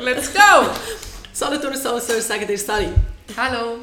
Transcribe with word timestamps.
Let's 0.00 0.32
go! 0.32 0.70
Solothurn 1.30 1.76
Soulsurf 1.76 2.22
sagen 2.22 2.46
dir 2.46 2.56
Sally. 2.56 2.88
Hallo! 3.36 3.80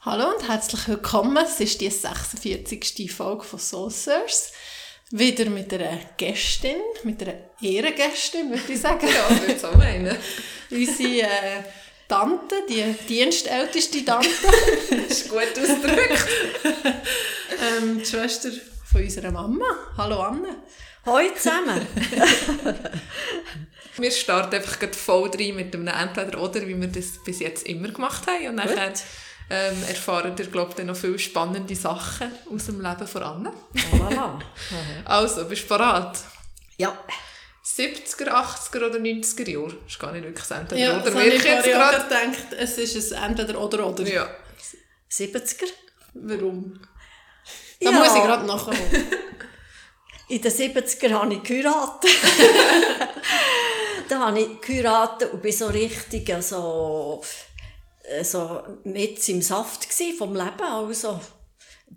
Hallo 0.00 0.30
und 0.30 0.48
herzlich 0.48 0.88
willkommen. 0.88 1.36
Es 1.44 1.60
ist 1.60 1.78
die 1.82 1.90
46. 1.90 3.12
Folge 3.12 3.44
von 3.44 3.58
Soulsurfs. 3.58 4.52
Wieder 5.10 5.44
mit 5.50 5.74
einer 5.74 5.98
Gästin, 6.16 6.78
mit 7.04 7.20
einer 7.22 7.34
Ehrengästin, 7.60 8.48
würde 8.48 8.72
ich 8.72 8.80
sagen. 8.80 9.06
ja, 9.06 9.28
würde 9.28 9.52
ich 9.52 9.60
so 9.60 9.72
meinen. 9.72 10.16
Unsere 10.70 11.20
äh, 11.20 11.62
Tante, 12.08 12.54
die 12.66 12.94
dienstälteste 13.06 14.06
Tante. 14.06 14.28
das 14.88 15.18
ist 15.20 15.28
gut 15.28 15.38
ausgedrückt. 15.38 16.26
ähm, 17.60 17.98
die 17.98 18.06
Schwester 18.06 18.48
von 18.90 19.02
unserer 19.02 19.32
Mama. 19.32 19.66
Hallo 19.98 20.18
Anne. 20.22 20.56
Hallo 21.06 21.30
zusammen. 21.36 21.86
wir 23.96 24.10
starten 24.10 24.56
einfach 24.56 24.76
voll 24.92 25.30
rein 25.30 25.54
mit 25.54 25.72
einem 25.72 25.86
Entweder-Oder, 25.86 26.66
wie 26.66 26.80
wir 26.80 26.88
das 26.88 27.22
bis 27.24 27.38
jetzt 27.38 27.64
immer 27.68 27.90
gemacht 27.90 28.26
haben. 28.26 28.48
Und 28.48 28.56
nachher 28.56 28.92
ähm, 29.48 29.84
erfahren 29.86 30.34
ihr, 30.36 30.46
glaube 30.46 30.74
ich, 30.76 30.84
noch 30.84 30.96
viele 30.96 31.20
spannende 31.20 31.76
Sachen 31.76 32.32
aus 32.52 32.66
dem 32.66 32.80
Leben 32.80 33.06
von 33.06 33.22
Anne. 33.22 33.52
Voilà. 33.92 34.40
also, 35.04 35.44
bist 35.44 35.62
du 35.62 35.68
bereit? 35.68 36.18
Ja. 36.76 36.98
70er, 37.64 38.30
80er 38.30 38.88
oder 38.88 38.98
90er 38.98 39.48
Jahre? 39.48 39.76
Das 39.84 39.92
ist 39.92 40.00
gar 40.00 40.10
nicht 40.10 40.24
wirklich 40.24 40.44
das 40.44 40.58
Entweder 40.58 40.80
ja, 40.80 41.00
oder. 41.00 41.12
So 41.12 41.20
ich 41.20 41.44
jetzt 41.44 41.66
gerade 41.66 42.02
gedacht, 42.02 42.52
es 42.58 42.78
ist 42.78 43.12
ein 43.12 43.30
Entweder 43.30 43.60
oder 43.60 43.86
oder. 43.86 44.02
Ja. 44.02 44.28
70er. 45.08 45.70
Warum? 46.14 46.80
Da 47.80 47.90
ja. 47.90 47.96
muss 47.96 48.08
ich 48.08 48.22
gerade 48.22 48.44
nachkommen. 48.44 48.80
In 50.28 50.42
den 50.42 50.52
70er 50.52 51.10
habe 51.10 51.34
ich 51.34 51.42
geheiratet. 51.42 52.10
da 54.08 54.26
habe 54.26 54.40
ich 54.40 54.60
geheiratet 54.60 55.32
und 55.32 55.42
bin 55.42 55.52
so 55.52 55.66
richtig 55.66 56.32
so, 56.40 57.22
so 58.22 58.62
mit 58.84 59.28
im 59.28 59.40
Saft 59.40 59.86
vom 60.18 60.34
Leben. 60.34 60.62
Also, 60.62 61.20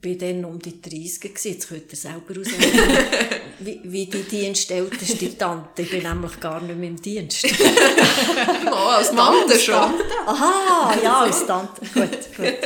ich 0.01 0.09
war 0.09 0.15
dann 0.15 0.45
um 0.45 0.59
die 0.59 0.79
30 0.79 1.21
gewesen. 1.21 1.53
Jetzt 1.53 1.69
könnt 1.69 1.91
ihr 1.91 1.97
selber 1.97 2.35
rausnehmen, 2.37 2.97
wie, 3.59 3.81
wie 3.83 4.05
die 4.05 4.23
dienstälteste 4.23 5.35
Tante. 5.35 5.81
Ich 5.81 5.89
bin 5.89 6.03
nämlich 6.03 6.39
gar 6.39 6.61
nicht 6.61 6.77
mehr 6.77 6.89
im 6.89 7.01
Dienst. 7.01 7.45
oh, 8.67 8.75
als 8.75 9.09
Tante 9.09 9.59
schon? 9.59 9.73
Tante. 9.73 10.03
Aha, 10.27 10.95
ja, 11.03 11.19
als 11.21 11.45
Tante. 11.47 11.81
Gut, 11.93 12.37
gut. 12.37 12.57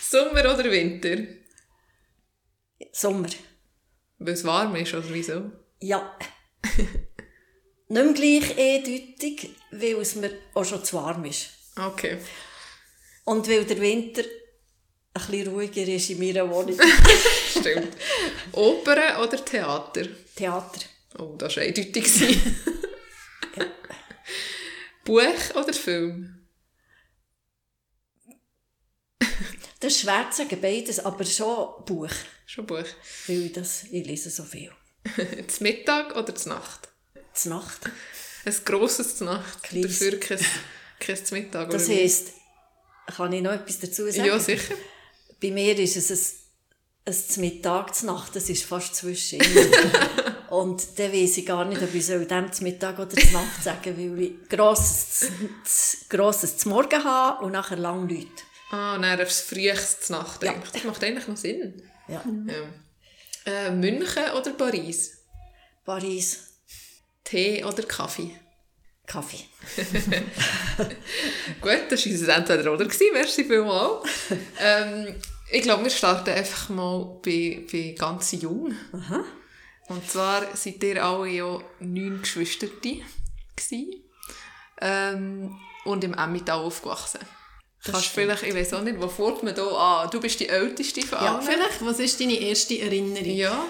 Sommer 0.00 0.40
oder 0.40 0.64
Winter? 0.70 1.18
Sommer. 2.90 3.28
Weil 4.18 4.34
es 4.34 4.44
warm 4.44 4.76
ist, 4.76 4.94
oder 4.94 5.12
wieso? 5.12 5.50
Ja. 5.80 6.16
nicht 7.88 7.88
mehr 7.88 8.12
gleich 8.12 8.58
eindeutig, 8.58 9.50
weil 9.70 9.94
es 10.00 10.14
mir 10.16 10.30
auch 10.54 10.64
schon 10.64 10.84
zu 10.84 10.96
warm 10.96 11.24
ist. 11.24 11.50
Okay. 11.76 12.18
Und 13.24 13.48
weil 13.48 13.64
der 13.64 13.80
Winter 13.80 14.22
ein 15.14 15.26
bisschen 15.26 15.48
ruhiger 15.48 15.82
ist 15.82 16.10
in 16.10 16.18
meiner 16.18 16.48
Wohnung. 16.50 16.78
Stimmt. 17.50 17.96
Oper 18.52 19.22
oder 19.22 19.44
Theater? 19.44 20.06
Theater. 20.34 20.80
Oh, 21.18 21.34
das 21.36 21.56
war 21.56 21.62
eindeutig. 21.62 22.20
ja. 22.20 23.66
Buch 25.04 25.54
oder 25.54 25.72
Film? 25.72 26.46
Das 29.80 29.92
ist 29.92 30.00
schwer 30.00 30.30
zu 30.30 30.42
sagen, 30.42 30.60
beides, 30.60 30.98
aber 31.04 31.24
schon 31.24 31.84
Buch. 31.84 32.08
Schon 32.46 32.66
Buch. 32.66 32.84
Weil 33.26 33.48
das, 33.50 33.84
ich 33.90 34.06
lese 34.06 34.30
so 34.30 34.44
viel. 34.44 34.70
zum 35.48 35.64
Mittag 35.64 36.16
oder 36.16 36.34
zur 36.34 36.54
Nacht? 36.54 36.88
Zur 37.32 37.54
Nacht. 37.54 37.80
Ein 38.44 38.54
grosses 38.64 39.16
zur 39.16 39.26
Nacht. 39.28 39.62
Kleines. 39.62 39.98
Dafür 39.98 40.20
kein, 40.20 40.38
kein 41.00 41.18
Mittag. 41.30 41.70
Das 41.70 41.88
heisst, 41.88 42.32
kann 43.06 43.32
ich 43.32 43.42
noch 43.42 43.52
etwas 43.52 43.80
dazu 43.80 44.10
sagen? 44.10 44.26
Ja, 44.26 44.38
sicher. 44.38 44.74
Bei 45.40 45.50
mir 45.50 45.78
ist 45.78 45.96
es 45.96 46.10
ein, 47.06 47.14
ein 47.14 47.40
Mittag, 47.40 47.94
zur 47.94 48.12
Nacht, 48.12 48.36
das 48.36 48.48
ist 48.48 48.64
fast 48.64 48.94
zwischen. 48.94 49.40
Und 50.50 50.98
dann 50.98 51.12
weiss 51.12 51.36
ich 51.36 51.46
gar 51.46 51.64
nicht, 51.64 51.82
ob 51.82 51.92
ich 51.92 52.06
soll 52.06 52.26
dem 52.26 52.52
zum 52.52 52.64
Mittag 52.64 52.96
oder 52.98 53.10
zur 53.10 53.32
Nacht 53.32 53.64
sagen 53.64 53.96
weil 53.96 54.22
ich 54.22 54.48
grosses, 54.48 55.26
grosses 56.08 56.58
zum 56.58 56.70
Morgen 56.70 57.02
habe 57.02 57.44
und 57.44 57.50
nachher 57.50 57.76
lang 57.76 58.06
nichts. 58.06 58.44
Ah, 58.70 58.96
nein, 58.96 59.20
aufs 59.20 59.40
frühestes 59.40 60.10
Nacht. 60.10 60.44
Ja. 60.44 60.54
Das 60.72 60.84
macht 60.84 61.02
eigentlich 61.02 61.26
noch 61.26 61.36
Sinn. 61.36 61.82
Ja. 62.08 62.22
ja. 62.46 63.52
Äh, 63.52 63.70
München 63.70 64.30
oder 64.36 64.50
Paris? 64.52 65.24
Paris. 65.84 66.54
Tee 67.22 67.64
oder 67.64 67.82
Kaffee? 67.82 68.30
Kaffee. 69.06 69.44
Gut, 71.60 71.82
das 71.90 72.06
war 72.06 72.12
unser 72.12 72.36
Entweder 72.36 72.72
oder. 72.72 72.86
Merci 73.12 73.44
vielmals. 73.44 74.08
ähm, 74.60 75.14
ich 75.50 75.62
glaube, 75.62 75.84
wir 75.84 75.90
starten 75.90 76.30
einfach 76.30 76.70
mal 76.70 77.20
bei, 77.22 77.64
bei 77.70 77.94
ganz 77.98 78.32
jung. 78.32 78.74
Aha. 78.92 79.24
Und 79.88 80.10
zwar 80.10 80.56
seid 80.56 80.82
ihr 80.82 81.04
alle 81.04 81.28
ja 81.28 81.60
neun 81.80 82.22
Geschwister 82.22 82.68
ähm, 84.80 85.58
und 85.84 86.04
im 86.04 86.14
Emmental 86.14 86.60
aufgewachsen. 86.60 87.20
Kannst 87.84 88.06
vielleicht, 88.06 88.42
ich 88.42 88.54
weiß 88.54 88.74
auch 88.74 88.82
nicht, 88.82 89.00
wo 89.00 89.08
fährt 89.08 89.42
man 89.42 89.54
da 89.54 89.66
an? 89.66 90.10
Du 90.10 90.20
bist 90.20 90.40
die 90.40 90.48
Älteste 90.48 91.02
von 91.02 91.18
allen. 91.18 91.34
Ja, 91.34 91.40
vielleicht, 91.40 91.84
was 91.84 91.98
ist 91.98 92.18
deine 92.18 92.40
erste 92.40 92.80
Erinnerung? 92.80 93.36
Ja. 93.36 93.64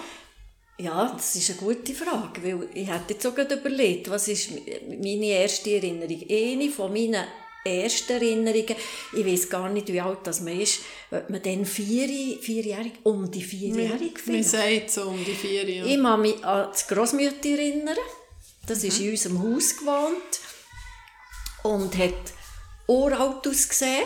Ja, 0.77 1.13
das 1.15 1.35
ist 1.35 1.49
eine 1.51 1.59
gute 1.59 1.93
Frage, 1.93 2.43
weil 2.43 2.69
ich 2.73 2.87
hätte 2.87 3.13
jetzt 3.13 3.25
auch 3.25 3.37
überlegt, 3.37 4.09
was 4.09 4.27
ist 4.27 4.51
meine 4.87 5.25
erste 5.25 5.75
Erinnerung? 5.75 6.21
Eine 6.29 6.69
von 6.69 6.91
meinen 6.91 7.25
ersten 7.65 8.13
Erinnerungen, 8.13 8.75
ich 9.13 9.25
weiß 9.25 9.49
gar 9.49 9.69
nicht, 9.69 9.91
wie 9.91 10.01
alt 10.01 10.19
das 10.23 10.41
man 10.41 10.59
ist, 10.59 10.81
ob 11.11 11.29
man 11.29 11.41
dann 11.41 11.65
vier, 11.65 12.37
vierjährig, 12.39 12.93
um 13.03 13.31
die 13.31 13.41
vierjährig 13.41 14.19
Man 14.25 14.43
sagt 14.43 14.91
so 14.91 15.03
um 15.03 15.23
die 15.25 15.33
vier, 15.33 15.67
ja. 15.69 15.85
Ich 15.85 16.01
kann 16.01 16.21
mich 16.21 16.43
an 16.43 16.69
die 16.71 16.93
Grossmutter 16.93 17.49
erinnern, 17.49 17.97
das 18.67 18.83
mhm. 18.83 18.89
ist 18.89 18.99
in 18.99 19.09
unserem 19.11 19.43
Haus 19.43 19.77
gewohnt 19.77 20.39
und 21.63 21.97
hat 21.97 22.34
uralt 22.87 23.47
ausgesehen 23.47 24.05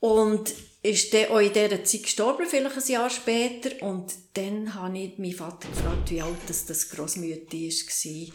und 0.00 0.52
ist 0.82 1.14
dann 1.14 1.30
auch 1.30 1.38
in 1.38 1.52
dieser 1.52 1.84
Zeit 1.84 2.02
gestorben, 2.02 2.46
vielleicht 2.48 2.76
ein 2.76 2.92
Jahr 2.92 3.10
später. 3.10 3.86
Und 3.86 4.12
dann 4.34 4.74
habe 4.74 4.98
ich 4.98 5.18
meinen 5.18 5.32
Vater 5.32 5.68
gefragt, 5.68 6.10
wie 6.10 6.20
alt 6.20 6.38
das, 6.48 6.66
das 6.66 6.88
Grossmütti 6.90 7.70
war. 7.70 8.34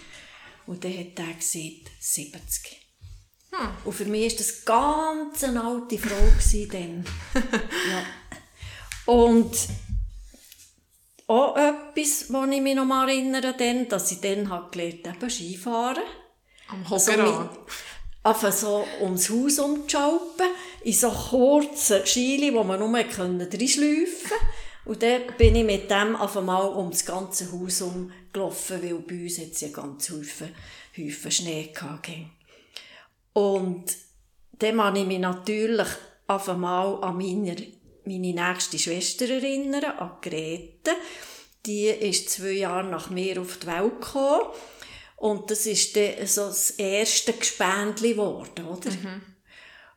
Und 0.67 0.83
dann 0.83 0.97
hat 0.97 1.19
er 1.19 1.33
gesagt, 1.33 1.91
70. 1.99 2.87
Hm. 3.51 3.69
Und 3.83 3.93
für 3.93 4.05
mich 4.05 4.31
war 4.31 4.37
das 4.37 4.65
ganz 4.65 5.43
eine 5.43 5.63
alte 5.63 5.97
Frau 5.97 6.15
dann. 6.71 7.05
ja. 7.91 9.13
Und 9.13 9.57
auch 11.27 11.57
etwas, 11.57 12.31
was 12.31 12.49
ich 12.49 12.61
mich 12.61 12.75
noch 12.75 12.85
mal 12.85 13.09
erinnere, 13.09 13.53
dann, 13.57 13.89
dass 13.89 14.11
ich 14.11 14.21
dann 14.21 14.49
gelernt 14.71 15.07
habe, 15.07 15.29
Skifahren. 15.29 16.03
Am 16.69 16.89
Hogeran. 16.89 17.19
Also 17.19 17.49
einfach 18.27 18.51
so 18.51 18.85
ums 19.01 19.29
Haus 19.29 19.59
umzuschalten, 19.59 20.47
in 20.83 20.93
so 20.93 21.09
kurzen 21.09 22.05
Schienen, 22.05 22.55
wo 22.55 22.63
man 22.63 22.79
nur 22.79 22.93
reinschleifen 22.93 23.37
konnte. 23.37 23.57
Und 24.85 25.03
dann 25.03 25.21
bin 25.37 25.55
ich 25.55 25.65
mit 25.65 25.91
dem 25.91 26.15
auf 26.15 26.37
einmal 26.37 26.69
um 26.69 26.91
das 26.91 27.05
ganze 27.05 27.51
Haus 27.51 27.81
umgelaufen, 27.81 28.81
weil 28.81 28.95
bei 28.99 29.23
uns 29.23 29.37
hat 29.39 29.51
es 29.51 29.61
ja 29.61 29.67
ganz 29.69 30.09
Häufen 30.09 30.53
Schnee 31.31 31.71
gehabt. 31.73 32.09
Und 33.33 33.85
dann 34.59 34.77
kann 34.77 34.95
ich 34.95 35.05
mich 35.05 35.19
natürlich 35.19 35.87
auf 36.27 36.49
einmal 36.49 37.03
an 37.03 37.17
meine, 37.17 37.55
meine 38.05 38.33
nächste 38.33 38.79
Schwester 38.79 39.29
erinnern, 39.29 39.83
an 39.83 40.11
Grete. 40.21 40.91
Die 41.65 41.87
ist 41.87 42.29
zwei 42.29 42.51
Jahre 42.51 42.87
nach 42.87 43.09
mir 43.09 43.41
auf 43.41 43.57
die 43.57 43.67
Welt 43.67 44.01
gekommen. 44.01 44.47
Und 45.17 45.49
das 45.49 45.65
ist 45.65 45.95
dann 45.95 46.25
so 46.25 46.47
das 46.47 46.71
erste 46.71 47.33
Gespendli 47.33 48.11
geworden, 48.11 48.67
oder? 48.67 48.91
Mhm. 48.91 49.21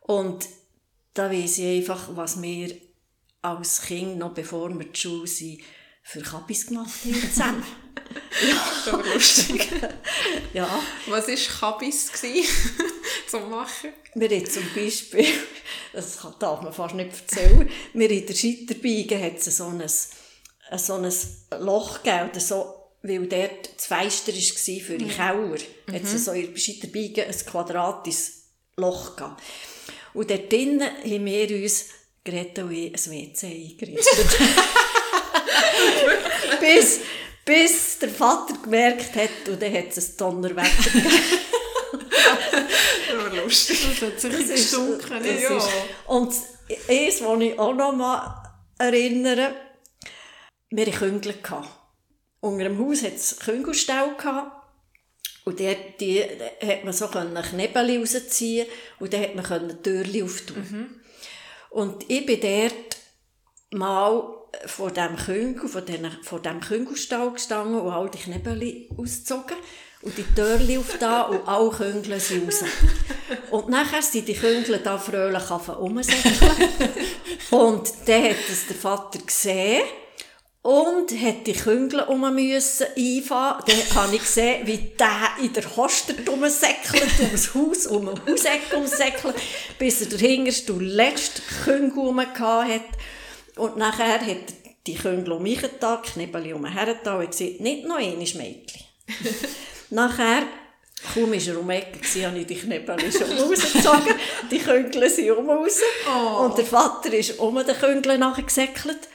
Und 0.00 0.48
da 1.14 1.30
weiss 1.30 1.58
ich 1.58 1.82
einfach, 1.82 2.08
was 2.16 2.40
wir 2.40 2.74
als 3.42 3.82
Kind, 3.82 4.18
noch 4.18 4.32
bevor 4.32 4.70
wir 4.76 4.86
die 4.86 4.98
Schule 4.98 5.26
sind, 5.26 5.60
für 6.02 6.22
Kabis 6.22 6.66
gemacht 6.66 6.90
haben 7.04 7.30
zusammen. 7.30 7.64
ja. 8.48 8.56
Das 8.84 9.14
lustig. 9.14 9.68
ja. 10.54 10.82
Was 11.06 11.28
war 11.28 11.60
Kabis 11.60 12.10
zum 13.28 13.50
Machen? 13.50 13.90
Wir 14.14 14.30
haben 14.30 14.50
zum 14.50 14.64
Beispiel, 14.74 15.26
das 15.92 16.18
darf 16.38 16.62
man 16.62 16.72
fast 16.72 16.94
nicht 16.94 17.10
erzählen, 17.10 17.68
wir 17.92 18.10
in 18.10 18.26
der 18.26 18.34
Scheiterbeige 18.34 19.22
hat 19.22 19.36
es 19.36 19.56
so 19.56 19.66
ein, 19.66 19.82
so 19.86 20.94
ein 20.94 21.12
Loch 21.62 22.02
gegeben, 22.02 22.40
so 22.40 22.79
weil 23.02 23.26
dort 23.26 23.70
das 23.76 23.86
Fenster 23.86 24.32
war 24.32 24.80
für 24.80 24.98
die 24.98 25.08
Keller, 25.08 25.58
mhm. 25.86 25.92
hat 25.92 26.02
es 26.02 26.24
so 26.24 26.32
in 26.32 26.52
der 26.52 27.26
ein 27.26 27.36
quadratisches 27.46 28.42
Loch 28.76 29.16
gegeben. 29.16 29.36
Und 30.12 30.30
dort 30.30 30.52
drinnen 30.52 30.80
haben 30.80 31.24
wir 31.24 31.62
uns, 31.62 31.86
Greta 32.24 32.62
und 32.62 32.72
ich, 32.72 32.92
ein 32.92 33.12
WC 33.12 33.46
eingerichtet. 33.46 34.04
bis, 36.60 37.00
bis 37.44 37.98
der 37.98 38.10
Vater 38.10 38.54
gemerkt 38.62 39.16
hat, 39.16 39.48
und 39.48 39.62
dann 39.62 39.72
hat 39.72 39.96
es 39.96 40.10
ein 40.10 40.16
Donnerwetter 40.18 40.90
gegeben. 40.90 41.10
Aber 43.12 43.36
lustig. 43.36 44.00
Das 44.00 44.10
hat 44.10 44.20
sich 44.20 44.48
gestunken. 44.48 45.22
das 45.22 45.42
ja. 45.42 45.56
ist, 45.56 45.68
und 46.06 46.34
eins, 46.88 47.22
was 47.22 47.40
ich 47.40 47.58
auch 47.58 47.74
noch 47.74 47.92
mal 47.92 48.42
erinnere, 48.78 49.54
wir 50.70 50.86
hatten 50.86 51.20
Küngel. 51.20 51.34
gehabt. 51.42 51.79
Unter 52.40 52.64
dem 52.64 52.78
Haus 52.78 53.02
hatte 53.02 53.16
es 53.16 53.38
Küngelstall 53.38 54.16
gehabt. 54.16 54.56
Und 55.44 55.58
dort 55.58 56.00
die, 56.00 56.22
da 56.60 56.66
hat 56.66 56.84
man 56.84 56.92
so 56.92 57.08
können 57.08 57.42
Knebel 57.42 57.98
rausziehen 57.98 58.66
und 58.98 59.12
dann 59.12 59.22
hat 59.22 59.34
man 59.34 59.44
können 59.44 59.82
Türchen 59.82 60.22
auftun. 60.22 61.00
Und 61.70 62.10
ich 62.10 62.26
bin 62.26 62.40
dort 62.40 62.96
mal 63.70 64.40
vor 64.66 64.90
dem 64.90 65.16
Küngel, 65.16 65.68
vor, 65.68 65.80
den, 65.80 66.10
vor 66.22 66.40
dem 66.40 66.60
Küngelstall 66.60 67.32
gestanden 67.32 67.80
und 67.80 67.90
all 67.90 68.10
die 68.10 68.18
Knebel 68.18 68.88
ausgezogen 68.96 69.56
und 70.02 70.16
die 70.16 70.24
Türchen 70.34 70.78
auf 70.78 70.98
da 70.98 71.22
und 71.22 71.46
alle 71.46 71.70
Küngel 71.70 72.20
sind 72.20 72.46
raus. 72.46 72.64
Und 73.50 73.68
nachher 73.68 74.02
sind 74.02 74.28
die 74.28 74.34
Küngel 74.34 74.80
da 74.82 74.98
fröhlich 74.98 75.50
rumsäckeln. 75.50 76.34
und 77.50 77.92
dann 78.06 78.24
hat 78.24 78.36
es 78.48 78.66
der 78.66 78.76
Vater 78.76 79.18
gesehen 79.18 79.82
und 80.62 81.10
hat 81.12 81.46
die 81.46 81.54
Küngel 81.54 82.00
um 82.00 82.20
müssen 82.34 82.86
einfahren. 82.96 83.64
Dann 83.66 83.94
habe 83.94 84.16
ich 84.16 84.22
gesehen, 84.22 84.66
wie 84.66 84.78
der 84.98 85.30
in 85.42 85.52
der 85.52 85.76
Hoster 85.76 86.14
rumsäckelt, 86.28 87.18
ums 87.20 87.54
Haus, 87.54 87.86
um 87.86 88.08
ein 88.08 88.20
Hauseck 88.26 88.76
umsäckelt, 88.76 89.36
bis 89.78 90.02
er 90.02 90.08
der 90.08 90.18
hinterste 90.18 90.74
und 90.74 90.82
letzte 90.82 91.40
Küngel 91.64 91.92
rum 91.94 92.20
hat. 92.20 92.82
Und 93.56 93.76
nachher 93.78 94.12
hat 94.12 94.28
er 94.28 94.36
die 94.86 94.94
Küngel 94.94 95.32
um 95.32 95.42
mich 95.42 95.60
getan, 95.60 96.02
Knebel 96.02 96.52
um 96.52 96.66
her 96.66 96.86
getan 96.86 97.20
und 97.20 97.30
gesagt, 97.30 97.60
nicht 97.60 97.86
noch 97.86 97.96
einmal 97.96 98.16
Mädchen. 98.18 98.84
nachher, 99.90 100.42
kaum 101.14 101.32
war 101.32 101.38
er 101.38 101.58
um 101.58 101.68
die 101.68 101.74
Ecke, 101.74 102.26
habe 102.26 102.38
ich 102.38 102.46
die 102.46 102.54
Knebel 102.56 103.12
schon 103.12 103.32
rausgezogen, 103.32 104.14
die 104.50 104.58
Küngel 104.58 105.08
sind 105.08 105.30
um 105.30 105.48
raus. 105.48 105.80
Und 106.42 106.58
der 106.58 106.66
Vater 106.66 107.12
ist 107.14 107.38
um 107.38 107.54
den 107.56 107.76
Küngel 107.78 108.18
nachher 108.18 108.44
gesäckelt. 108.44 109.08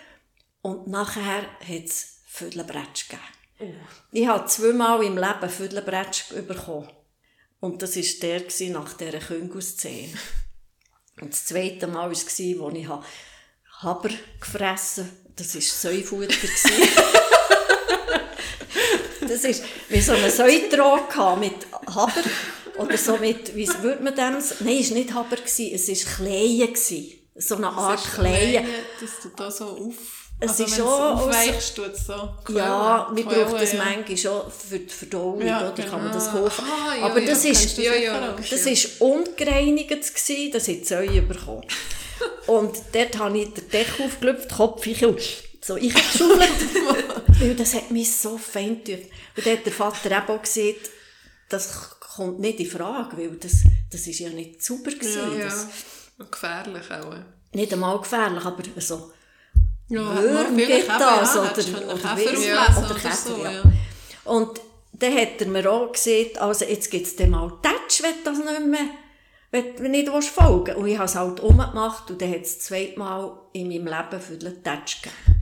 Und 0.65 0.87
nachher 0.87 1.43
hat 1.43 1.85
es 1.85 2.21
Viertelbretsch 2.25 3.07
gegeben. 3.09 3.77
Ich 4.11 4.25
habe 4.25 4.47
zweimal 4.47 5.03
im 5.03 5.15
Leben 5.15 5.47
Viertelbretsch 5.47 6.29
bekommen. 6.47 6.89
Und 7.59 7.83
das 7.83 7.95
war 7.95 8.03
der 8.23 8.41
nach 8.71 8.93
dieser 8.93 9.19
Küngelszene. 9.19 10.17
Und 11.21 11.33
das 11.33 11.45
zweite 11.45 11.85
Mal 11.85 12.05
war 12.05 12.11
es, 12.11 12.25
als 12.25 12.39
ich 12.39 12.57
Haber 13.83 14.09
gefressen 14.39 15.05
habe. 15.05 15.15
Das 15.35 15.53
war 15.53 15.61
Säufutter. 15.61 16.33
das 19.21 19.43
ist 19.43 19.63
wie 19.89 20.01
so 20.01 20.13
ein 20.13 20.31
Säutrog 20.31 21.09
gehabt 21.09 21.39
mit 21.41 21.67
Haber. 21.93 22.23
Oder 22.79 22.97
so 22.97 23.17
mit, 23.17 23.55
wie 23.55 23.67
würde 23.83 24.01
man 24.03 24.15
dem 24.15 24.37
s- 24.37 24.55
Nein, 24.61 24.79
es 24.79 24.89
war 24.89 24.97
nicht 24.97 25.13
Haber, 25.13 25.37
es 25.45 25.59
war 25.59 26.15
Kleie. 26.25 26.73
So 27.35 27.55
eine 27.57 27.67
Art 27.69 28.03
Kleie. 28.15 28.65
Dass 28.99 29.19
du 29.21 29.29
da 29.29 29.51
so 29.51 29.65
auf... 29.65 30.24
Es 30.39 30.49
also 30.51 30.63
ist 30.65 30.75
schon 30.75 30.87
aufweichst, 30.87 31.75
tut 31.75 31.93
es 31.93 32.05
so 32.07 32.13
Ja, 32.13 32.35
Quellen- 32.43 33.15
wir 33.17 33.25
brauchen 33.25 33.57
das 33.59 33.69
Quellen, 33.71 33.77
ja. 33.77 33.95
manchmal 33.97 34.17
schon 34.17 34.51
für 34.51 34.79
die 34.79 34.93
Verdauung, 34.93 35.41
Ja, 35.41 35.71
oder? 35.71 35.83
Kann 35.83 35.91
man 36.03 36.11
genau. 36.11 36.13
das 36.13 36.31
kaufen. 36.31 36.65
Ah, 36.65 36.95
ja, 36.97 37.03
Aber 37.05 37.19
ja, 37.21 37.27
das 37.29 37.45
ist, 37.45 37.77
du 37.77 37.81
Ja, 37.83 37.95
ja. 37.95 38.35
das 38.37 38.51
ist 38.65 39.01
ungereinigt 39.01 39.89
gewesen, 39.89 40.51
das 40.51 40.67
hat 40.67 40.85
Säue 40.85 41.21
bekommen. 41.21 41.63
Und 42.47 42.77
dort 42.93 43.17
habe 43.17 43.37
ich 43.39 43.53
den 43.53 43.69
Deckel 43.69 44.05
aufgelöpft, 44.05 44.51
Kopf 44.53 44.85
ich 44.87 44.99
so 45.61 45.77
ich 45.77 45.93
geschaufelt. 45.93 46.49
Weil 47.39 47.55
das 47.55 47.73
hat 47.73 47.89
mich 47.91 48.15
so 48.15 48.37
fein 48.37 48.83
getan. 48.83 49.05
Und 49.35 49.45
dann 49.45 49.53
hat 49.57 49.65
der 49.65 49.73
Vater 49.73 50.11
eben 50.11 50.27
auch 50.29 50.41
gesagt, 50.41 50.89
das 51.49 51.71
kommt 51.99 52.39
nicht 52.39 52.59
in 52.59 52.65
Frage, 52.69 53.17
weil 53.17 53.31
das, 53.31 53.63
das 53.91 54.07
ist 54.07 54.19
ja 54.19 54.29
nicht 54.29 54.63
sauber 54.63 54.91
gewesen. 54.91 55.37
Ja, 55.37 55.45
Das, 55.45 55.67
ja. 56.17 56.25
Gefährlich 56.31 56.89
auch. 56.91 57.13
nicht 57.53 57.73
einmal 57.73 57.99
gefährlich, 57.99 58.45
aber 58.45 58.63
so 58.77 59.11
Ja, 59.89 60.15
vielleicht 60.55 60.87
geht 60.87 60.89
das, 60.89 61.35
oder, 61.37 61.51
oder, 61.51 61.93
oder 61.93 61.95
oder 61.95 62.95
Käfer, 62.95 63.51
ja. 63.51 63.63
Und 64.23 64.59
dann 64.93 65.15
hat 65.15 65.39
er 65.41 65.47
mir 65.47 65.71
auch 65.71 65.91
gesagt, 65.91 66.39
also 66.39 66.65
jetzt 66.65 66.89
gibt 66.89 67.05
es 67.05 67.15
dem 67.15 67.31
mal 67.31 67.49
Touch, 67.61 68.01
wenn 68.01 68.23
das 68.23 68.37
nicht 68.39 68.67
mehr, 68.67 68.89
wenn 69.51 69.75
du 69.75 69.89
nicht 69.89 70.07
folgen 70.09 70.67
willst. 70.67 70.77
Und 70.79 70.87
ich 70.87 70.97
habe 70.97 71.05
es 71.05 71.15
halt 71.15 71.39
umgemacht 71.39 72.09
und 72.09 72.21
dann 72.21 72.31
hat 72.31 72.41
es 72.41 72.57
das 72.57 72.67
zweite 72.67 72.97
Mal 72.97 73.37
in 73.53 73.67
meinem 73.67 73.85
Leben 73.85 74.21
für 74.21 74.37
den 74.37 74.63
Touch 74.63 75.01
gegeben. 75.01 75.41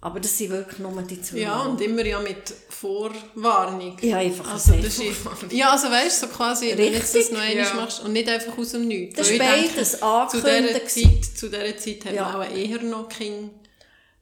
Aber 0.00 0.18
das 0.18 0.36
sind 0.36 0.50
wirklich 0.50 0.80
nur 0.80 1.00
die 1.02 1.22
zwei 1.22 1.38
Ja, 1.38 1.60
und 1.62 1.80
immer 1.80 2.04
ja 2.04 2.18
mit 2.18 2.52
Vorwarnung. 2.68 3.96
Ja, 4.00 4.16
einfach 4.18 4.52
also, 4.52 4.72
das 4.74 4.98
ist, 4.98 5.02
Ja, 5.50 5.70
also 5.70 5.88
weißt 5.90 6.22
du, 6.22 6.26
so 6.26 6.32
quasi, 6.32 6.72
wenn 6.76 6.92
du 6.92 6.98
das 6.98 7.14
Richtig. 7.14 7.32
noch 7.32 7.40
einmal 7.40 7.64
Ja. 7.66 7.74
machst 7.74 8.02
und 8.02 8.12
nicht 8.12 8.28
einfach 8.28 8.58
aus 8.58 8.72
dem 8.72 8.88
Nichts. 8.88 9.16
Das 9.16 9.30
ich 9.30 9.38
beides 9.38 9.92
zu 9.92 9.96
dieser, 9.98 10.06
angekündigt. 10.06 10.90
Zeit, 10.90 11.38
zu 11.38 11.48
dieser 11.48 11.76
Zeit 11.76 12.14
Ja. 12.14 12.32
man 12.32 12.34
auch 12.48 12.52
eher 12.52 12.82
noch 12.82 13.08
Kinder 13.08 13.50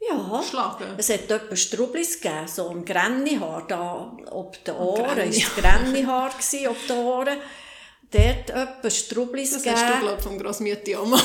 Ja. 0.08 0.38
geschlagen. 0.40 0.94
Es 0.96 1.10
hat 1.10 1.30
etwa 1.30 1.56
Strublis 1.56 2.20
gegeben, 2.20 2.48
so 2.48 2.68
ein 2.70 2.84
Grennihaar 2.84 3.66
da, 3.66 4.16
ob 4.30 4.62
die 4.64 4.70
Ohren, 4.70 5.18
ist 5.28 5.42
das 5.42 5.54
Grennihaar 5.56 6.30
ob 6.30 6.76
die 6.88 6.92
Ohren. 6.92 7.38
Dort 8.10 8.50
etwa 8.50 8.90
Strublis 8.90 9.52
Das 9.52 9.62
gegeben. 9.62 9.80
hast 9.80 9.94
du, 9.94 10.00
glaube 10.00 10.16
ich, 10.18 10.22
vom 10.24 10.38
Grossmütti 10.38 10.96
auch 10.96 11.06
mal 11.06 11.20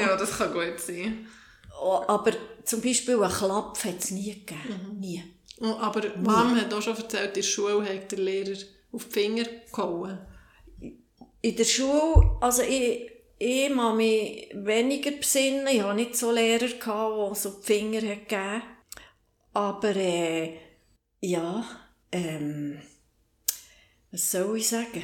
Ja, 0.00 0.16
das 0.16 0.38
kann 0.38 0.52
gut 0.52 0.80
sein. 0.80 1.26
Oh, 1.82 2.00
aber 2.06 2.32
zum 2.64 2.80
Beispiel 2.80 3.22
einen 3.22 3.32
Klapp 3.32 3.84
hat 3.84 3.98
es 3.98 4.10
nie 4.12 4.32
gegeben. 4.32 4.96
Nie. 4.98 5.22
Oh, 5.60 5.76
Aber 5.80 6.02
Mom 6.16 6.54
hat 6.58 6.72
auch 6.72 6.80
schon 6.82 6.96
erzählt, 6.96 7.28
in 7.28 7.34
der 7.34 7.42
Schule 7.42 7.82
hat 7.88 8.10
der 8.12 8.18
Lehrer 8.18 8.56
auf 8.92 9.04
die 9.06 9.10
Finger 9.12 9.44
gehauen. 9.70 10.18
In 11.42 11.56
der 11.56 11.64
Schule, 11.64 12.36
also 12.40 12.62
ich, 12.62 13.10
ich 13.38 13.68
kann 13.68 13.96
mich 13.96 14.50
weniger 14.54 15.10
besinnen. 15.10 15.66
Ich 15.68 15.82
hatte 15.82 15.96
nicht 15.96 16.16
so 16.16 16.32
Lehrer, 16.32 16.68
gehabt, 16.68 17.36
die 17.36 17.40
so 17.40 17.50
die 17.50 17.66
Finger 17.66 18.00
gegeben 18.00 18.62
Aber 19.52 19.96
äh, 19.96 20.54
ja, 21.20 21.64
ähm, 22.12 22.80
was 24.10 24.30
soll 24.30 24.56
ich 24.56 24.68
sagen? 24.68 25.02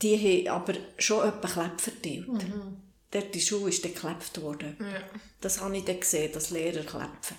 Die 0.00 0.46
haben 0.46 0.62
aber 0.62 0.74
schon 0.98 1.28
etwa 1.28 1.48
Klepp 1.48 1.80
verteilt. 1.80 2.26
Dort 3.10 3.24
in 3.24 3.32
der 3.32 3.40
Schule 3.40 3.70
ist 3.70 3.84
dann 3.84 3.92
geklebt 3.92 4.40
worden. 4.40 4.76
Ja. 4.80 5.02
Das 5.40 5.60
habe 5.60 5.76
ich 5.76 5.84
dann 5.84 6.00
gesehen, 6.00 6.32
dass 6.32 6.50
Lehrer 6.50 6.84
klepfen. 6.84 7.36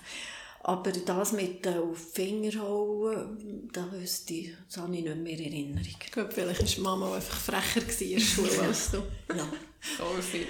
Aber 0.64 0.92
das 0.92 1.32
mit 1.32 1.66
äh, 1.66 1.70
auf 1.70 1.98
die 2.14 2.22
Finger 2.22 2.62
hauen, 2.62 3.68
da 3.72 3.90
wüsste 3.90 4.34
ich, 4.34 4.52
das 4.68 4.76
habe 4.76 4.94
ich 4.94 5.02
nicht 5.02 5.16
mehr 5.16 5.38
in 5.38 5.44
Erinnerung. 5.44 5.82
Ich 5.84 6.12
glaube, 6.12 6.30
vielleicht 6.30 6.82
war 6.82 6.96
Mama 6.96 7.16
einfach 7.16 7.36
frecher 7.36 7.80
in 8.00 8.10
der 8.10 8.20
Schule 8.20 8.60
als 8.60 8.92
du. 8.92 8.98
Ja. 9.34 9.48
Kann 9.98 10.22
sein. 10.22 10.46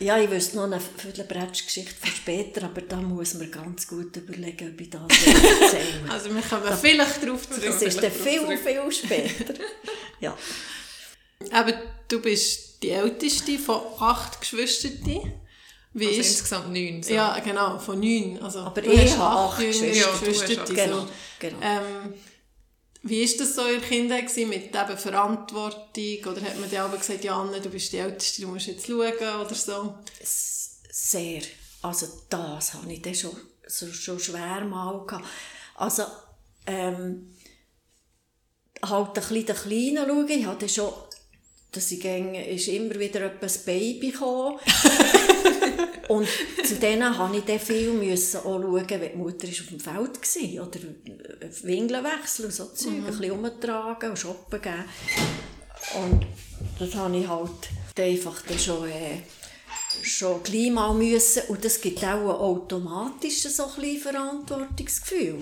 Ja, 0.00 0.18
ich 0.18 0.28
wüsste 0.28 0.56
noch 0.56 0.64
eine 0.64 0.80
Viertelbretsch-Geschichte 0.80 1.94
von 1.94 2.10
später, 2.10 2.64
aber 2.64 2.80
da 2.80 2.96
muss 2.96 3.34
man 3.34 3.48
ganz 3.48 3.86
gut 3.86 4.16
überlegen, 4.16 4.72
ob 4.72 4.80
ich 4.80 4.90
das 4.90 5.02
erzählen 5.62 6.10
Also 6.10 6.34
wir 6.34 6.42
kommen 6.42 6.76
vielleicht 6.80 7.22
darauf 7.22 7.48
zurück. 7.48 7.62
Das 7.64 7.82
ist 7.82 8.02
dann 8.02 8.10
viel, 8.10 8.58
viel 8.58 8.92
später. 8.92 9.54
Ja. 10.20 10.38
Aber 11.50 11.72
du 12.06 12.20
bist 12.20 12.80
die 12.82 12.90
älteste 12.90 13.58
von 13.58 13.80
acht 13.98 14.40
Geschwistern. 14.40 15.32
Wie 15.94 16.06
Also 16.06 16.20
ist 16.20 16.30
insgesamt 16.30 16.72
neun. 16.72 17.02
So. 17.02 17.12
Ja, 17.12 17.38
genau, 17.40 17.78
von 17.78 18.00
neun. 18.00 18.38
Also, 18.42 18.60
Aber 18.60 18.80
du 18.80 18.90
ich 18.90 19.02
hast 19.02 19.18
habe 19.18 19.50
acht 19.50 19.58
Geschwister. 19.60 19.86
Ja, 19.92 20.06
du 20.06 20.10
hast 20.12 20.20
Geschwister. 20.46 20.66
so. 20.66 20.74
Genau, 20.74 21.06
genau. 21.38 21.58
Ähm, 21.60 22.14
wie 23.02 23.28
war 23.28 23.38
das 23.38 23.54
so 23.56 23.66
in 23.66 23.80
der 23.80 23.88
Kindheit 23.88 24.28
gewesen, 24.28 24.48
mit 24.48 24.74
eben 24.74 24.98
Verantwortung? 24.98 26.32
Oder 26.32 26.40
hat 26.42 26.58
man 26.60 26.70
dir 26.70 26.84
aber 26.84 26.96
gesagt, 26.96 27.24
ja, 27.24 27.38
Anne, 27.40 27.60
du 27.60 27.68
bist 27.68 27.92
die 27.92 27.98
Älteste, 27.98 28.42
du 28.42 28.48
musst 28.48 28.68
jetzt 28.68 28.86
schauen 28.86 29.40
oder 29.40 29.54
so? 29.54 29.98
Sehr. 30.22 31.42
Also 31.82 32.06
das 32.30 32.74
habe 32.74 32.92
ich 32.92 33.02
dann 33.02 33.14
schon, 33.14 33.36
so, 33.66 33.92
schon 33.92 34.18
schwer 34.20 34.64
mal 34.64 35.04
gehabt. 35.04 35.26
Also, 35.74 36.04
ähm, 36.66 37.34
halt 38.84 39.08
ein 39.08 39.14
bisschen 39.14 39.46
den 39.46 39.56
Kleinen 39.56 40.06
schauen. 40.08 40.28
Ich 40.28 40.46
hatte 40.46 40.68
schon, 40.68 40.92
dass 41.72 41.90
ich 41.90 42.00
ging, 42.00 42.34
ist 42.34 42.68
immer 42.68 42.94
wieder 42.98 43.22
etwas 43.22 43.58
Baby 43.58 44.10
gekommen. 44.10 44.58
Und 46.08 46.28
zu 46.64 46.74
denen 46.74 47.16
habe 47.16 47.38
ich 47.38 47.44
dann 47.44 47.58
viel 47.58 47.92
müssen 47.92 48.40
auch 48.40 48.60
schauen, 48.60 48.86
wenn 48.88 49.12
die 49.12 49.16
Mutter 49.16 49.48
ist 49.48 49.62
auf 49.62 49.68
dem 49.68 49.80
Feld 49.80 50.20
war. 50.20 50.66
Oder 50.66 50.80
Windeln 51.62 52.04
wechseln 52.04 52.46
und 52.46 52.52
so 52.52 52.66
Zeug, 52.66 52.92
ein 52.92 53.04
bisschen 53.04 53.30
umtragen 53.30 54.10
und 54.10 54.18
shoppen 54.18 54.60
gehen. 54.60 54.84
Und 55.94 56.26
das 56.78 56.94
habe 56.94 57.16
ich 57.16 57.26
halt 57.26 57.50
dann 57.94 58.06
einfach 58.06 58.42
dann 58.42 58.58
schon, 58.58 58.88
äh, 58.90 59.22
schon 60.02 60.42
gleich 60.42 60.70
mal 60.70 60.92
müssen. 60.92 61.44
Und 61.48 61.64
das 61.64 61.80
gibt 61.80 62.04
auch 62.04 62.40
automatisch 62.40 63.42
so 63.42 63.64
ein 63.64 63.80
bisschen 63.80 64.00
Verantwortungsgefühl. 64.00 65.38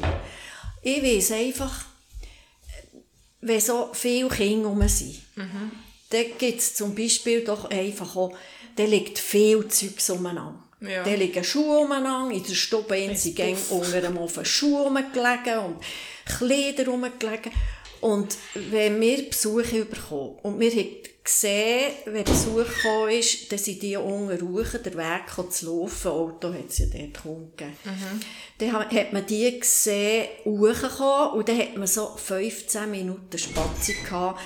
Ich 0.83 1.03
weiss 1.03 1.33
einfach, 1.33 1.87
wenn 3.41 3.61
so 3.61 3.91
viele 3.93 4.29
Kinder 4.29 4.69
rum 4.69 4.87
sind, 4.87 5.21
dann 6.11 6.25
gibt 6.39 6.61
es 6.61 6.75
zum 6.75 6.95
Beispiel 6.95 7.43
doch 7.43 7.71
einfach 7.71 8.17
auch, 8.17 8.37
da 8.77 8.85
liegt 8.85 9.19
viel 9.19 9.67
Zeugs 9.69 10.11
umeinander. 10.11 10.63
Ja. 10.81 11.05
Da 11.05 11.11
liegen 11.11 11.45
Schuhe 11.45 11.81
umeinander, 11.81 12.35
in 12.35 12.43
der 12.43 12.55
Stube 12.55 13.15
sind 13.15 13.37
gäng 13.37 13.57
unter 13.69 14.01
dem 14.01 14.17
auf 14.17 14.35
den 14.35 14.45
Schuh 14.45 14.83
rumgelegen 14.83 15.59
und 15.59 15.77
Kleider 16.25 16.87
rumgelegen. 16.87 17.53
Und 18.01 18.37
wenn 18.55 18.99
wir 18.99 19.29
Besuche 19.29 19.85
bekommen 19.85 20.39
und 20.43 20.59
wir 20.59 20.71
haben 20.71 20.97
gesehen, 21.23 21.93
wenn 22.07 22.25
Besuch 22.25 22.65
gekommen 22.65 23.11
ist, 23.11 23.53
dann 23.53 23.59
sind 23.59 23.83
die 23.83 23.97
unten 23.97 24.41
rauf, 24.41 24.79
der 24.83 24.95
Weg 24.95 25.53
zu 25.53 25.67
laufen, 25.67 26.09
Auto 26.09 26.53
hat 26.53 26.71
es 26.71 26.79
ja 26.79 26.87
dort 26.87 27.23
gegeben. 27.23 27.77
Mhm. 27.85 28.21
Dann 28.59 28.73
hat 28.73 29.13
man 29.13 29.27
die 29.27 29.61
gesehen, 29.61 30.29
hochgekommen 30.47 31.33
und 31.35 31.49
dann 31.49 31.59
hat 31.59 31.77
man 31.77 31.87
so 31.87 32.17
15 32.17 32.91
Minuten 32.91 33.39
Spazi 33.39 33.97
gehabt, 34.03 34.41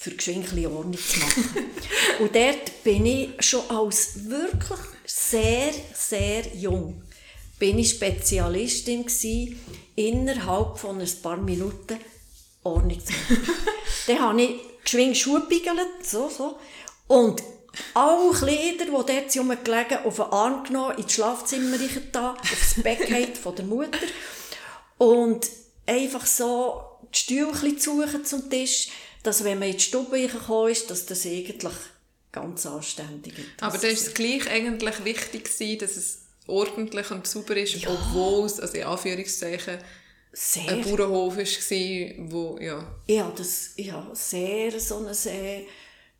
für 0.00 0.12
geschwind 0.12 0.50
Ordnung 0.66 0.96
zu 0.96 1.20
machen. 1.20 1.66
und 2.20 2.34
dort 2.34 2.82
bin 2.82 3.04
ich 3.04 3.30
schon 3.40 3.68
als 3.68 4.30
wirklich 4.30 4.80
sehr, 5.04 5.74
sehr 5.92 6.46
jung, 6.56 7.02
bin 7.58 7.78
ich 7.78 7.90
Spezialistin 7.90 9.04
gewesen, 9.04 9.60
innerhalb 9.96 10.78
von 10.78 10.98
ein 10.98 11.22
paar 11.22 11.36
Minuten 11.36 11.98
Ordnung 12.62 12.98
zu 12.98 13.12
machen. 13.12 13.46
dann 14.06 14.20
habe 14.20 14.42
ich 14.42 14.50
geschwind 14.82 15.18
Schuhe 15.18 15.40
gebiegelt, 15.42 15.86
so, 16.02 16.30
so. 16.30 16.58
Und 17.06 17.42
alle 17.92 18.32
Kleider, 18.32 18.86
die 18.86 18.90
dort 18.90 19.36
rumgelegen 19.36 19.98
auf 20.06 20.16
den 20.16 20.24
Arm 20.24 20.64
genommen, 20.64 20.96
ins 20.96 21.12
Schlafzimmer 21.12 21.76
da, 22.10 22.36
aufs 22.40 22.82
Bett 22.82 23.36
von 23.36 23.54
der 23.54 23.66
Mutter. 23.66 23.98
Und 24.96 25.46
einfach 25.84 26.24
so 26.24 26.84
die 27.12 27.18
Stühle 27.18 27.78
suchen 27.78 28.24
zum 28.24 28.48
Tisch, 28.48 28.88
dass 29.22 29.44
wenn 29.44 29.58
man 29.58 29.68
in 29.68 29.76
die 29.76 29.82
Stube 29.82 30.26
gekommen 30.26 30.70
ist, 30.70 30.90
dass 30.90 31.06
das 31.06 31.26
eigentlich 31.26 31.74
ganz 32.32 32.66
anständig 32.66 33.38
ist. 33.38 33.46
Aber 33.60 33.76
da 33.78 33.88
ist 33.88 34.06
es 34.06 34.14
gleich 34.14 34.48
eigentlich 34.50 35.04
wichtig 35.04 35.44
gewesen, 35.44 35.78
dass 35.78 35.96
es 35.96 36.26
ordentlich 36.46 37.10
und 37.10 37.26
sauber 37.26 37.56
ist, 37.56 37.74
ja. 37.74 37.90
obwohl 37.90 38.46
es, 38.46 38.60
also 38.60 38.74
in 38.74 38.84
Anführungszeichen, 38.84 39.78
sehr. 40.32 40.68
ein 40.68 40.82
Bauernhof 40.82 41.36
war, 41.36 42.30
wo, 42.30 42.58
ja. 42.58 43.00
Ja, 43.06 43.32
das, 43.36 43.72
ja, 43.76 44.10
sehr 44.14 44.78
so 44.78 44.98
ein, 44.98 45.14
äh, 45.26 45.66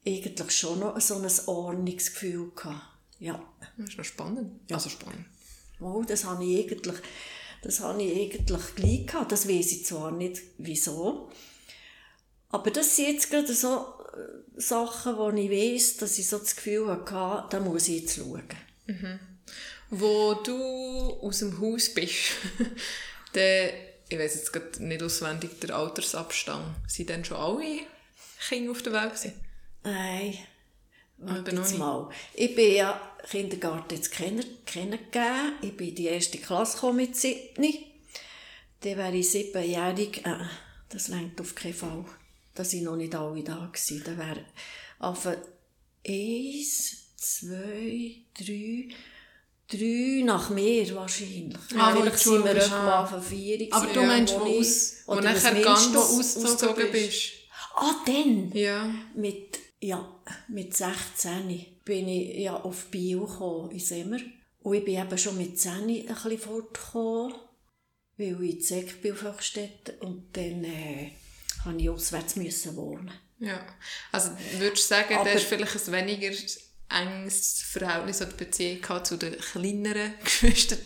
eigentlich 0.07 0.50
schon 0.57 0.80
noch 0.80 1.00
so 1.00 1.16
ein 1.16 1.30
Ordnungsgefühl 1.47 2.50
gehabt. 2.54 2.83
Ja. 3.19 3.42
Das 3.76 3.90
ist 3.90 3.99
noch 3.99 4.04
spannend. 4.04 4.61
Ja. 4.69 4.76
Also 4.76 4.88
spannend. 4.88 5.26
Oh, 5.80 6.02
das 6.07 6.25
habe 6.25 6.45
ich 6.45 6.71
eigentlich, 6.71 6.97
das 7.62 7.80
habe 7.80 8.02
ich 8.02 8.35
eigentlich 8.35 8.75
gleich 8.75 9.07
gehabt. 9.07 9.33
Das 9.33 9.49
weiß 9.49 9.73
ich 9.73 9.85
zwar 9.85 10.11
nicht, 10.11 10.40
wieso. 10.59 11.30
Aber 12.50 12.71
das 12.71 12.97
sind 12.97 13.14
jetzt 13.14 13.30
gerade 13.30 13.52
so 13.54 13.87
äh, 14.14 14.61
Sachen, 14.61 15.16
wo 15.16 15.30
ich 15.30 15.50
weiß, 15.50 15.99
dass 15.99 16.19
ich 16.19 16.28
so 16.28 16.38
das 16.38 16.57
Gefühl 16.57 16.88
hatte, 16.88 17.47
da 17.50 17.61
muss 17.61 17.88
ich 17.88 18.02
jetzt 18.02 18.16
schauen. 18.16 18.42
Mhm. 18.87 19.21
Wo 19.90 20.35
du 20.35 21.19
aus 21.23 21.40
dem 21.40 21.61
Haus 21.61 21.92
bist, 21.92 22.33
der 23.35 23.90
ich 24.11 24.19
weiß 24.19 24.35
jetzt 24.35 24.52
gerade 24.52 24.85
nicht 24.85 25.02
auswendig 25.02 25.61
der 25.61 25.76
Altersabstand. 25.76 26.75
Sind 26.88 27.09
denn 27.09 27.25
schon 27.25 27.37
alle 27.37 27.80
Kinder 28.49 28.73
auf 28.73 28.83
der 28.83 28.92
Welt 28.92 29.14
gewesen? 29.14 29.33
Nein. 29.85 30.37
Warte 31.19 31.54
jetzt 31.54 31.78
mal. 31.78 32.11
Ich 32.35 32.54
bin 32.57 32.75
ja 32.75 33.00
Kindergarten 33.28 33.95
jetzt 33.95 34.11
kennengegeben. 34.11 35.52
Ich 35.62 35.76
bin 35.76 35.88
in 35.90 35.95
die 35.95 36.07
erste 36.07 36.38
Klasse 36.38 36.92
mit 36.92 37.14
sieben. 37.14 37.76
Dann 38.80 38.97
wäre 38.97 39.16
ich 39.16 39.30
siebenjährig. 39.30 40.26
Äh, 40.26 40.47
das 40.88 41.09
längt 41.09 41.40
auf 41.40 41.54
keinen 41.54 41.75
Fall. 41.75 42.04
Da 42.54 42.64
sind 42.64 42.85
noch 42.85 42.97
nicht 42.97 43.14
alle 43.14 43.42
da 43.42 43.71
gewesen. 43.73 44.02
Dann 44.04 44.19
wäre 44.19 44.45
auf 44.99 45.26
eins, 46.07 47.16
zwei, 47.16 48.16
drei, 48.38 48.88
Drei 49.71 50.23
nach 50.25 50.50
mir 50.50 50.92
wahrscheinlich. 50.97 51.57
Ah, 51.76 51.95
Vielleicht 51.95 52.19
sind 52.19 52.45
wir 52.45 52.57
etwa 52.57 53.07
von 53.07 53.23
vier. 53.23 53.69
Aber 53.71 53.87
du 53.87 54.02
meinst, 54.02 54.35
wo, 54.35 54.59
aus, 54.59 54.95
wo 55.07 55.14
nachher 55.14 55.62
ganz 55.62 55.95
ausgezogen 55.95 56.90
bist? 56.90 57.35
Ah, 57.76 57.95
dann? 58.04 58.50
Ja. 58.52 58.92
Mit, 59.14 59.61
ja, 59.80 60.21
mit 60.49 60.76
16 60.76 61.66
bin 61.85 62.09
ich 62.09 62.38
ja 62.38 62.57
auf 62.57 62.87
Bio 62.87 63.26
gekommen, 63.26 63.71
in 63.71 63.78
Semmer. 63.78 64.19
Und 64.62 64.75
ich 64.75 64.85
bin 64.85 65.00
eben 65.00 65.19
schon 65.19 65.38
mit 65.38 65.57
10 65.57 65.73
ein 65.73 66.04
bisschen 66.04 66.38
fortgekommen, 66.38 67.35
weil 68.16 68.42
ich 68.42 68.54
in 68.54 68.61
Zeck 68.61 69.00
bin 69.02 69.12
auf 69.12 69.23
Hochstetten. 69.23 70.00
Und 70.00 70.37
dann 70.37 70.64
äh, 70.64 71.12
musste 71.64 71.83
ich 71.83 71.90
auswärts 71.90 72.37
müssen 72.37 72.76
wohnen. 72.76 73.11
Ja. 73.38 73.67
Also 74.12 74.31
würdest 74.59 74.85
du 74.85 74.95
sagen, 74.95 75.14
Aber, 75.14 75.25
das 75.25 75.43
ist 75.43 75.49
vielleicht 75.49 75.88
ein 75.88 75.93
weniger 75.93 76.31
enges 76.90 77.62
Verhältnis 77.62 78.21
oder 78.21 78.33
Beziehung 78.33 79.05
zu 79.05 79.17
den 79.17 79.38
kleineren 79.38 80.14
Geschwistern, 80.25 80.79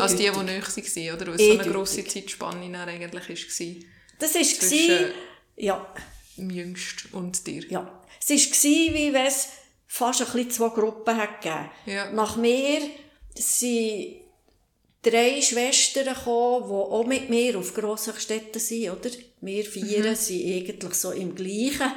als 0.00 0.16
die, 0.16 0.30
die 0.30 0.44
näher 0.44 0.62
waren, 0.62 1.14
oder? 1.14 1.26
Weil 1.26 1.40
es 1.40 1.46
so 1.46 1.58
eine 1.58 1.72
grosse 1.72 2.04
Zeitspanne 2.04 2.78
eigentlich 2.80 3.28
war. 3.28 3.88
Das 4.18 4.34
war, 4.34 4.42
zwischen 4.42 5.12
ja. 5.56 5.94
dem 6.36 6.50
Jüngsten 6.50 7.14
und 7.16 7.46
dir. 7.46 7.64
Ja. 7.68 8.02
Es 8.20 8.30
war, 8.30 8.94
wie 8.94 9.12
wenn 9.12 9.26
es 9.26 9.48
fast 9.86 10.20
ein 10.20 10.26
bisschen 10.26 10.50
zwei 10.50 10.68
Gruppen 10.68 11.16
hat 11.16 11.40
gegeben. 11.40 11.70
Ja. 11.86 12.10
Nach 12.12 12.36
mir 12.36 12.80
sind 13.34 14.21
drei 15.02 15.40
Schwestern 15.42 16.14
gekommen, 16.14 16.66
die 16.66 16.72
auch 16.72 17.06
mit 17.06 17.28
mir 17.28 17.58
auf 17.58 17.74
grossen 17.74 18.14
Städten 18.18 18.58
sind, 18.58 18.90
oder? 18.90 19.10
Wir 19.40 19.64
vier 19.64 20.10
mhm. 20.10 20.14
sind 20.14 20.44
eigentlich 20.44 20.94
so 20.94 21.10
im 21.10 21.34
gleichen, 21.34 21.92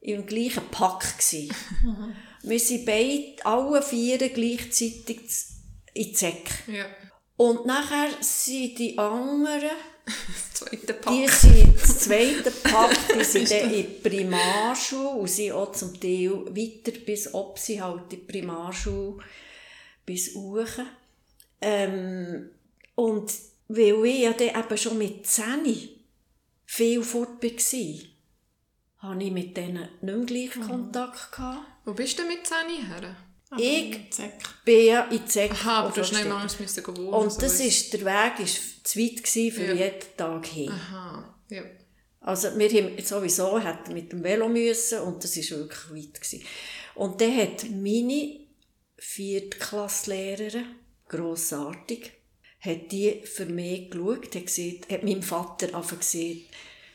im 0.00 0.26
gleichen 0.26 0.68
Pack 0.70 1.18
gewesen. 1.18 1.54
Mhm. 1.84 2.14
Wir 2.42 2.60
sind 2.60 2.84
beide, 2.84 3.34
alle 3.44 3.82
vier 3.82 4.18
gleichzeitig 4.18 5.20
in 5.94 6.14
Säcke. 6.14 6.54
Ja. 6.66 6.86
Und 7.36 7.66
nachher 7.66 8.08
sind 8.20 8.78
die 8.78 8.98
anderen, 8.98 9.70
die 10.66 11.28
sind 11.28 11.80
das 11.80 11.98
zweite 12.00 12.50
Pack, 12.50 12.96
die 13.16 13.24
sind 13.24 13.50
dann 13.50 13.72
in 13.72 13.74
die 13.74 13.82
Primarschule 13.82 15.10
und 15.10 15.28
sind 15.28 15.52
auch 15.52 15.72
zum 15.72 15.98
Teil 16.00 16.30
weiter, 16.46 16.98
bis 17.04 17.32
ob 17.32 17.58
sie 17.58 17.80
halt 17.80 18.04
in 18.04 18.08
die 18.08 18.16
Primarschule 18.16 19.22
bis 20.04 20.34
hoch. 20.34 20.66
Ähm, 21.60 22.50
und 22.94 23.32
weil 23.68 24.04
ich 24.06 24.20
ja 24.20 24.32
dann 24.32 24.64
eben 24.64 24.78
schon 24.78 24.98
mit 24.98 25.26
10 25.26 25.88
viel 26.66 27.02
fort 27.02 27.42
war, 27.42 29.10
hatte 29.10 29.24
ich 29.24 29.32
mit 29.32 29.56
denen 29.56 29.88
nicht 30.00 30.02
mehr 30.02 30.18
gleich 30.18 30.56
mhm. 30.56 30.62
Kontakt. 30.62 31.32
Gehabt. 31.32 31.66
Wo 31.84 31.94
bist 31.94 32.18
du 32.18 32.24
mit 32.24 32.46
10 32.46 32.86
her? 32.86 33.16
Ich 33.56 33.96
bin 34.64 34.86
ja 34.86 35.04
in 35.04 35.26
Zeck. 35.26 35.52
Aha, 35.52 35.84
aber 35.84 35.94
du 35.94 36.02
hast 36.02 36.12
nicht 36.12 36.28
mal 36.28 36.42
müssen 36.42 36.86
wohnen. 36.86 37.08
Und 37.08 37.42
das 37.42 37.60
ist, 37.60 37.92
der 37.94 38.00
Weg 38.00 38.38
war 38.38 38.46
zu 38.46 38.98
weit 38.98 39.26
für 39.26 39.64
ja. 39.64 39.72
jeden 39.72 40.16
Tag 40.16 40.46
hin. 40.46 40.70
Aha, 40.70 41.34
ja. 41.48 41.62
Also 42.20 42.58
wir 42.58 42.68
haben 42.68 43.02
sowieso 43.02 43.62
hat 43.62 43.88
mit 43.88 44.12
dem 44.12 44.22
Velo 44.22 44.48
müssen 44.48 45.00
und 45.00 45.24
das 45.24 45.36
war 45.36 45.58
wirklich 45.58 45.90
weit. 45.90 46.20
Gewesen. 46.20 46.44
Und 46.94 47.20
dann 47.20 47.36
hat 47.38 47.64
meine 47.70 48.40
Viertklasslehrerin, 48.98 50.66
grossartig, 51.08 52.12
hat 52.60 52.92
die 52.92 53.22
für 53.24 53.46
mich 53.46 53.90
geschaut, 53.90 54.34
hat, 54.34 54.46
gesagt, 54.46 54.90
hat 54.90 55.02
meinem 55.02 55.22
Vater 55.22 55.74
einfach 55.74 55.98
gesagt, 55.98 56.46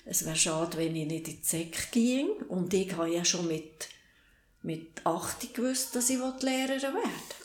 es 0.06 0.26
wäre 0.26 0.36
schade, 0.36 0.78
wenn 0.78 0.96
ich 0.96 1.08
nicht 1.08 1.28
in 1.28 1.36
die 1.36 1.42
Zeck 1.42 1.92
ging. 1.92 2.28
Und 2.50 2.74
ich 2.74 2.92
habe 2.94 3.10
ja 3.10 3.24
schon 3.24 3.48
mit 3.48 3.88
mit 4.64 5.06
8 5.06 5.54
gewusst, 5.54 5.96
dass 5.96 6.10
ich 6.10 6.18
Lehrerin 6.18 6.82
werde. 6.82 7.00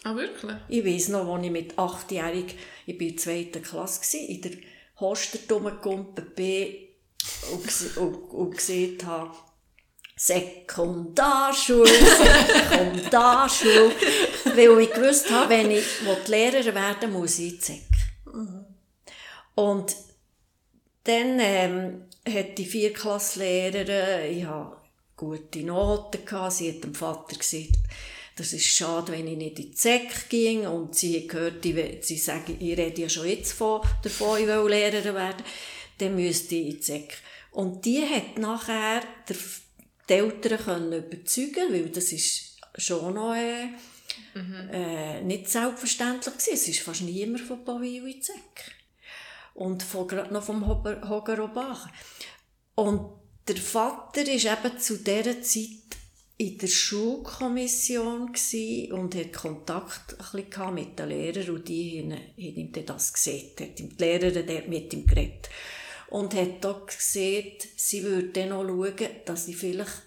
Ah, 0.04 0.14
wirklich? 0.14 0.54
Ich 0.68 0.84
weiss 0.84 1.08
noch, 1.08 1.34
als 1.34 1.44
ich 1.44 1.50
mit 1.50 1.74
8-jährig, 1.74 2.54
ich 2.86 2.94
war 2.94 3.00
in 3.00 3.08
der 3.08 3.16
zweiten 3.16 3.62
Klasse, 3.62 4.18
in 4.18 4.40
der 4.40 4.52
Hostel 5.00 5.40
rumgekommen 5.50 6.14
bin 6.36 6.76
und, 7.52 7.96
und, 7.96 8.14
und 8.14 8.56
gesehen 8.56 8.98
habe, 9.04 9.34
Sekundarschule, 10.16 11.88
Sekundarschule, 11.88 13.92
weil 14.58 14.80
ich 14.80 14.92
gewusst 14.92 15.30
habe, 15.30 15.50
wenn 15.50 15.70
ich 15.70 15.84
Lehrerin 16.26 16.74
werden 16.74 17.12
muss 17.12 17.38
ich 17.38 17.68
in. 17.68 17.82
Mhm. 18.32 18.64
Und 19.54 19.96
dann 21.04 21.38
ähm, 21.40 22.02
hat 22.28 22.58
die 22.58 22.66
Vierklasslehrerin, 22.66 24.36
ich 24.36 24.44
habe 24.44 24.76
gute 25.16 25.60
Noten 25.60 26.24
gehabt. 26.24 26.52
Sie 26.52 26.72
hat 26.72 26.84
dem 26.84 26.94
Vater 26.94 27.36
gesagt, 27.36 27.78
das 28.36 28.52
ist 28.52 28.66
schade, 28.66 29.12
wenn 29.12 29.26
ich 29.26 29.36
nicht 29.36 29.58
in 29.58 29.70
die 29.70 29.74
Zeck 29.74 30.28
ging. 30.28 30.66
Und 30.66 30.94
sie 30.94 31.20
hat 31.20 31.28
gehört, 31.28 32.04
sie 32.04 32.16
sagen, 32.16 32.56
ich 32.60 32.76
rede 32.76 33.02
ja 33.02 33.08
schon 33.08 33.28
jetzt 33.28 33.52
von, 33.52 33.80
davon, 34.02 34.40
ich 34.40 34.46
will 34.46 34.68
Lehrerin 34.68 35.14
werden. 35.14 35.44
Dann 35.98 36.14
müsste 36.14 36.54
ich 36.54 36.66
in 36.66 36.70
die 36.70 36.80
Zeck. 36.80 37.18
Und 37.50 37.84
die 37.84 38.02
hat 38.02 38.38
nachher 38.38 39.02
die 39.28 40.12
Eltern 40.12 40.58
können 40.58 40.92
überzeugen, 40.92 41.72
weil 41.72 41.88
das 41.88 42.12
ist 42.12 42.56
schon 42.76 43.14
noch 43.14 43.34
äh, 43.34 43.68
mhm. 44.38 44.70
äh, 44.72 45.22
nicht 45.22 45.48
selbstverständlich 45.48 46.34
gewesen. 46.34 46.54
Es 46.54 46.68
ist 46.68 46.80
fast 46.80 47.02
niemand 47.02 47.40
von 47.40 47.64
Bavio 47.64 48.04
in 48.04 48.22
Zeck. 48.22 48.76
Und 49.54 49.82
von, 49.82 50.06
noch 50.30 50.42
vom 50.42 50.66
Hogerobach. 50.66 51.88
Und 52.74 53.10
der 53.48 53.56
Vater 53.56 54.20
war 54.20 54.64
eben 54.64 54.78
zu 54.78 54.98
dieser 54.98 55.42
Zeit 55.42 55.68
in 56.36 56.58
der 56.58 56.68
Schulkommission 56.68 58.32
und 58.92 59.14
hat 59.16 59.32
Kontakt 59.32 60.16
ein 60.32 60.74
mit 60.74 60.96
den 60.96 61.08
Lehrern 61.08 61.56
und 61.56 61.68
die 61.68 62.00
haben, 62.00 62.16
ihm 62.36 62.72
das 62.86 63.12
gesehen, 63.12 63.50
hat 63.58 63.78
die 63.78 63.88
Lehrerin 63.98 64.46
dort 64.46 64.68
mit 64.68 64.92
ihm 64.92 65.04
geredet. 65.04 65.48
und 66.10 66.34
hat 66.34 66.64
auch 66.64 66.86
gesehen, 66.86 67.52
sie 67.76 68.02
würde 68.02 68.28
dann 68.28 68.50
noch 68.50 68.64
schauen, 68.64 69.08
dass 69.24 69.46
sie 69.46 69.54
vielleicht 69.54 70.02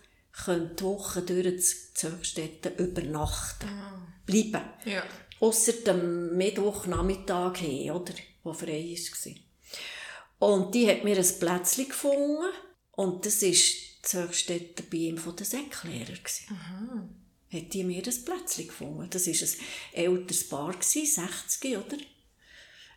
die 0.48 0.84
Woche 0.84 1.22
durch 1.22 1.46
in 1.46 1.94
Zögstetten 1.94 2.76
übernachten 2.78 3.68
ah. 3.68 4.11
Bleiben. 4.26 4.62
Ja. 4.86 5.04
Ausser 5.40 5.74
dem 5.74 6.38
Mittwochnachmittag 6.38 7.58
hin, 7.58 7.92
oder? 7.92 8.14
Wo 8.44 8.54
frei 8.54 8.96
war. 8.96 10.50
Und 10.50 10.74
die 10.74 10.90
hat 10.90 11.04
mir 11.04 11.18
ein 11.18 11.40
Plätzchen 11.40 11.88
gefunden. 11.88 12.52
Und 12.92 13.26
das 13.26 13.42
war 13.42 13.54
Zögstetten 14.02 14.86
bei 14.90 14.98
ihm 14.98 15.18
von 15.18 15.36
den 15.36 15.46
Säcklehrer. 15.46 16.18
Aha. 16.50 17.08
Hat 17.54 17.74
die 17.74 17.84
mir 17.84 18.04
ein 18.04 18.26
Plätzchen 18.26 18.68
gefunden. 18.68 19.10
Das 19.10 19.28
war 19.28 19.34
ein 19.34 20.04
älteres 20.06 20.50
Paar, 20.50 20.76
60, 20.82 21.78
oder? 21.78 21.98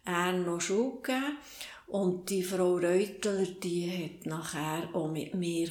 Er 0.04 0.32
noch 0.32 0.60
Schule 0.60 1.00
gegeben. 1.02 1.38
Und 1.86 2.30
die 2.30 2.42
Frau 2.42 2.76
Reutler, 2.76 3.44
die 3.44 3.90
hat 3.90 4.26
nachher 4.26 4.88
auch 4.94 5.10
mit 5.10 5.34
mir 5.34 5.68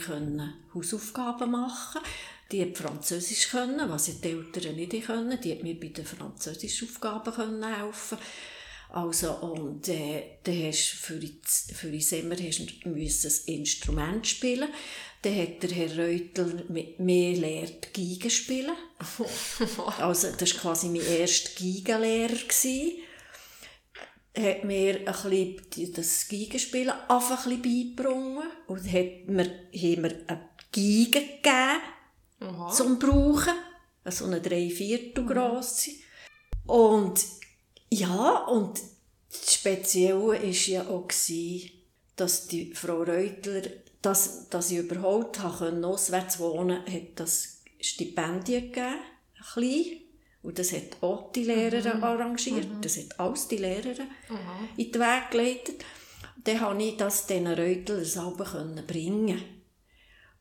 Hausaufgaben 0.74 1.52
machen 1.52 2.02
Die 2.54 2.62
hat 2.62 2.78
Französisch 2.78 3.50
können, 3.50 3.90
was 3.90 4.06
die 4.06 4.30
Eltern 4.30 4.76
nicht 4.76 5.06
können. 5.06 5.42
Die 5.42 5.52
hat 5.52 5.64
mir 5.64 5.78
bei 5.78 5.88
den 5.88 6.06
französischen 6.06 6.88
Aufgaben 6.88 7.64
helfen 7.64 8.18
also, 8.94 9.32
und 9.38 9.88
äh, 9.88 10.38
dann 10.44 10.68
hast 10.68 10.90
für, 10.90 11.16
die, 11.16 11.36
für 11.74 11.90
die 11.90 12.00
hast 12.00 12.60
du 12.60 12.90
ein 12.90 13.56
Instrument 13.56 14.28
spielen. 14.28 14.70
Dann 15.24 15.36
hat 15.36 15.64
der 15.64 15.72
Herr 15.72 15.98
Reutel 15.98 16.66
mit 16.70 17.00
mir 17.00 17.36
lehrt 17.36 17.92
Geige 17.92 18.30
spielen. 18.30 18.76
also, 19.98 20.28
das 20.38 20.54
war 20.54 20.62
quasi 20.62 20.90
mein 20.90 21.08
erster 21.08 21.50
Geigenlehrer. 21.60 22.36
Er 24.36 24.50
hat 24.58 24.64
mir 24.64 25.00
ein 25.08 25.56
bisschen 25.56 25.94
das 25.94 26.28
Geigenspielen 26.28 26.94
einfach 27.08 27.48
ein 27.48 27.64
bisschen 27.64 27.96
beigebracht. 27.96 28.48
Und 28.68 28.94
hat 28.94 29.28
mir, 29.28 29.46
haben 29.46 30.02
mir 30.02 30.24
eine 30.28 30.50
Geige 30.72 31.20
gegeben, 31.20 31.82
Aha. 32.44 32.72
zum 32.72 33.00
Brauchen. 33.00 33.54
So 34.06 34.26
eine 34.26 34.42
Dreiviertel 34.42 35.26
grosse. 35.26 35.92
Und 36.66 37.24
ja, 37.90 38.46
und 38.46 38.80
das 39.30 39.54
Spezielle 39.54 40.22
war 40.22 40.36
ja 40.36 40.88
auch, 40.88 41.08
dass 42.16 42.48
die 42.48 42.74
Frau 42.74 43.04
Reutler, 43.04 43.62
dass, 44.02 44.50
dass 44.50 44.72
ich 44.72 44.80
überhaupt 44.80 45.40
auswärts 45.40 46.40
wohnen 46.40 46.78
konnte, 46.84 46.92
hat 46.92 47.08
das 47.16 47.62
Stipendien 47.80 48.72
gegeben, 48.72 48.96
ein 48.96 49.44
bisschen. 49.56 50.00
Und 50.44 50.60
das 50.60 50.74
hat 50.74 51.02
auch 51.02 51.32
die 51.32 51.46
Lehrerin 51.46 51.98
mhm. 51.98 52.04
arrangiert. 52.04 52.70
Mhm. 52.70 52.82
Das 52.82 52.98
hat 52.98 53.20
alles 53.20 53.48
die 53.48 53.58
Lehrerin 53.58 54.08
mhm. 54.30 54.70
in 54.78 54.92
den 54.92 55.02
Weg 55.02 55.32
geleitet. 55.32 55.86
Dann 56.44 56.60
konnte 56.60 56.84
ich 56.84 56.98
das 56.98 57.26
diesen 57.26 57.48
Reutler 57.48 58.04
selber 58.04 58.46
bringen. 58.86 59.42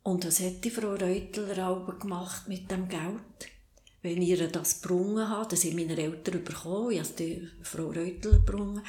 Und 0.02 0.24
das 0.24 0.40
hat 0.40 0.64
die 0.64 0.70
Frau 0.70 0.94
Reutler 0.94 1.68
auch 1.68 1.98
gemacht 1.98 2.48
mit 2.48 2.70
dem 2.70 2.88
Geld 2.88 3.52
wenn 4.02 4.20
ihr 4.20 4.48
das 4.48 4.82
gebrungen 4.82 5.28
habt, 5.28 5.52
das 5.52 5.64
haben 5.64 5.76
meine 5.76 5.96
Eltern 5.96 6.42
bekommen, 6.42 6.90
ich 6.90 6.98
habe 6.98 7.08
die 7.18 7.48
Frau 7.62 7.86
Reutler 7.86 8.32
gebrungen, 8.32 8.82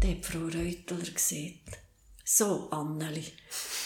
dann 0.00 0.10
hat 0.10 0.24
Frau 0.24 0.40
Reutler 0.40 1.12
gesagt, 1.12 1.78
so 2.24 2.68
Anneli, 2.70 3.24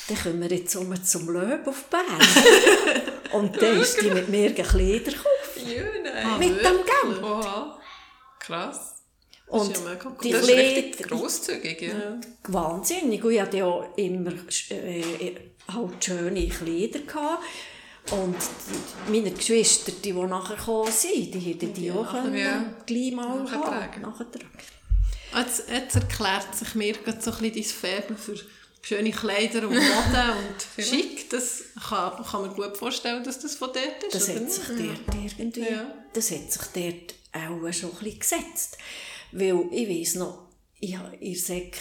dann 0.08 0.18
kommen 0.18 0.40
wir 0.40 0.56
jetzt 0.56 0.74
um 0.76 1.04
zum 1.04 1.28
Löwen 1.28 1.66
auf 1.66 1.84
Bern. 1.84 2.04
Und 3.32 3.60
dann 3.60 3.80
ist 3.80 4.00
die 4.00 4.10
mit 4.10 4.28
mir 4.28 4.52
Kleider 4.54 5.12
gekauft. 5.12 5.60
Ja, 5.66 5.84
nein. 6.02 6.38
Mit 6.38 6.64
dem 6.64 6.78
Geld. 6.84 7.22
Oha. 7.22 7.78
Krass. 8.40 8.96
Und 9.46 9.70
das 9.70 9.78
ist, 9.78 9.84
ja 9.84 10.16
die 10.22 10.30
das 10.32 10.42
ist 10.42 10.48
richtig 10.48 11.08
grosszügig. 11.08 11.82
Ja. 11.82 12.20
Wahnsinnig. 12.48 13.22
Und 13.22 13.32
ich 13.32 13.40
hatte 13.40 13.58
ja 13.58 13.88
immer 13.96 14.32
äh 14.70 15.49
halt 15.72 16.04
schöne 16.04 16.48
Kleider. 16.48 17.00
Gehabt. 17.00 17.42
Und 18.10 18.36
die, 19.06 19.12
meine 19.12 19.30
Geschwister, 19.30 19.92
die, 19.92 20.12
die 20.12 20.12
nachher 20.12 20.56
gekommen 20.56 20.90
sind, 20.90 21.34
die 21.34 21.38
hätten 21.38 21.72
die 21.74 21.92
auch 21.92 22.10
können, 22.10 22.36
ja. 22.36 22.74
gleich 22.86 23.12
mal 23.12 23.44
nachtragen. 23.44 24.04
Jetzt, 25.36 25.64
jetzt 25.70 25.94
erklärt 25.94 26.54
sich 26.56 26.74
mir 26.74 26.94
gerade 26.94 27.20
so 27.20 27.30
ein 27.30 27.38
bisschen 27.38 27.54
dein 27.54 27.64
Faible 28.02 28.16
für 28.16 28.34
schöne 28.82 29.10
Kleider 29.10 29.68
und 29.68 29.74
Mode 29.74 29.84
und 30.76 30.84
schick. 30.84 31.30
Das 31.30 31.64
kann, 31.88 32.24
kann 32.24 32.40
man 32.42 32.54
gut 32.54 32.76
vorstellen, 32.76 33.22
dass 33.22 33.38
das 33.38 33.54
von 33.54 33.70
dort 33.72 34.02
ist. 34.02 34.14
Das 34.14 34.28
hat 34.28 34.50
sich 34.50 34.66
dort 34.66 35.16
irgendwie, 35.38 35.60
ja. 35.60 35.94
das 36.12 36.30
hat 36.30 36.50
sich 36.50 36.62
dort 36.74 37.14
auch 37.32 37.72
schon 37.72 37.90
ein 37.90 37.96
bisschen 37.98 38.18
gesetzt. 38.18 38.78
Weil 39.32 39.66
ich 39.70 39.88
weiss 39.88 40.14
noch, 40.16 40.48
ich 40.80 40.96
habe 40.96 41.14
in 41.16 41.36
Sek, 41.36 41.78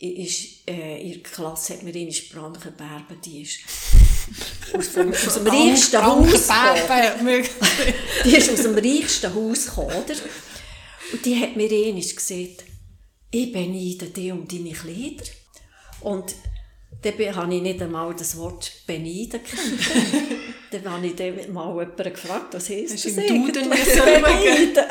ist, 0.00 0.68
äh, 0.68 1.02
in 1.02 1.12
der 1.12 1.22
Klasse 1.22 1.74
hat 1.74 1.82
mir 1.82 1.94
eine 1.94 2.12
Sprache 2.12 2.70
Berben, 2.70 3.20
die 3.22 3.42
ist 3.42 3.60
aus 4.76 4.92
dem, 4.94 5.12
aus 5.12 5.34
dem 5.34 5.46
reichsten 5.46 6.02
Haus 6.04 6.48
Die 8.24 8.36
ist 8.36 8.50
aus 8.50 8.62
dem 8.62 8.74
reichsten 8.74 9.34
Haus 9.34 9.66
gekommen, 9.66 9.88
oder? 9.88 10.14
Und 11.12 11.26
die 11.26 11.38
hat 11.38 11.56
mir 11.56 11.70
einmal 11.70 12.16
gesagt, 12.16 12.64
ich 13.30 13.52
beneide 13.52 14.06
dich 14.06 14.32
um 14.32 14.48
deine 14.48 14.72
Kleider. 14.72 15.24
Und 16.00 16.34
dann 17.02 17.36
habe 17.36 17.54
ich 17.54 17.62
nicht 17.62 17.82
einmal 17.82 18.14
das 18.14 18.36
Wort 18.36 18.72
beneiden 18.86 19.40
dann 20.70 20.84
habe 20.92 21.06
ich 21.06 21.16
dann 21.16 21.52
mal 21.52 21.68
jemanden 21.68 22.12
gefragt, 22.12 22.52
was 22.52 22.68
heisst 22.68 22.94
Hast 22.94 23.04
das 23.06 23.18
eigentlich? 23.18 24.78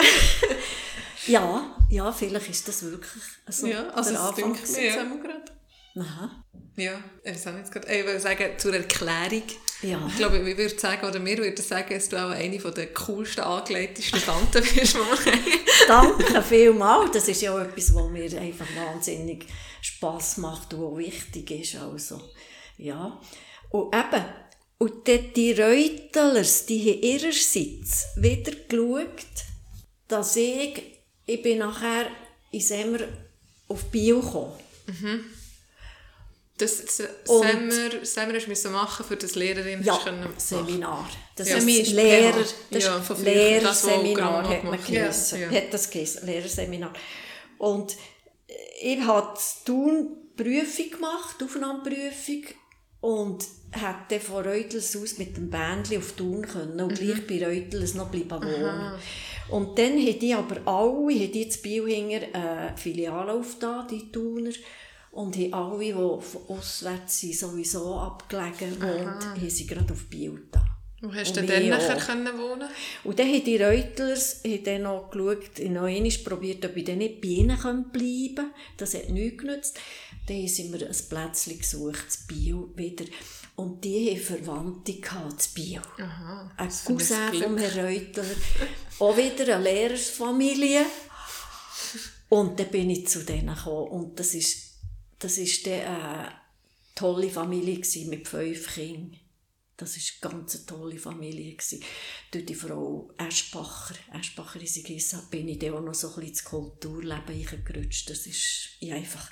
ja, 1.30 1.76
ja, 1.90 2.12
vielleicht 2.12 2.50
ist 2.50 2.68
das 2.68 2.84
wirklich 2.84 3.24
so 3.50 3.68
ja, 3.68 3.88
also 3.90 4.12
der 4.12 4.22
Anfang. 4.22 4.52
Mir, 4.52 4.84
ja. 4.84 5.04
gerade. 5.04 5.52
Aha. 6.00 6.46
Ja, 6.76 7.04
ich 7.24 7.46
habe 7.46 7.58
jetzt 7.58 7.72
gerade, 7.72 7.94
ich 7.94 8.06
würde 8.06 8.20
sagen, 8.20 8.52
zur 8.58 8.74
Erklärung. 8.74 9.44
Ja. 9.82 10.06
Ich 10.08 10.18
glaube, 10.18 10.38
ich 10.38 10.58
würde 10.58 10.80
sagen, 10.80 11.08
oder 11.08 11.24
wir 11.24 11.38
würden 11.38 11.64
sagen, 11.64 11.94
dass 11.94 12.10
du 12.10 12.18
auch 12.18 12.32
eine 12.32 12.58
der 12.58 12.94
coolsten, 12.94 13.42
angelegtesten 13.42 14.22
Tanten 14.22 14.62
bist, 14.62 14.96
die 14.96 14.98
wir 14.98 15.88
Danke 15.88 16.42
vielmals. 16.42 17.12
Das 17.12 17.28
ist 17.28 17.42
ja 17.42 17.54
auch 17.54 17.60
etwas, 17.60 17.94
was 17.94 18.10
mir 18.10 18.40
einfach 18.40 18.68
wahnsinnig 18.76 19.46
Spass 19.82 20.38
macht 20.38 20.74
und 20.74 20.84
auch 20.84 20.98
wichtig 20.98 21.52
ist. 21.52 21.76
Also, 21.76 22.22
ja. 22.78 23.20
Und 23.70 23.96
eben, 23.96 24.26
und 24.78 25.08
die, 25.08 25.34
die 25.34 25.52
Reutelers, 25.54 26.66
die 26.66 26.92
haben 26.92 27.02
ihrerseits 27.02 28.08
wieder 28.16 28.52
geschaut, 28.52 29.26
dass 30.08 30.36
ich, 30.36 30.99
ich 31.30 31.42
bin 31.42 31.60
nachher 31.60 32.08
in 32.52 32.60
Semmer 32.60 33.00
auf 33.68 33.84
Bio 33.86 34.20
gekommen. 34.20 34.54
Mhm. 34.88 35.26
Das 36.58 36.78
Semmer, 36.98 38.06
Semmer 38.06 38.34
hast 38.34 38.66
du 38.66 38.70
machen, 38.70 39.06
für 39.06 39.16
das 39.16 39.36
Lehrerin 39.36 39.82
ja, 39.82 39.98
Seminar. 40.36 41.10
Das 41.36 41.50
ja. 41.50 41.58
ist 41.58 41.92
Lehrer, 41.92 42.44
das 42.70 42.84
ja, 42.84 43.00
früher, 43.00 43.24
Lehrerseminar 43.24 44.50
hat 44.50 44.64
man 44.66 44.84
geheissen. 44.84 45.40
Ja, 45.40 45.52
ja. 45.52 45.62
Hat 45.62 45.74
das 45.74 45.90
geheissen, 45.90 46.26
Lehrerseminar. 46.26 46.92
Und 47.60 47.96
ich 48.82 49.00
habe 49.02 49.40
Thun 49.66 50.18
Prüfung 50.36 50.90
gemacht, 50.90 51.42
Aufnahmeprüfung 51.42 52.44
und 53.02 53.46
hätte 53.72 54.20
von 54.20 54.46
Reutels 54.46 54.96
aus 54.96 55.18
mit 55.18 55.38
dem 55.38 55.50
Bändchen 55.50 55.98
auf 55.98 56.14
Thun 56.14 56.42
können 56.42 56.80
und 56.82 56.92
mhm. 56.92 57.06
gleich 57.06 57.28
bei 57.28 57.46
Reutels 57.46 57.94
noch 57.94 58.10
bleiben 58.10 58.44
wohnen. 58.44 58.66
Aha. 58.66 59.00
Und 59.50 59.78
dann 59.80 59.98
hätte 59.98 60.26
ich 60.26 60.36
aber 60.36 60.58
alle, 60.66 61.14
hätte 61.14 61.38
ich 61.38 61.46
jetzt 61.46 61.64
Bielhinger 61.64 62.22
eine 62.34 62.78
Filiale 62.78 63.34
aufgetan, 63.34 63.88
die 63.90 64.12
Thuner, 64.12 64.52
und 65.12 65.36
haben 65.36 65.54
alle, 65.54 65.86
die 65.86 65.94
von 65.94 66.42
auswärts 66.48 67.20
sind, 67.20 67.36
sowieso 67.36 67.96
abgelegen 67.96 68.74
und 68.74 69.26
haben 69.26 69.50
sie 69.50 69.66
gerade 69.66 69.92
auf 69.92 70.06
Biel 70.06 70.44
da. 70.52 70.64
Wo 71.02 71.14
hast 71.14 71.36
du 71.36 71.42
denn 71.42 71.70
nachher 71.70 71.96
können 71.96 72.38
wohnen 72.38 72.68
Und 73.06 73.18
dann 73.18 73.28
haben 73.28 73.44
die 73.44 73.56
Reutlers 73.56 74.42
haben 74.44 74.64
dann 74.66 74.82
noch 74.82 75.10
geschaut, 75.10 75.60
noch 75.70 75.84
einmal 75.84 76.12
probiert, 76.26 76.66
ob 76.66 76.76
ich 76.76 76.84
dann 76.84 76.98
nicht 76.98 77.22
bei 77.22 77.30
ihnen 77.30 77.58
bleiben 77.58 78.36
kann. 78.36 78.52
Das 78.78 78.94
hat 78.94 79.10
nichts 79.10 79.38
genützt. 79.42 79.80
Dann 80.28 80.38
haben 80.38 80.72
mir 80.72 80.88
ein 80.88 81.08
Plätzchen 81.10 81.58
gesucht, 81.58 82.06
das 82.06 82.28
Bio 82.28 82.70
wieder. 82.76 83.06
Und 83.60 83.84
die 83.84 84.12
haben 84.12 84.22
Verwandte 84.22 85.02
das 85.36 85.50
Bio. 85.50 85.82
Aha, 85.98 86.50
ein 86.56 86.70
Cousin 86.70 87.34
vom 87.34 87.58
Herrn 87.58 87.86
Reutler. 87.86 88.24
auch 89.00 89.18
wieder 89.18 89.56
eine 89.56 89.64
Lehrersfamilie. 89.66 90.86
Und 92.30 92.58
dann 92.58 92.70
bin 92.70 92.90
ich 92.90 93.08
zu 93.10 93.26
denen 93.26 93.54
gekommen. 93.54 93.90
Und 93.90 94.18
das 94.18 94.34
ist 94.34 94.70
das 95.20 95.38
war 95.38 95.74
eine 95.74 96.32
tolle 96.96 97.30
Familie 97.30 97.82
mit 98.06 98.30
fünf 98.30 98.76
Kindern. 98.76 99.20
Das 99.76 99.98
war 99.98 100.30
eine 100.30 100.36
ganz 100.36 100.66
tolle 100.66 100.98
Familie. 100.98 101.58
Durch 102.32 102.46
die 102.46 102.56
Frau 102.56 103.12
Eschbacher, 103.18 103.96
Eschbacher 104.18 104.62
ist 104.62 104.76
sie 104.76 104.84
bin 105.30 105.50
ich 105.50 105.60
dann 105.60 105.74
auch 105.74 105.82
noch 105.82 105.94
so 105.94 106.08
ein 106.08 106.14
bisschen 106.14 106.30
ins 106.30 106.44
Kulturleben 106.46 107.28
eingerutscht. 107.28 108.10
Das 108.10 108.26
ist 108.26 108.70
einfach 108.90 109.30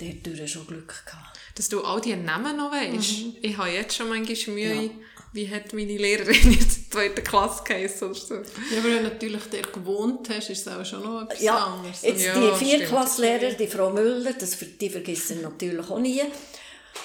dort 0.00 0.48
schon 0.48 0.66
Glück 0.66 1.04
gehabt. 1.06 1.38
Dass 1.54 1.68
du 1.68 1.82
all 1.82 2.00
diese 2.00 2.16
Namen 2.16 2.56
noch 2.56 2.72
weißt. 2.72 3.22
Mhm. 3.22 3.36
Ich 3.42 3.56
habe 3.56 3.70
jetzt 3.70 3.96
schon 3.96 4.08
manchmal 4.08 4.54
Mühe, 4.54 4.84
ja. 4.84 4.90
wie 5.32 5.48
hat 5.50 5.72
meine 5.72 5.96
Lehrerin 5.96 6.34
jetzt 6.52 6.76
in 6.76 6.84
der 6.84 6.90
zweiten 6.90 7.24
Klasse 7.24 7.64
geheißen 7.64 8.08
oder 8.08 8.18
so. 8.18 8.34
Ja, 8.34 8.78
aber 8.78 8.88
wenn 8.88 9.04
du 9.04 9.10
natürlich 9.10 9.42
dort 9.50 9.72
gewohnt 9.72 10.28
hast, 10.30 10.50
ist 10.50 10.66
es 10.66 10.68
auch 10.68 10.84
schon 10.84 11.02
noch 11.02 11.22
etwas 11.22 11.42
ja, 11.42 11.56
anderes. 11.56 12.02
Jetzt 12.02 12.24
ja, 12.24 12.34
die 12.34 12.64
Vierklasslehrer, 12.64 13.52
die 13.52 13.66
Frau 13.66 13.90
Müller, 13.90 14.32
das, 14.32 14.56
die 14.58 14.90
vergessen 14.90 15.38
ich 15.38 15.42
natürlich 15.42 15.90
auch 15.90 15.98
nie. 15.98 16.22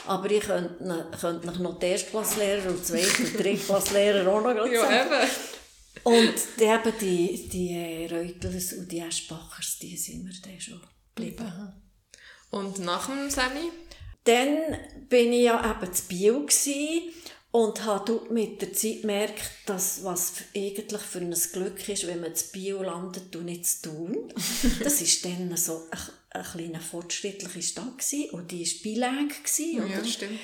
Aber 0.07 0.29
ich 0.29 0.41
könnte, 0.41 1.07
könnte 1.19 1.61
noch 1.61 1.79
die 1.79 1.85
Erstklasslehrer 1.87 2.69
und 2.69 2.85
Zweit- 2.85 3.19
und 3.19 3.39
Drittklasslehrer 3.39 4.31
auch 4.31 4.41
noch 4.41 4.65
ja, 4.71 4.81
sagen. 4.81 5.09
Eben. 5.11 5.29
Und 6.03 6.33
die, 6.59 6.63
eben 6.63 6.93
die, 7.01 7.49
die 7.49 8.05
Reutlers 8.13 8.73
und 8.73 8.91
die 8.91 8.99
Eschbachers, 8.99 9.79
die 9.81 9.97
sind 9.97 10.23
mir 10.23 10.33
dann 10.43 10.59
schon 10.59 10.81
geblieben. 11.15 11.73
Und 12.51 12.79
nach 12.79 13.07
dem 13.07 13.29
Semi? 13.29 13.71
Dann 14.23 14.77
bin 15.07 15.33
ich 15.33 15.43
ja 15.43 15.71
eben 15.71 15.93
zu 15.93 16.03
Bio 16.07 16.47
und 17.55 17.85
habe 17.85 18.21
mit 18.31 18.61
der 18.61 18.73
Zeit 18.73 19.01
gemerkt, 19.01 19.41
dass 19.65 20.03
was 20.03 20.33
eigentlich 20.53 21.01
für 21.01 21.19
ein 21.19 21.33
Glück 21.53 21.87
ist, 21.87 22.05
wenn 22.05 22.19
man 22.19 22.35
zu 22.35 22.51
Bio 22.51 22.83
landet 22.83 23.33
und 23.33 23.45
nicht 23.45 23.65
zu 23.65 23.89
tun. 23.89 24.33
Das 24.83 25.01
war 25.01 25.31
dann 25.31 25.55
so 25.55 25.87
ein, 25.89 25.99
ein 26.31 26.43
kleiner 26.43 26.81
fortschrittliche 26.81 27.61
Stadt 27.61 27.97
gewesen, 27.97 28.31
und 28.31 28.51
die 28.51 28.65
war 28.65 28.83
bilang. 28.83 29.29
Ja, 29.29 30.03
stimmt. 30.03 30.39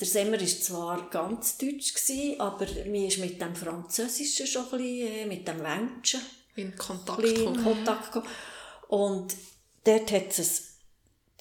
Der 0.00 0.06
Semmer 0.08 0.40
war 0.40 0.46
zwar 0.46 1.10
ganz 1.10 1.58
deutsch, 1.58 1.94
gewesen, 1.94 2.40
aber 2.40 2.66
mir 2.86 3.06
ist 3.06 3.18
mit 3.18 3.40
dem 3.40 3.54
Französischen 3.54 4.48
schon 4.48 4.64
ein 4.64 4.70
bisschen, 4.70 5.12
äh, 5.12 5.26
mit 5.26 5.46
dem 5.46 5.60
Welschen 5.60 6.20
in 6.56 6.74
Kontakt 6.74 7.22
in 7.22 7.62
Kontakt 7.62 8.12
gekommen. 8.12 8.32
Und 8.88 9.36
dort 9.84 10.10
hat 10.10 10.36
es 10.36 10.67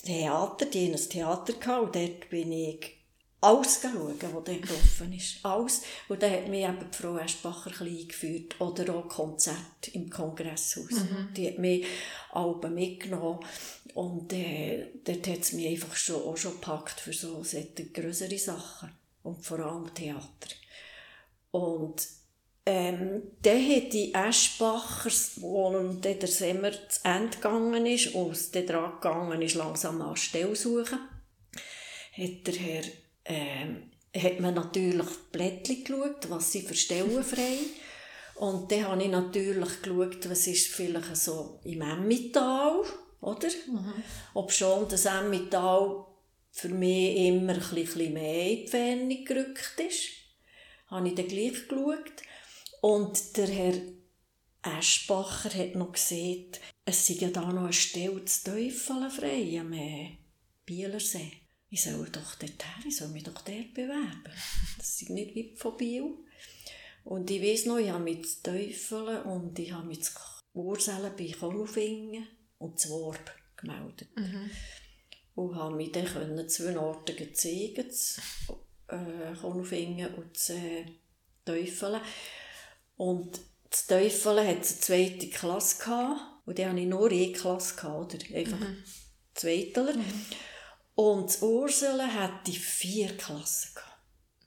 Theater, 0.08 0.66
die 0.66 0.86
hatten 0.86 1.04
ein 1.04 1.10
Theater 1.10 1.54
gehabt, 1.54 1.84
und 1.84 1.96
dort 1.96 2.30
bin 2.30 2.52
ich 2.52 2.98
alles 3.42 3.82
schauen, 3.82 4.16
was 4.20 4.32
dort 4.32 4.46
gelaufen 4.46 5.14
ist. 5.14 5.46
Alles. 5.46 5.82
Und 6.08 6.24
dann 6.24 6.32
hat 6.32 6.48
mich 6.48 6.64
eben 6.64 6.90
die 6.92 6.98
Frau 6.98 7.18
Eschbacher 7.18 7.72
eingeführt. 7.82 8.60
Oder 8.60 8.96
auch 8.96 9.08
Konzerte 9.08 9.92
im 9.94 10.10
Kongresshaus. 10.10 10.92
Mhm. 10.92 11.30
Die 11.36 11.48
hat 11.48 11.60
mich 11.60 11.86
Alben 12.32 12.74
mitgenommen. 12.74 13.40
Und 13.94 14.34
äh, 14.34 14.88
dort 15.04 15.28
hat 15.28 15.40
es 15.40 15.54
mich 15.54 15.68
einfach 15.68 15.96
schon, 15.96 16.24
auch 16.24 16.38
schon 16.38 16.54
gepackt 16.54 17.00
für 17.00 17.14
so 17.14 17.44
größere 17.94 18.38
Sachen. 18.38 18.92
Und 19.24 19.46
vor 19.46 19.60
allem 19.60 19.94
Theater. 19.94 20.50
Und 21.52 22.08
ähm, 22.70 23.24
dann 23.44 23.66
hat 23.66 23.94
die 23.94 24.14
Eschbachers, 24.14 25.40
wo 25.40 25.72
dann 25.72 26.02
der 26.02 26.28
Sommer 26.28 26.74
zu 26.90 27.00
Ende 27.06 27.38
gegangen 27.38 27.86
ist 27.86 28.14
und 28.14 28.32
es 28.32 28.52
dann 28.52 28.66
dran 28.66 28.92
gegangen 28.96 29.42
ist, 29.42 29.56
langsam 29.56 30.02
an 30.02 30.18
Stelle 30.18 30.54
suchen, 30.54 31.00
hat 32.12 32.48
der 32.48 32.54
Herr, 32.56 32.84
ähm, 33.24 33.90
hat 34.14 34.42
man 34.42 34.56
natürlich 34.56 35.08
die 35.08 35.32
Blättchen 35.38 35.84
geschaut, 35.86 36.30
was 36.30 36.52
sie 36.52 36.62
für 36.62 36.74
Stellen 36.74 37.24
frei 37.24 37.58
Und 38.36 38.70
dann 38.70 38.86
habe 38.86 39.02
ich 39.02 39.12
natürlich 39.12 39.82
geschaut, 39.82 40.30
was 40.30 40.48
ist 40.48 40.68
vielleicht 40.68 41.16
so 41.16 41.62
im 41.64 41.82
Emmental, 41.82 42.84
oder? 43.22 43.48
Mhm. 43.48 43.94
Ob 44.34 44.52
schon 44.52 44.90
das 44.90 45.06
Emmental 45.06 46.06
für 46.52 46.70
mich 46.70 47.16
immer 47.16 47.54
ein 47.54 47.60
bisschen 47.60 48.12
mehr 48.14 48.50
in 48.50 48.66
die 48.66 48.68
Ferne 48.68 49.24
gerückt 49.24 49.80
ist, 49.88 50.10
habe 50.88 51.08
ich 51.08 51.16
dann 51.16 51.30
gleich 51.30 51.66
geschaut. 51.70 52.27
Und 52.82 53.38
der 53.38 53.48
Herr 53.48 53.82
Eschbacher 54.62 55.54
hat 55.54 55.76
noch 55.76 55.94
gesehen, 55.94 56.52
es 56.86 57.08
sei 57.08 57.14
ja 57.16 57.30
da 57.30 57.52
noch 57.52 57.64
eine 57.64 57.74
Stelle 57.74 58.24
zu 58.26 58.52
Teufel 58.52 59.10
frei 59.10 59.60
am 59.60 59.74
Bielersee. 60.66 61.32
Ich 61.70 61.84
soll 61.84 62.10
doch 62.10 62.36
dorthin, 62.36 62.88
ich 62.88 62.96
soll 62.96 63.10
mich 63.10 63.24
doch 63.24 63.42
dort 63.42 63.74
bewerben. 63.74 64.24
Das 64.78 65.02
ist 65.02 65.10
nicht 65.10 65.36
weit 65.36 65.60
von 65.60 65.76
Biel. 65.76 66.14
Und 67.04 67.30
ich 67.30 67.42
weiss 67.42 67.66
noch, 67.66 67.78
ich 67.78 67.90
habe 67.90 68.04
mich 68.04 68.26
zu 68.28 68.44
Teufel 68.44 69.22
und 69.22 69.58
ich 69.60 69.72
habe 69.72 69.88
mich 69.88 70.04
zu 70.04 70.12
Urselen 70.54 71.14
bei 71.18 71.32
Konufingen 71.32 72.28
und 72.58 72.80
zu 72.80 72.90
Worb 72.90 73.32
gemeldet. 73.56 74.10
Mhm. 74.16 74.50
Und 75.36 75.56
habe 75.56 75.76
mich 75.76 75.92
dann 75.92 76.06
können 76.06 76.50
zwei 76.50 76.78
Orte 76.78 77.32
zeigen, 77.34 77.92
zu 77.92 78.22
äh, 78.88 79.34
Konufingen 79.40 80.14
und 80.16 80.36
zu 80.38 80.54
äh, 80.54 80.86
Teufel. 81.46 82.02
Und 82.98 83.40
das 83.70 83.88
Teufel 83.88 84.40
hatte 84.40 84.50
eine 84.50 84.62
zweite 84.62 85.30
Klasse 85.30 85.78
gehabt, 85.78 86.22
und 86.46 86.58
dann 86.58 86.70
hatte 86.70 86.80
ich 86.80 86.88
nur 86.88 87.10
eine 87.10 87.32
Klasse 87.32 87.76
gehabt, 87.76 88.16
oder? 88.16 88.36
Einfach 88.36 88.60
mhm. 88.60 88.84
Zweiteler. 89.34 89.94
Mhm. 89.94 90.26
Und 90.96 91.26
das 91.26 91.42
Ursula 91.42 92.08
hatte 92.08 92.52
vier 92.52 93.16
Klassen 93.18 93.76
gehabt. 93.76 93.88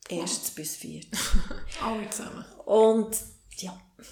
Erstes 0.09 0.51
oh. 0.51 0.57
bis 0.57 0.77
viert. 0.77 1.07
Alle 1.83 2.09
zusammen. 2.11 2.45
Und 2.65 3.17
ja. 3.59 3.81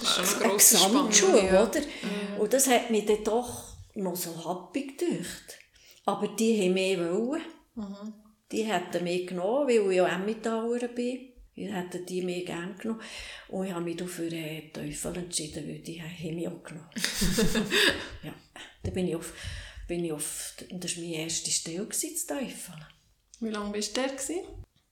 das 0.00 0.18
ist 0.18 0.42
eine 0.42 0.54
Gesamtschule, 0.54 1.44
ja. 1.44 1.62
oder? 1.64 1.80
Mhm. 1.80 2.40
Und 2.40 2.52
das 2.52 2.68
hat 2.68 2.90
mich 2.90 3.04
dann 3.04 3.24
doch 3.24 3.76
noch 3.94 4.16
so 4.16 4.30
happy 4.30 4.96
gedacht. 4.96 5.58
Aber 6.04 6.28
die 6.28 6.62
haben 6.62 6.74
mehr 6.74 6.98
wollen. 6.98 7.42
Mhm. 7.74 8.14
Die 8.52 8.62
hätten 8.62 9.04
mich 9.04 9.26
genommen, 9.26 9.68
weil 9.68 9.92
ich 9.92 10.00
auch 10.00 10.08
Emmentaler 10.08 10.88
bin. 10.88 11.29
Ich 11.60 11.72
hätte 11.72 12.00
die 12.00 12.22
mir 12.22 12.44
gerne 12.44 12.74
genommen. 12.74 13.02
Und 13.48 13.66
ich 13.66 13.72
habe 13.72 13.84
mich 13.84 14.02
für 14.02 14.28
den 14.28 14.72
Teufel 14.72 15.16
entschieden, 15.16 15.68
weil 15.68 15.80
die 15.80 16.00
haben 16.00 16.34
mich 16.34 16.48
auch 16.48 16.62
genommen. 16.62 16.88
ja, 18.22 18.34
dann 18.82 18.94
bin 18.94 19.08
ich 19.08 19.16
auf, 19.16 19.32
bin 19.86 20.04
ich 20.04 20.12
auf 20.12 20.54
das 20.70 20.96
war 20.96 21.02
meine 21.02 21.16
erste 21.16 21.50
Stelle, 21.50 21.86
das 21.86 22.26
Teufel. 22.26 22.74
Wie 23.40 23.50
lange 23.50 23.72
bist 23.72 23.96
du 23.96 24.00
der? 24.02 24.42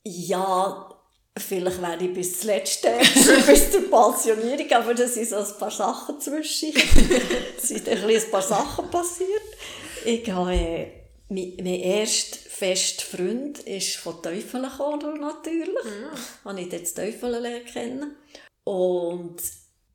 Ja, 0.05 0.91
vielleicht 1.37 1.81
wäre 1.81 2.05
ich 2.05 2.13
bis 2.13 2.41
zuletzt 2.41 2.83
bis 3.47 3.71
zur 3.71 3.91
Pensionierung, 3.91 4.73
aber 4.73 4.95
da 4.95 5.07
sind 5.07 5.29
so 5.29 5.37
ein 5.37 5.59
paar 5.59 5.71
Sachen 5.71 6.21
zwischen. 6.21 6.73
es 7.57 7.69
sind 7.69 7.89
ein, 7.89 8.05
ein 8.05 8.31
paar 8.31 8.43
Sachen 8.43 8.91
passiert. 8.91 9.29
Ich 10.05 10.31
habe, 10.31 10.55
äh, 10.55 10.87
mein, 11.29 11.55
mein 11.63 11.81
fester 12.59 13.05
Freund 13.17 13.61
ist 13.61 13.97
von 13.97 14.21
Teufel 14.23 14.63
gekommen, 14.63 15.21
natürlich. 15.21 15.85
Ja. 15.85 16.51
Habe 16.51 16.61
ich 16.61 16.73
jetzt 16.73 16.97
Teufel 16.97 17.63
kennen. 17.73 18.17
Und 18.65 19.41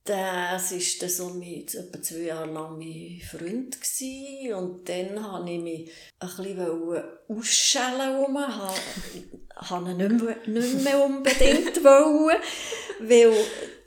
das 0.06 0.72
war 0.72 1.00
dann 1.00 1.10
so 1.10 1.30
mit, 1.30 1.76
etwa 1.76 2.02
zwei 2.02 2.20
Jahre 2.20 2.52
lang 2.52 2.78
mein 2.78 3.22
Freund. 3.22 3.80
Gewesen. 3.80 4.54
Und 4.54 4.90
dann 4.90 5.16
wollte 5.16 5.52
ich 5.52 5.62
mich 5.62 5.92
ein 6.20 6.30
bisschen 6.30 7.04
ausschellen. 7.30 8.34
Wollte, 8.34 8.74
habe 9.56 9.92
ihn 9.92 9.98
nicht 9.98 10.24
mehr, 10.24 10.38
nicht 10.48 10.84
mehr 10.84 11.06
unbedingt 11.06 11.84
wollen, 11.84 12.38
weil 13.00 13.34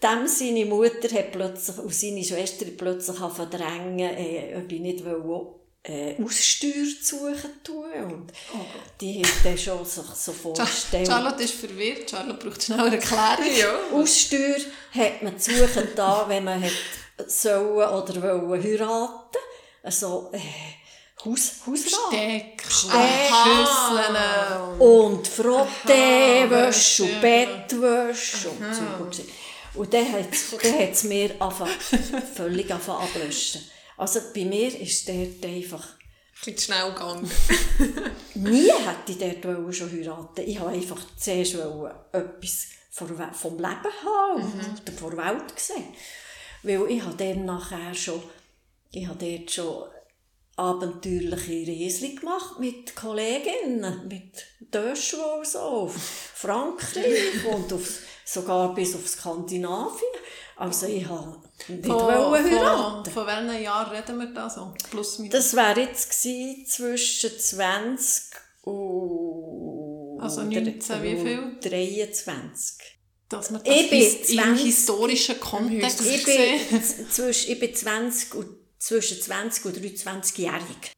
dem 0.02 0.26
seine 0.26 0.66
Mutter 0.66 1.08
hat 1.14 1.32
plötzlich, 1.32 1.78
und 1.78 1.94
seine 1.94 2.24
Schwester 2.24 2.66
plötzlich 2.76 3.16
verdrängen, 3.16 4.16
äh, 4.16 4.56
ob 4.56 4.70
ich 4.70 4.80
nicht 4.80 5.04
wollte, 5.04 5.65
äh, 5.88 6.16
Aussteuer 6.22 6.86
suchen 7.00 7.62
tun. 7.62 7.84
Und 8.04 8.32
oh 8.54 8.58
die 9.00 9.22
hat 9.24 9.32
dann 9.44 9.58
schon 9.58 9.84
sich 9.84 10.04
so 10.14 10.32
vorgestellt. 10.32 11.06
Charlotte 11.06 11.42
ist 11.42 11.54
verwirrt. 11.54 12.10
Charlotte 12.10 12.44
braucht 12.44 12.62
schnell 12.62 12.80
eine 12.80 12.96
Erklärung. 12.96 13.56
ja. 13.56 13.96
Aussteuer 13.96 14.56
hat 14.92 15.22
man 15.22 15.38
zu 15.38 15.52
suchen 15.56 15.88
da, 15.94 16.24
wenn 16.28 16.44
man 16.44 16.62
hat 16.62 16.72
sollen 17.26 17.88
oder 17.88 18.22
wollen 18.22 18.62
heiraten. 18.62 19.38
Also, 19.82 20.30
äh, 20.32 20.38
Haus, 21.24 21.52
Hausrat. 21.66 22.12
Steck, 22.12 22.62
Schüsseln. 22.68 24.16
Und 24.78 25.26
Frottewäsche 25.26 27.04
und 27.04 27.20
Bettwäsche 27.20 28.50
und 28.50 28.74
so. 28.74 29.80
Und 29.80 29.92
dann 29.92 30.12
hat 30.12 30.92
es 30.92 31.04
mir 31.04 31.30
völlig 32.34 32.70
ablöschen 32.70 33.62
also 33.96 34.20
bei 34.34 34.44
mir 34.44 34.80
ist 34.80 35.08
dort 35.08 35.44
einfach... 35.44 35.84
Ein 35.88 36.54
bisschen 36.54 36.74
schnell 36.74 36.92
gegangen. 36.92 37.30
nie 38.34 38.70
hätte 38.70 39.12
ich 39.12 39.42
dort 39.42 39.74
schon 39.74 39.90
heiraten 39.90 40.46
Ich 40.46 40.60
wollte 40.60 40.74
einfach 40.74 41.00
zuerst 41.16 41.56
etwas 42.12 42.66
vom 42.90 43.08
Leben 43.56 43.58
haben 43.58 44.42
mhm. 44.42 44.78
oder 44.82 44.92
von 44.92 45.16
der 45.16 45.24
Welt 45.24 45.58
sehen. 45.58 45.94
Weil 46.62 46.90
ich 46.90 47.02
habe 47.02 47.16
dann 47.16 47.44
nachher 47.44 47.94
schon, 47.94 48.22
ich 48.90 49.06
habe 49.06 49.18
dort 49.18 49.50
schon 49.50 49.84
abenteuerliche 50.56 51.70
Reisen 51.70 52.16
gemacht 52.16 52.58
mit 52.58 52.96
Kolleginnen, 52.96 54.08
mit 54.08 54.44
Döschel 54.60 55.20
und 55.20 55.46
so, 55.46 55.58
auf 55.58 55.94
Frankreich 55.94 57.44
und 57.54 57.72
auf, 57.72 58.00
sogar 58.24 58.74
bis 58.74 58.94
auf 58.94 59.06
Skandinavien. 59.06 60.12
Also 60.56 60.86
ich 60.86 61.06
habe 61.06 61.42
nicht 61.68 61.86
von, 61.86 62.32
heiraten. 62.32 63.04
Von, 63.04 63.12
von 63.12 63.26
welchen 63.26 63.62
Jahren 63.62 63.90
reden 63.90 64.18
wir 64.18 64.32
da 64.32 64.50
so? 64.50 64.74
Plus, 64.90 65.18
minus. 65.18 65.32
Das 65.32 65.54
wäre 65.54 65.80
jetzt 65.80 66.10
gewesen, 66.10 66.66
zwischen 66.66 67.38
20 67.38 68.24
und... 68.62 70.18
Also 70.20 70.42
19 70.42 71.02
wie 71.02 71.16
viel? 71.16 71.56
23. 71.60 72.96
Dass 73.28 73.50
man 73.50 73.62
das 73.64 73.74
ich 73.74 73.90
bin 73.90 74.02
20, 74.02 74.38
im 74.38 74.54
historischen 74.54 75.40
Kontext 75.40 76.00
ich 76.00 76.24
bin, 76.24 76.60
zwischen, 77.10 77.50
ich 77.52 77.58
bin 77.58 77.74
20 77.74 78.34
und, 78.34 78.56
zwischen 78.78 79.20
20 79.20 79.64
und 79.64 79.76
23-jährig. 79.76 80.92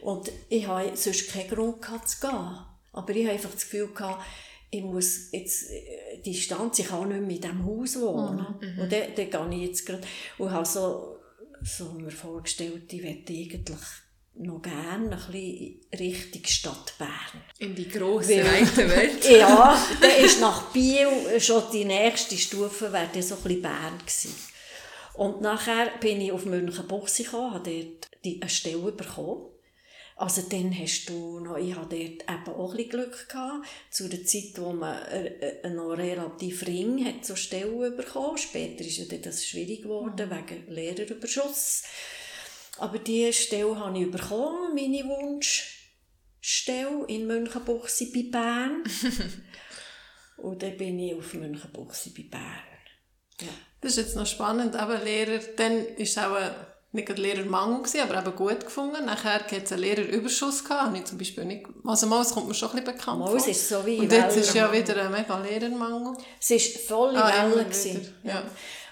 Und 0.00 0.30
ich 0.48 0.66
hatte 0.66 0.96
sonst 0.96 1.30
keinen 1.30 1.48
Grund 1.48 1.82
gehabt, 1.82 2.08
zu 2.08 2.20
gehen. 2.20 2.58
Aber 2.92 3.10
ich 3.10 3.24
hatte 3.24 3.34
einfach 3.34 3.50
das 3.50 3.62
Gefühl, 3.62 3.88
gehabt, 3.94 4.22
ich 4.70 4.82
muss 4.82 5.32
jetzt 5.32 5.70
äh, 5.70 6.18
Distanz, 6.24 6.78
ich 6.78 6.86
kann 6.86 7.08
nicht 7.08 7.20
mehr 7.20 7.36
in 7.36 7.40
diesem 7.40 7.66
Haus 7.66 8.00
wohnen. 8.00 8.46
Mhm. 8.60 8.82
Und 8.82 8.92
dann, 8.92 9.02
dann 9.16 9.50
gehe 9.50 9.58
ich 9.58 9.68
jetzt 9.68 9.86
gerade 9.86 10.02
und 10.38 10.50
habe 10.50 10.66
so 10.66 11.16
so 11.62 11.92
mir 11.92 12.10
vorgestellt, 12.10 12.92
ich 12.92 13.02
möchte 13.02 13.32
eigentlich 13.32 13.78
noch 14.34 14.62
gerne 14.62 15.16
ein 15.16 15.32
bisschen 15.32 15.80
Richtung 15.98 16.42
Stadt 16.46 16.94
Bern. 16.98 17.42
In 17.58 17.74
die 17.74 17.88
grosse, 17.88 18.42
weite 18.42 18.88
Welt. 18.96 19.24
ja, 19.28 19.78
dann 20.00 20.24
ist 20.24 20.40
nach 20.40 20.72
Biel 20.72 21.08
schon 21.38 21.64
die 21.72 21.84
nächste 21.84 22.36
Stufe 22.36 22.92
wäre 22.92 23.10
dann 23.12 23.22
so 23.22 23.34
ein 23.36 23.42
bisschen 23.42 23.62
Bern 23.62 23.98
gewesen. 23.98 24.34
Und 25.14 25.42
nachher 25.42 25.90
bin 26.00 26.20
ich 26.20 26.32
auf 26.32 26.46
Münchenbuchsee 26.46 27.24
gekommen, 27.24 27.54
habe 27.54 27.70
dort 27.70 28.40
eine 28.42 28.48
Stelle 28.48 28.92
bekommen 28.92 29.49
also 30.20 30.42
dann 30.42 30.78
hast 30.78 31.08
du 31.08 31.40
noch, 31.40 31.56
ich 31.56 31.74
hatte 31.74 31.96
dort 31.96 32.00
eben 32.00 32.54
auch 32.54 32.70
ein 32.72 32.76
bisschen 32.76 32.90
Glück 32.90 33.26
gehabt, 33.26 33.66
zu 33.90 34.06
der 34.06 34.22
Zeit, 34.26 34.52
wo 34.56 34.74
man 34.74 35.00
äh, 35.06 35.60
äh, 35.62 35.70
noch 35.70 35.92
relativ 35.92 36.66
ring 36.66 37.02
hat 37.06 37.24
zur 37.24 37.36
Stelle 37.36 37.90
bekommen. 37.92 38.36
Später 38.36 38.84
ist 38.84 38.98
ja 38.98 39.06
das 39.16 39.46
schwierig 39.46 39.82
geworden, 39.82 40.28
mhm. 40.28 40.30
wegen 40.30 40.70
Lehrerüberschuss. 40.70 41.84
Aber 42.76 42.98
diese 42.98 43.32
Stelle 43.32 43.78
habe 43.78 43.98
ich 43.98 44.10
bekommen, 44.10 44.74
meine 44.74 45.04
Wunschstelle 45.08 47.06
in 47.08 47.26
Münchenbuchsee 47.26 48.10
bei 48.14 48.24
Bern. 48.30 48.84
Und 50.36 50.62
dann 50.62 50.76
bin 50.76 50.98
ich 50.98 51.14
auf 51.14 51.32
Münchenbuchsee 51.32 52.10
bei 52.14 52.24
Bern. 52.24 52.60
Ja. 53.40 53.48
Das 53.80 53.92
ist 53.92 54.04
jetzt 54.04 54.16
noch 54.16 54.26
spannend, 54.26 54.76
aber 54.76 55.02
Lehrer, 55.02 55.40
dann 55.56 55.86
ist 55.96 56.18
auch 56.18 56.36
nicht 56.92 57.06
gerade 57.06 57.22
Lehrermangel 57.22 57.78
gewesen, 57.82 58.00
aber 58.00 58.18
eben 58.18 58.36
gut 58.36 58.64
gefunden. 58.64 59.04
Nachher 59.06 59.34
hat 59.34 59.52
es 59.52 59.72
einen 59.72 59.82
Lehrerüberschuss 59.82 60.64
gehabt, 60.64 60.86
habe 60.86 60.98
ich 60.98 61.04
zum 61.04 61.18
Beispiel 61.18 61.44
nicht, 61.44 61.66
also 61.84 62.06
mal, 62.06 62.22
es 62.22 62.30
kommt 62.30 62.48
mir 62.48 62.54
schon 62.54 62.70
ein 62.70 62.76
bisschen 62.76 62.96
bekannt 62.96 63.20
mal, 63.20 63.38
vor. 63.38 63.48
ist 63.48 63.68
so 63.68 63.86
wie 63.86 63.98
Und 63.98 64.12
jetzt 64.12 64.36
ist 64.36 64.54
ja 64.54 64.72
wieder 64.72 65.04
ein 65.04 65.12
mega 65.12 65.38
Lehrermangel. 65.38 66.16
Es 66.40 66.50
war 66.50 66.58
voll 66.98 67.16
ah, 67.16 67.52
Welle. 67.52 67.66
Ja. 68.24 68.30
ja. 68.32 68.42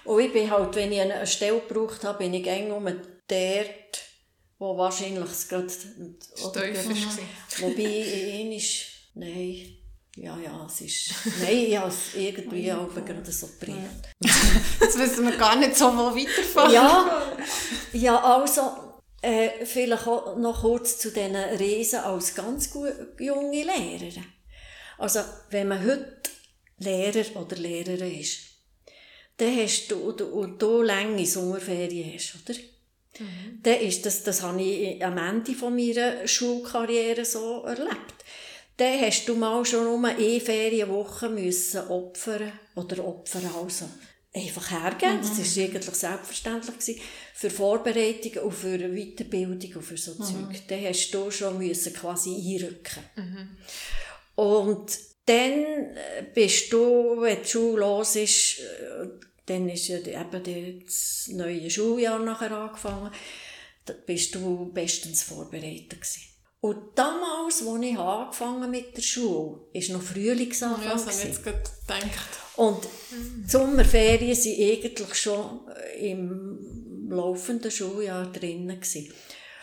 Und 0.05 0.21
ich 0.21 0.31
bin 0.31 0.49
halt, 0.49 0.75
wenn 0.75 0.91
ich 0.91 1.01
eine 1.01 1.27
Stelle 1.27 1.59
gebraucht 1.59 2.03
habe, 2.05 2.19
bin 2.19 2.33
ich 2.33 2.47
eng 2.47 2.71
um 2.71 2.85
dort, 2.85 4.01
wo 4.57 4.77
wahrscheinlich 4.77 5.47
gerade... 5.49 5.69
Steif 5.69 6.89
ist. 6.89 7.61
Wobei, 7.61 7.83
ihn 7.83 8.53
ist, 8.53 8.85
nein, 9.13 9.77
ja, 10.15 10.37
ja, 10.37 10.65
es 10.65 10.81
ist... 10.81 11.13
Nein, 11.41 11.65
ich 11.67 11.77
habe 11.77 11.89
es 11.89 12.15
irgendwie 12.15 12.71
auch 12.73 12.93
gerade 12.93 13.31
so 13.31 13.47
gebracht. 13.59 14.09
Jetzt 14.81 14.97
wissen 14.97 15.25
wir 15.25 15.37
gar 15.37 15.55
nicht 15.55 15.75
so, 15.75 15.85
wo 15.85 16.15
weiterfahren. 16.15 16.73
Ja, 16.73 17.37
ja 17.93 18.23
also, 18.23 18.61
äh, 19.21 19.65
vielleicht 19.65 20.07
auch 20.07 20.37
noch 20.37 20.61
kurz 20.61 20.97
zu 20.97 21.11
diesen 21.11 21.35
Reisen 21.35 21.99
als 21.99 22.35
ganz 22.35 22.73
junge 22.73 23.63
Lehrerin. 23.63 24.25
Also, 24.97 25.21
wenn 25.49 25.67
man 25.67 25.85
heute 25.85 26.31
Lehrer 26.79 27.41
oder 27.41 27.55
Lehrerin 27.55 28.19
ist, 28.19 28.39
dann 29.37 29.55
hast 29.57 29.89
du, 29.89 29.95
und 29.97 30.61
du 30.61 30.81
lange 30.81 31.25
Sommerferien 31.25 32.13
hast, 32.13 32.35
oder? 32.43 32.59
Mhm. 33.19 33.59
Dann 33.63 33.79
ist 33.79 34.05
das, 34.05 34.23
das 34.23 34.41
habe 34.41 34.61
ich 34.61 35.03
am 35.03 35.17
Ende 35.17 35.53
von 35.53 35.75
meiner 35.75 36.27
Schulkarriere 36.27 37.25
so 37.25 37.63
erlebt 37.63 38.19
dann 38.79 39.01
hast 39.01 39.27
du 39.27 39.35
mal 39.35 39.65
schon 39.65 39.87
um 39.87 40.05
eine 40.05 40.39
Ferienwoche 40.39 41.29
müssen 41.29 41.85
opfern 41.89 42.53
oder 42.75 43.05
opfern 43.05 43.49
also 43.61 43.89
einfach 44.33 44.71
hergeben. 44.71 45.17
Mhm. 45.17 45.37
Das 45.37 45.57
war 45.57 45.63
eigentlich 45.63 45.85
selbstverständlich 45.85 46.77
gewesen, 46.77 47.01
für 47.33 47.49
Vorbereitung 47.49 48.43
und 48.43 48.51
für 48.51 48.77
Weiterbildung 48.77 49.75
und 49.75 49.83
für 49.83 49.97
so 49.97 50.13
mhm. 50.13 50.23
Zeug. 50.23 50.61
Dann 50.67 50.85
hast 50.85 51.11
du 51.11 51.31
schon 51.31 51.57
müssen 51.57 51.93
quasi 51.93 52.35
einrücken. 52.35 53.03
Mhm. 53.15 53.57
Und 54.35 54.99
dann 55.25 55.65
bist 56.33 56.71
du, 56.73 57.21
wenn 57.21 57.41
die 57.41 57.47
Schule 57.47 57.81
los 57.81 58.15
ist, 58.15 58.61
dann 59.45 59.67
ist 59.69 59.87
ja 59.87 59.97
eben 59.97 60.83
das 60.85 61.27
neue 61.31 61.69
Schuljahr 61.69 62.19
nachher 62.19 62.51
angefangen, 62.51 63.11
da 63.85 63.93
bist 64.05 64.35
du 64.35 64.71
bestens 64.71 65.23
vorbereitet 65.23 66.01
gewesen. 66.01 66.23
Und 66.61 66.97
damals, 66.97 67.65
als 67.65 67.83
ich 67.83 67.97
angefangen 67.97 68.69
mit 68.69 68.95
der 68.95 69.01
Schule, 69.01 69.61
war 69.73 69.97
noch 69.97 70.03
Frühlingsanfang. 70.03 70.83
Ja, 70.83 70.91
das 70.93 71.05
habe 71.05 71.15
ich 71.15 71.23
jetzt 71.23 71.43
gerade 71.43 71.63
gedacht. 71.87 72.39
Und 72.59 72.83
die 73.11 73.49
Sommerferien 73.49 74.35
waren 74.35 74.71
eigentlich 74.71 75.15
schon 75.15 75.61
im 75.97 77.07
laufenden 77.09 77.71
Schuljahr 77.71 78.29
drinnen. 78.33 78.81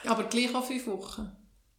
Aber 0.06 0.24
gleich 0.24 0.54
auch 0.54 0.64
fünf 0.64 0.86
Wochen? 0.86 1.30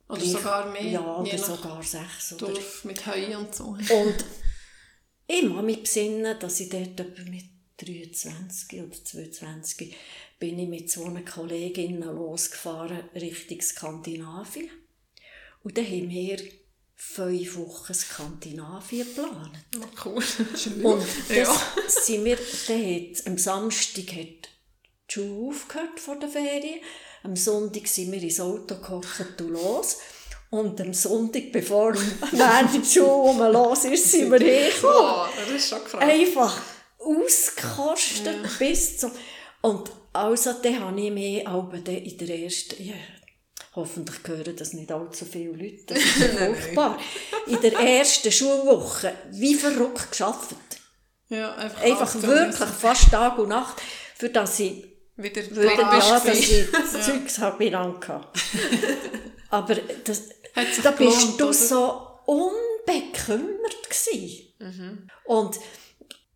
Oder 0.07 0.19
gleich, 0.19 0.31
sogar 0.31 0.71
mehr? 0.71 0.83
Ja, 0.83 1.17
oder 1.17 1.37
sogar 1.39 1.81
sechs. 1.81 2.33
Oder? 2.33 2.53
Dorf 2.53 2.85
mit 2.85 3.03
Heu 3.07 3.35
und 3.35 3.55
so. 3.55 3.63
Und 3.63 4.25
ich 5.27 5.43
muss 5.43 5.63
mich 5.63 5.81
besinnen, 5.81 6.37
dass 6.39 6.59
ich 6.59 6.69
dort 6.69 6.99
mit 7.27 7.45
23 7.77 8.79
oder 8.83 9.03
22 9.03 9.95
bin 10.37 10.59
ich 10.59 10.69
mit 10.69 10.91
zwei 10.91 11.19
Kolleginnen 11.21 12.03
losgefahren 12.03 13.09
Richtung 13.15 13.59
Skandinavien. 13.59 14.69
Und 15.63 15.79
dann 15.79 15.85
haben 15.85 16.09
wir 16.11 16.37
fünf 16.99 17.57
Wochen 17.57 17.93
Skandinavien 17.93 19.07
geplant. 19.07 19.51
Oh, 19.77 20.05
cool. 20.05 20.23
Und 20.83 21.05
das 21.29 21.37
ja. 21.37 21.61
sind 21.87 22.25
wir, 22.25 22.35
hat, 22.35 23.27
am 23.27 23.37
Samstag 23.37 24.07
hat 24.13 24.49
die 25.09 25.13
Schule 25.13 25.49
aufgehört 25.49 25.99
vor 25.99 26.19
der 26.19 26.27
Ferien. 26.27 26.81
Am 27.23 27.35
Sonntag 27.35 27.87
sind 27.87 28.11
wir 28.11 28.21
ins 28.21 28.39
Auto 28.39 28.75
gehockt 28.75 29.41
und 29.41 29.49
los. 29.51 29.97
Und 30.49 30.79
am 30.81 30.93
Sonntag, 30.93 31.51
bevor 31.51 31.93
während 32.31 32.73
die 32.73 32.85
Schule 32.85 33.51
los 33.51 33.85
ist, 33.85 34.11
sind 34.11 34.31
wir 34.31 34.39
hergekommen. 34.39 35.29
Das 35.37 35.49
ist 35.49 35.69
schon 35.69 35.83
krass. 35.83 36.01
Einfach 36.01 36.61
ausgekostet 36.97 38.43
ja. 38.43 38.49
bis 38.57 38.97
zum... 38.97 39.11
Und 39.61 39.91
also, 40.13 40.53
dann 40.63 40.79
habe 40.79 40.99
ich 40.99 41.11
mich 41.11 41.45
in 41.45 42.17
der 42.17 42.39
ersten... 42.39 42.83
Ja, 42.83 42.95
Hoffentlich 43.77 44.17
hören 44.25 44.55
das 44.55 44.73
nicht 44.73 44.91
allzu 44.91 45.23
viele 45.23 45.51
Leute. 45.51 45.93
Das 45.93 45.97
ist 46.03 46.35
furchtbar. 46.35 46.99
In 47.45 47.61
der 47.61 47.73
ersten 47.73 48.31
Schulwoche 48.31 49.13
wie 49.29 49.53
verrückt 49.53 50.09
geschafft. 50.09 50.55
Ja, 51.29 51.53
einfach, 51.55 51.81
einfach 51.83 52.21
wirklich 52.23 52.69
fast 52.69 53.11
Tag 53.11 53.37
und 53.37 53.49
Nacht, 53.49 53.79
für 54.15 54.29
das 54.29 54.59
ich 54.61 54.83
wieder, 55.15 55.43
wieder 55.51 55.75
ja, 55.75 56.19
dass 56.19 56.25
ich 56.39 56.71
das. 56.71 57.05
Zeugs 57.05 57.37
habe 57.37 57.69
gehabt. 57.69 58.39
Aber 59.51 59.75
das, 60.03 60.23
da 60.81 60.91
bist 60.91 60.97
gelohnt, 60.97 61.39
du 61.39 61.43
oder? 61.45 61.53
so 61.53 62.07
unbekümmert 62.25 63.89
gewesen. 63.89 64.53
Mhm. 64.57 65.07
Und 65.25 65.59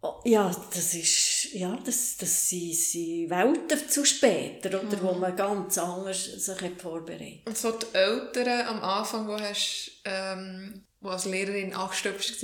Oh, 0.03 0.19
ja, 0.25 0.49
das 0.73 0.95
ist, 0.95 1.15
ja, 1.53 1.77
das, 1.83 2.17
das 2.17 2.49
sind, 2.49 2.75
sind 2.75 3.29
Welten 3.29 3.89
zu 3.89 4.05
später, 4.05 4.69
oder, 4.69 4.97
mhm. 4.97 5.01
wo 5.01 5.13
man 5.13 5.35
ganz 5.35 5.77
anders 5.77 6.23
sich 6.23 6.61
hat 6.61 6.81
vorbereitet 6.81 7.41
Und 7.45 7.57
so 7.57 7.71
die 7.71 7.85
Eltern 7.93 8.67
am 8.67 8.83
Anfang, 8.83 9.27
wo 9.27 9.39
hast, 9.39 9.91
ähm, 10.05 10.83
wo 10.99 11.09
als 11.09 11.25
Lehrerin 11.25 11.73
angestellt 11.73 12.15
warst, 12.15 12.41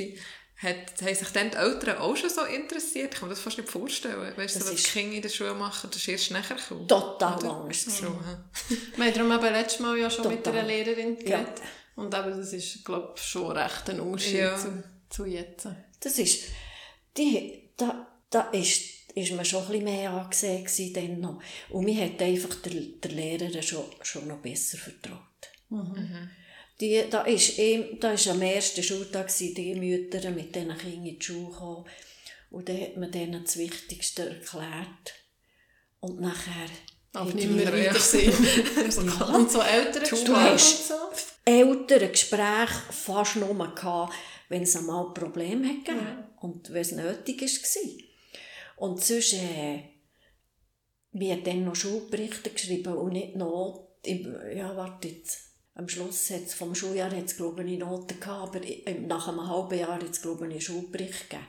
hat, 0.57 1.01
haben 1.01 1.15
sich 1.15 1.29
dann 1.29 1.51
die 1.51 1.57
Eltern 1.57 1.97
auch 1.99 2.15
schon 2.15 2.31
so 2.31 2.41
interessiert? 2.41 3.13
Ich 3.13 3.19
kann 3.19 3.29
mir 3.29 3.35
das 3.35 3.43
fast 3.43 3.57
nicht 3.57 3.69
vorstellen. 3.69 4.35
Weißt 4.35 4.55
du, 4.55 4.59
was 4.61 4.75
die 4.75 4.81
Kinder 4.81 5.15
in 5.17 5.21
der 5.21 5.29
Schule 5.29 5.53
machen, 5.53 5.89
das 5.91 6.01
ist 6.01 6.07
erst 6.07 6.31
nachher 6.31 6.55
gekommen. 6.55 6.87
Total 6.87 7.45
anders. 7.47 7.85
So, 7.85 8.19
Wir 8.95 9.05
haben 9.05 9.13
darum 9.13 9.31
eben 9.31 9.53
letztes 9.53 9.79
Mal 9.79 9.97
ja 9.97 10.09
schon 10.09 10.23
Total. 10.23 10.37
mit 10.37 10.47
einer 10.47 10.63
Lehrerin 10.63 11.15
geredet. 11.15 11.59
Ja. 11.59 12.03
Und 12.03 12.13
eben, 12.13 12.37
das 12.37 12.53
ist, 12.53 12.83
glaube 12.83 13.13
ich, 13.15 13.21
schon 13.21 13.51
recht 13.51 13.89
ein 13.89 13.99
Unterschied 13.99 14.39
ja. 14.39 14.57
zu, 14.57 14.83
zu 15.09 15.25
jetzt. 15.25 15.67
Das 15.99 16.17
ist 16.17 16.45
die, 17.15 17.71
da, 17.77 18.07
da 18.29 18.41
ist, 18.49 18.96
ist 19.17 19.33
man 19.33 19.45
schon 19.45 19.63
ein 19.63 19.67
bisschen 19.67 19.83
mehr 19.83 20.11
angesehen 20.11 20.93
dann 20.93 21.19
noch. 21.19 21.41
Und 21.69 21.85
mir 21.85 22.05
hat 22.05 22.21
einfach 22.21 22.55
der, 22.61 22.73
der 22.73 23.11
Lehrer 23.11 23.61
schon, 23.61 23.85
schon 24.01 24.27
noch 24.27 24.37
besser 24.37 24.77
vertraut. 24.77 25.19
Mhm. 25.69 26.29
Die, 26.79 27.03
da 27.09 27.23
ist, 27.23 27.57
da 27.99 28.11
ist 28.11 28.27
am 28.27 28.41
ersten 28.41 28.83
Schultag 28.83 29.35
die 29.35 29.75
Mütter 29.75 30.29
mit 30.29 30.55
diesen 30.55 30.77
Kindern 30.77 31.05
in 31.05 31.19
die 31.19 31.21
Schule 31.21 31.49
gekommen. 31.51 31.85
Und 32.51 32.69
dann 32.69 32.79
hat 32.79 32.97
man 32.97 33.11
denen 33.11 33.43
das 33.43 33.57
Wichtigste 33.57 34.29
erklärt. 34.29 35.15
Und 35.99 36.21
nachher 36.21 36.69
Auf 37.13 37.33
nicht 37.33 37.49
mehr 37.49 37.73
Wiedersehen. 37.73 38.31
ja. 38.31 39.25
Und 39.35 39.51
so 39.51 39.61
ältere 39.61 40.07
Gespräche 40.07 40.53
und 40.53 40.59
so? 40.59 40.93
ältere 41.43 42.09
Gespräche 42.09 42.81
fast 42.91 43.37
nur 43.37 43.73
gehabt, 43.73 44.13
wenn 44.49 44.61
es 44.61 44.75
einmal 44.75 45.11
Probleme 45.13 45.67
hatte 45.67 45.91
ja. 45.91 46.29
und 46.37 46.71
wenn 46.71 46.81
es 46.81 46.91
nötig 46.91 47.41
war. 47.41 48.06
Und 48.77 49.03
sonst, 49.03 49.33
äh, 49.33 49.79
wir 51.11 51.33
haben 51.33 51.43
dann 51.43 51.65
noch 51.65 51.75
Schulberichte 51.75 52.51
geschrieben 52.51 52.93
und 52.93 53.13
nicht 53.13 53.35
noch, 53.35 53.89
ja, 54.05 54.77
warte 54.77 55.09
jetzt, 55.09 55.47
am 55.73 55.89
Schluss 55.89 56.29
hat's, 56.29 56.53
vom 56.53 56.73
Schuljahr 56.73 57.11
hat 57.11 57.25
es, 57.25 57.37
glaube 57.37 57.63
ich, 57.63 57.77
Noten 57.77 58.19
gehabt, 58.19 58.55
aber 58.55 58.65
nach 59.01 59.27
einem 59.27 59.47
halben 59.47 59.77
Jahr 59.77 59.95
hat 59.95 60.09
es, 60.09 60.21
glaube 60.21 60.45
ich, 60.45 60.51
einen 60.51 60.61
Schulbericht 60.61 61.29
gegeben. 61.29 61.45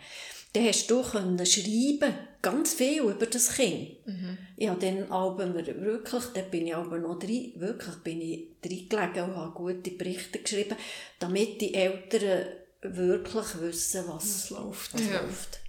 Dann 0.55 0.64
hast 0.64 0.91
du 0.91 1.03
können 1.03 1.45
schreiben, 1.45 2.14
ganz 2.41 2.73
viel 2.73 3.03
über 3.03 3.27
das 3.27 3.55
Kind. 3.55 4.07
Mhm. 4.07 4.38
Habe 4.67 4.81
dann 4.81 5.11
aber 5.11 5.55
wirklich, 5.55 6.25
da 6.35 6.41
bin 6.41 6.67
ich 6.67 6.75
aber 6.75 6.99
noch 6.99 7.19
drin, 7.19 7.53
wirklich 7.57 7.95
bin 7.97 8.21
ich 8.23 8.49
reingelegen 8.64 9.31
und 9.31 9.37
habe 9.37 9.53
gute 9.53 9.91
Berichte 9.91 10.38
geschrieben, 10.38 10.77
damit 11.19 11.61
die 11.61 11.75
Eltern 11.75 12.47
wirklich 12.81 13.61
wissen, 13.61 14.05
was, 14.09 14.51
was 14.51 14.51
läuft. 14.51 14.95
Was 14.95 15.07
ja. 15.07 15.21
läuft. 15.21 15.61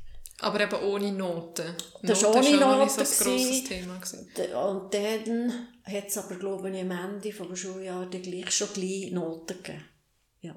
Aber 0.41 0.59
eben 0.61 0.81
ohne 0.83 1.11
Noten. 1.11 1.75
Das 2.01 2.23
war 2.23 2.35
ohne 2.35 2.57
Noten. 2.57 2.89
So 2.89 3.01
ein 3.01 3.37
grosses 3.37 3.63
Thema. 3.65 4.01
Und 4.71 4.93
dann 4.93 5.67
hat 5.83 6.07
es 6.07 6.17
aber, 6.17 6.35
glaube 6.35 6.69
ich, 6.69 6.81
am 6.81 6.91
Ende 6.91 7.29
des 7.31 7.59
Schuljahres 7.59 8.21
gleich 8.21 8.51
schon 8.51 8.73
gleich 8.73 9.11
Noten 9.11 9.57
gegeben. 9.57 9.85
Ja. 10.41 10.55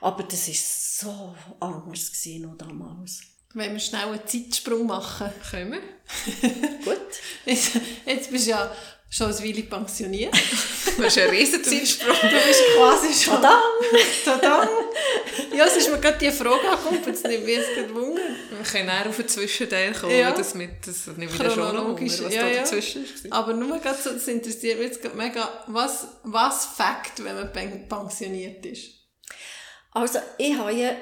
Aber 0.00 0.22
das 0.24 0.48
war 0.48 0.54
so 0.54 1.34
anders 1.60 2.26
noch 2.40 2.56
damals. 2.56 3.20
Wenn 3.52 3.72
wir 3.72 3.80
schnell 3.80 4.02
einen 4.02 4.26
Zeitsprung 4.26 4.86
machen. 4.86 5.30
Können 5.50 5.72
wir? 5.72 5.80
Gut. 6.84 7.00
Jetzt, 7.46 7.72
jetzt 8.06 8.30
bist 8.30 8.46
du 8.46 8.50
ja 8.50 8.70
schon 9.10 9.26
als 9.26 9.42
Weile 9.42 9.62
pensioniert. 9.64 10.32
du 10.96 11.04
hast 11.04 11.18
einen 11.18 11.30
riesen 11.30 11.62
Zeitsprung. 11.62 12.14
Du 12.22 12.46
bist 12.46 12.62
quasi 12.76 13.12
schon... 13.12 13.34
Tadam! 13.34 13.60
Tadam! 14.24 14.68
Ja, 15.52 15.64
es 15.66 15.76
ist 15.76 15.90
mir 15.90 15.98
gerade 15.98 16.18
die 16.18 16.30
Frage 16.30 16.68
angekommen, 16.70 17.02
jetzt 17.04 17.26
nimmt 17.26 17.44
mich 17.44 17.56
jetzt 17.56 17.74
gerade 17.74 17.94
Wunder. 17.94 18.22
Wir 18.50 18.70
können 18.70 18.88
auch 18.88 19.06
auf 19.06 19.16
den 19.16 19.28
Zwischenteil 19.28 19.92
kommen, 19.92 20.16
ja. 20.16 20.30
das, 20.30 20.54
mit, 20.54 20.86
das 20.86 21.08
nimmt 21.08 21.34
wieder 21.34 21.50
schon 21.50 21.74
noch 21.74 21.88
Wunder, 21.88 22.02
was 22.02 22.34
ja, 22.34 22.42
da 22.42 22.48
ja. 22.48 22.60
dazwischen 22.60 23.04
ist. 23.04 23.32
Aber 23.32 23.52
nur 23.52 23.78
gerade 23.80 23.98
so, 24.00 24.10
das 24.10 24.28
interessiert 24.28 24.78
mich 24.78 24.92
jetzt 24.92 25.14
mega, 25.14 25.64
was, 25.66 26.06
was 26.22 26.66
Fakt, 26.66 27.22
wenn 27.24 27.34
man 27.34 27.52
pensioniert 27.88 28.64
ist? 28.64 28.92
Also, 29.90 30.20
ich 30.38 30.56
habe 30.56 30.72
ja 30.72 30.94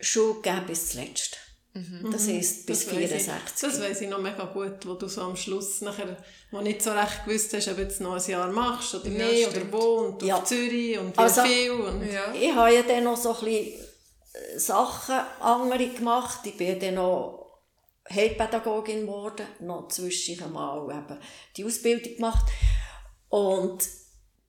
schon 0.00 0.42
gegeben 0.42 0.66
bis 0.66 0.90
zuletzt. 0.90 1.38
Mhm. 1.74 2.10
Das 2.12 2.28
heisst 2.28 2.66
bis 2.66 2.84
das 2.84 2.94
64. 2.94 3.12
Weiss 3.12 3.26
ich, 3.26 3.60
das 3.60 3.80
weiss 3.80 4.00
ich 4.02 4.08
noch 4.08 4.20
mega 4.20 4.44
gut, 4.44 4.86
wo 4.86 4.94
du 4.94 5.08
so 5.08 5.22
am 5.22 5.36
Schluss 5.36 5.80
nachher, 5.80 6.18
wo 6.50 6.60
nicht 6.60 6.82
so 6.82 6.92
recht 6.92 7.24
gewusst 7.24 7.54
hast, 7.54 7.68
ob 7.68 7.76
du 7.76 7.82
jetzt 7.82 8.00
noch 8.00 8.14
ein 8.14 8.30
Jahr 8.30 8.50
machst 8.52 8.94
oder 8.94 9.08
ja, 9.08 9.26
nicht, 9.26 9.48
oder 9.48 9.72
wo, 9.72 10.00
und 10.00 10.22
ja. 10.22 10.36
auf 10.36 10.44
Zürich 10.44 10.98
und 10.98 11.16
wie 11.16 11.18
also, 11.18 11.42
viel. 11.42 11.70
Und 11.70 12.12
ja. 12.12 12.34
Ich 12.34 12.52
habe 12.54 12.74
ja 12.74 12.82
dann 12.82 13.04
noch 13.04 13.16
so 13.16 13.34
ein 13.34 13.44
bisschen 13.44 13.80
äh, 14.34 14.58
Sachen 14.58 15.18
andere 15.40 15.88
gemacht. 15.88 16.40
Ich 16.44 16.58
bin 16.58 16.78
dann 16.78 16.94
noch 16.96 17.62
Heilpädagogin 18.10 19.06
geworden, 19.06 19.46
noch 19.60 19.88
zwischen 19.88 20.52
mal 20.52 20.90
eben 20.90 21.18
die 21.56 21.64
Ausbildung 21.64 22.16
gemacht. 22.16 22.46
Und 23.30 23.88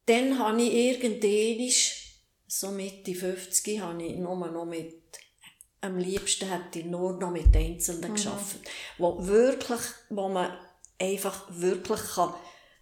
dann 0.07 0.37
habe 0.39 0.61
ich 0.61 0.73
irgendwann, 0.73 1.71
so 2.47 2.71
Mitte 2.71 3.15
50, 3.15 3.79
habe 3.79 4.03
ich 4.03 4.17
nur 4.17 4.35
noch 4.35 4.65
mit 4.65 5.02
am 5.83 5.97
liebsten 5.97 6.47
hätte 6.49 6.79
ich 6.79 6.85
nur 6.85 7.13
noch 7.19 7.31
mit 7.31 7.55
Einzelnen 7.55 8.11
mhm. 8.11 8.15
geschafft, 8.15 8.57
wo 8.97 9.25
wirklich, 9.27 9.81
wo 10.09 10.29
man 10.29 10.57
einfach 10.99 11.45
wirklich 11.49 11.99
kann, 12.15 12.33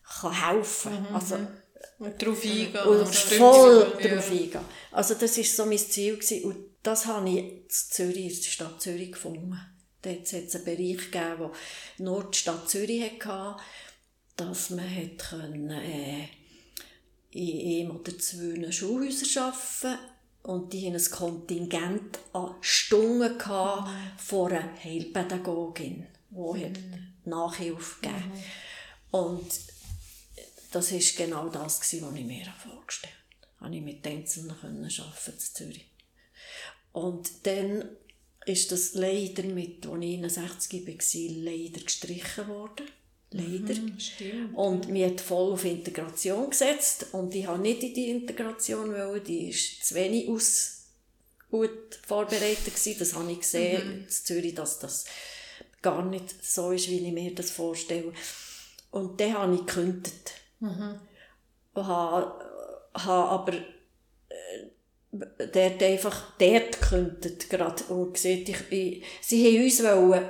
kann 0.03 0.49
helfen. 0.49 1.07
Mhm. 1.09 1.15
Also, 1.15 1.35
und 1.97 2.21
darauf 2.21 2.43
eingehen. 2.43 2.83
Und 2.85 3.15
voll 3.15 3.93
ja. 3.99 4.07
darauf 4.07 4.31
eingehen. 4.31 4.65
Also 4.91 5.15
das 5.15 5.37
war 5.37 5.43
so 5.43 5.65
mein 5.65 5.77
Ziel 5.79 6.15
gewesen. 6.15 6.43
und 6.45 6.57
das 6.83 7.07
habe 7.07 7.27
ich 7.29 7.37
in 7.37 7.69
Zürich, 7.69 8.37
in 8.37 8.43
der 8.43 8.49
Stadt 8.49 8.81
Zürich 8.81 9.11
gefunden. 9.11 9.59
Dort 10.03 10.33
hat 10.33 10.43
es 10.43 10.55
einen 10.55 10.65
Bereich 10.65 11.11
gegeben, 11.11 11.35
wo 11.39 11.51
nur 11.97 12.29
die 12.29 12.37
Stadt 12.37 12.69
Zürich 12.69 13.03
hatte, 13.23 13.61
dass 14.35 14.69
man 14.71 14.95
hat 14.95 15.29
können, 15.29 15.69
äh, 15.69 16.27
in 17.31 17.87
einem 17.87 17.97
oder 17.97 18.17
zwei 18.17 18.71
Schulhäusern 18.71 19.43
arbeiten 19.43 19.99
und 20.43 20.73
die 20.73 20.87
hatten 20.87 20.95
ein 20.95 21.11
Kontingent 21.11 22.19
an 22.33 22.55
Stunden 22.61 23.39
von 24.17 24.51
einer 24.51 24.83
Heilpädagogin, 24.83 26.07
die 26.29 26.35
mhm. 26.35 27.13
Nachhilfe 27.25 28.01
gegeben 28.01 28.31
mhm. 28.33 28.43
Und 29.11 29.51
das 30.71 30.91
war 30.91 31.25
genau 31.25 31.49
das, 31.49 31.81
was 31.81 31.93
ich 31.93 32.01
mir 32.01 32.45
vorgestellt 32.57 33.13
habe. 33.59 33.65
Habe 33.65 33.75
ich 33.75 33.81
mit 33.81 34.07
Einzelnen 34.07 34.51
arbeiten 34.51 34.83
in 34.83 35.39
Zürich. 35.39 35.85
Und 36.93 37.45
dann 37.45 37.89
ist 38.45 38.71
das 38.71 38.95
leider 38.95 39.43
mit, 39.43 39.85
als 39.85 40.03
ich 40.03 40.17
61 40.17 40.87
war, 40.87 41.53
leider 41.53 41.81
gestrichen 41.81 42.47
worden. 42.47 42.87
Leider. 43.33 43.79
Mhm, 43.79 44.55
und 44.55 44.89
mir 44.89 45.07
hat 45.07 45.21
voll 45.21 45.53
auf 45.53 45.63
Integration 45.63 46.49
gesetzt. 46.49 47.07
Und 47.13 47.33
ich 47.33 47.47
habe 47.47 47.61
nicht 47.61 47.81
in 47.81 47.93
die 47.93 48.09
Integration 48.09 48.93
wollen, 48.93 49.23
die 49.23 49.49
ist 49.49 49.85
zu 49.85 49.95
wenig 49.95 50.27
aus 50.27 50.81
gut 51.49 51.99
vorbereitet 52.05 52.65
gewesen. 52.65 52.95
Das 52.99 53.13
habe 53.13 53.31
ich 53.31 53.39
gesehen 53.39 53.87
mhm. 53.87 54.03
in 54.03 54.09
Zürich, 54.09 54.55
dass 54.55 54.79
das 54.79 55.05
gar 55.81 56.03
nicht 56.03 56.43
so 56.43 56.71
ist, 56.71 56.89
wie 56.89 57.05
ich 57.05 57.13
mir 57.13 57.33
das 57.33 57.51
vorstelle. 57.51 58.13
Und 58.91 59.19
dann 59.21 59.33
habe 59.33 59.55
ich 59.55 59.65
gekündigt. 59.65 60.33
Mhm. 60.59 60.99
Und 61.73 61.87
habe, 61.87 62.45
habe 62.93 63.29
aber 63.29 63.53
äh, 63.53 64.67
dort 65.37 65.81
einfach 65.81 66.33
dort 66.37 66.81
gekündigt 66.81 67.49
gerade 67.49 67.83
und 67.85 68.13
gesagt, 68.13 68.49
ich, 68.49 68.71
ich, 68.71 69.03
sie 69.21 69.45
haben 69.45 69.63
uns 69.63 69.81
wollen, 69.83 70.25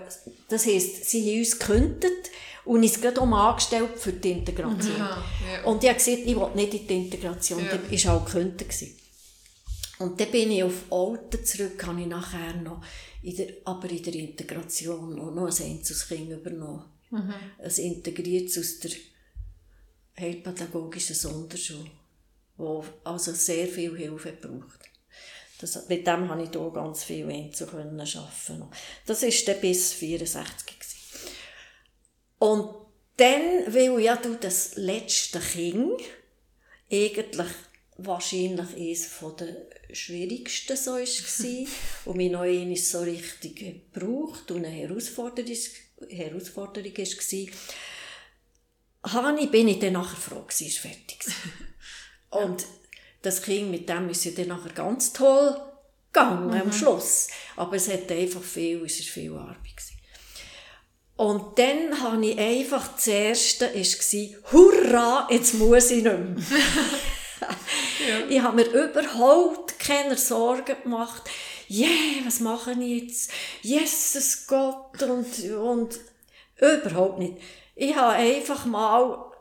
das 0.49 0.67
heisst, 0.67 1.05
sie 1.05 1.31
haben 1.31 1.39
uns 1.39 1.57
gekündigt 1.57 2.31
und 2.65 2.83
ist 2.83 3.01
gerade 3.01 3.19
um 3.21 3.33
angestellt 3.33 3.97
für 3.97 4.13
die 4.13 4.31
Integration. 4.31 4.97
Ja. 4.97 5.23
Und 5.65 5.83
ich 5.83 5.89
habe 5.89 5.97
gesagt, 5.97 6.19
ich 6.25 6.35
will 6.35 6.49
nicht 6.55 6.73
in 6.73 6.87
die 6.87 6.95
Integration. 6.95 7.65
Ja. 7.65 7.77
Das 7.77 8.05
war 8.05 8.15
auch 8.15 8.25
gekündigt. 8.25 9.01
Und 9.99 10.19
dann 10.19 10.31
bin 10.31 10.51
ich 10.51 10.63
auf 10.63 10.91
Alten 10.91 11.45
zurück, 11.45 11.85
habe 11.85 12.01
ich 12.01 12.07
nachher 12.07 12.55
noch, 12.55 12.83
in 13.21 13.35
der, 13.35 13.47
aber 13.65 13.89
in 13.89 14.01
der 14.01 14.15
Integration 14.15 15.15
noch, 15.15 15.31
noch 15.31 15.45
ein 15.45 15.65
Einzelkind 15.65 16.31
übernommen. 16.31 16.85
Mhm. 17.11 17.33
Ein 17.59 17.71
integriertes 17.71 18.57
aus 18.57 18.79
der 18.79 18.91
heilpädagogischen 20.19 21.15
Sonderschule, 21.15 21.91
wo 22.57 22.83
also 23.03 23.33
sehr 23.33 23.67
viel 23.67 23.95
Hilfe 23.95 24.31
braucht. 24.33 24.79
Das, 25.59 25.87
mit 25.87 26.07
dem 26.07 26.27
habe 26.27 26.43
ich 26.43 26.49
hier 26.49 26.71
ganz 26.71 27.03
viel 27.03 27.29
Einzel 27.29 27.67
arbeiten 27.67 27.97
Das 29.05 29.21
war 29.21 29.29
dann 29.45 29.61
bis 29.61 29.93
64 29.93 30.80
und 32.41 32.73
dann, 33.17 33.71
weil 33.71 34.01
ja 34.01 34.15
du 34.15 34.33
das 34.33 34.75
letzte 34.75 35.39
Kind 35.39 36.01
eigentlich 36.91 37.51
wahrscheinlich 37.97 38.75
eines 38.75 39.09
der 39.37 39.95
schwierigsten 39.95 40.75
so 40.75 40.93
war 40.93 41.67
und 42.05 42.17
mich 42.17 42.31
noch 42.31 42.41
einmal 42.41 42.75
so 42.77 43.01
richtig 43.01 43.57
gebraucht 43.91 44.49
und 44.49 44.65
eine 44.65 44.69
Herausforderung, 44.69 45.55
Herausforderung 46.09 46.97
war, 49.03 49.47
bin 49.51 49.67
ich 49.67 49.77
dann 49.77 49.93
nachher 49.93 50.17
froh 50.17 50.41
gewesen, 50.41 50.67
ist 50.67 50.79
fertig 50.79 51.23
Und 52.31 52.65
das 53.21 53.43
Kind, 53.43 53.69
mit 53.69 53.87
dem 53.87 54.09
ist 54.09 54.25
ja 54.25 54.31
dann 54.31 54.47
nachher 54.47 54.73
ganz 54.73 55.13
toll 55.13 55.61
gegangen 56.11 56.47
mhm. 56.47 56.53
am 56.53 56.73
Schluss. 56.73 57.27
Aber 57.55 57.75
es 57.75 57.87
hat 57.87 58.11
einfach 58.11 58.41
viel, 58.41 58.83
es 58.83 58.97
war 58.97 59.13
viel 59.13 59.33
Arbeit. 59.33 59.77
Gewesen. 59.77 60.00
Und 61.21 61.59
dann 61.59 62.01
habe 62.01 62.25
ich 62.25 62.39
einfach, 62.39 62.95
das 62.95 63.05
erste 63.05 63.71
war, 63.75 64.51
hurra, 64.51 65.27
jetzt 65.29 65.53
muss 65.53 65.91
ich 65.91 66.03
nicht 66.03 66.05
mehr. 66.05 66.35
ja. 68.09 68.25
Ich 68.27 68.41
habe 68.41 68.55
mir 68.55 68.65
überhaupt 68.65 69.77
keine 69.77 70.17
Sorgen 70.17 70.75
gemacht. 70.81 71.21
Yeah, 71.69 72.25
was 72.25 72.39
mache 72.39 72.71
ich 72.71 73.03
jetzt? 73.03 73.31
Jesus 73.61 74.47
Gott 74.47 74.99
und, 75.03 75.27
und 75.51 75.99
überhaupt 76.59 77.19
nicht. 77.19 77.35
Ich 77.75 77.95
habe 77.95 78.13
einfach 78.13 78.65
mal 78.65 79.31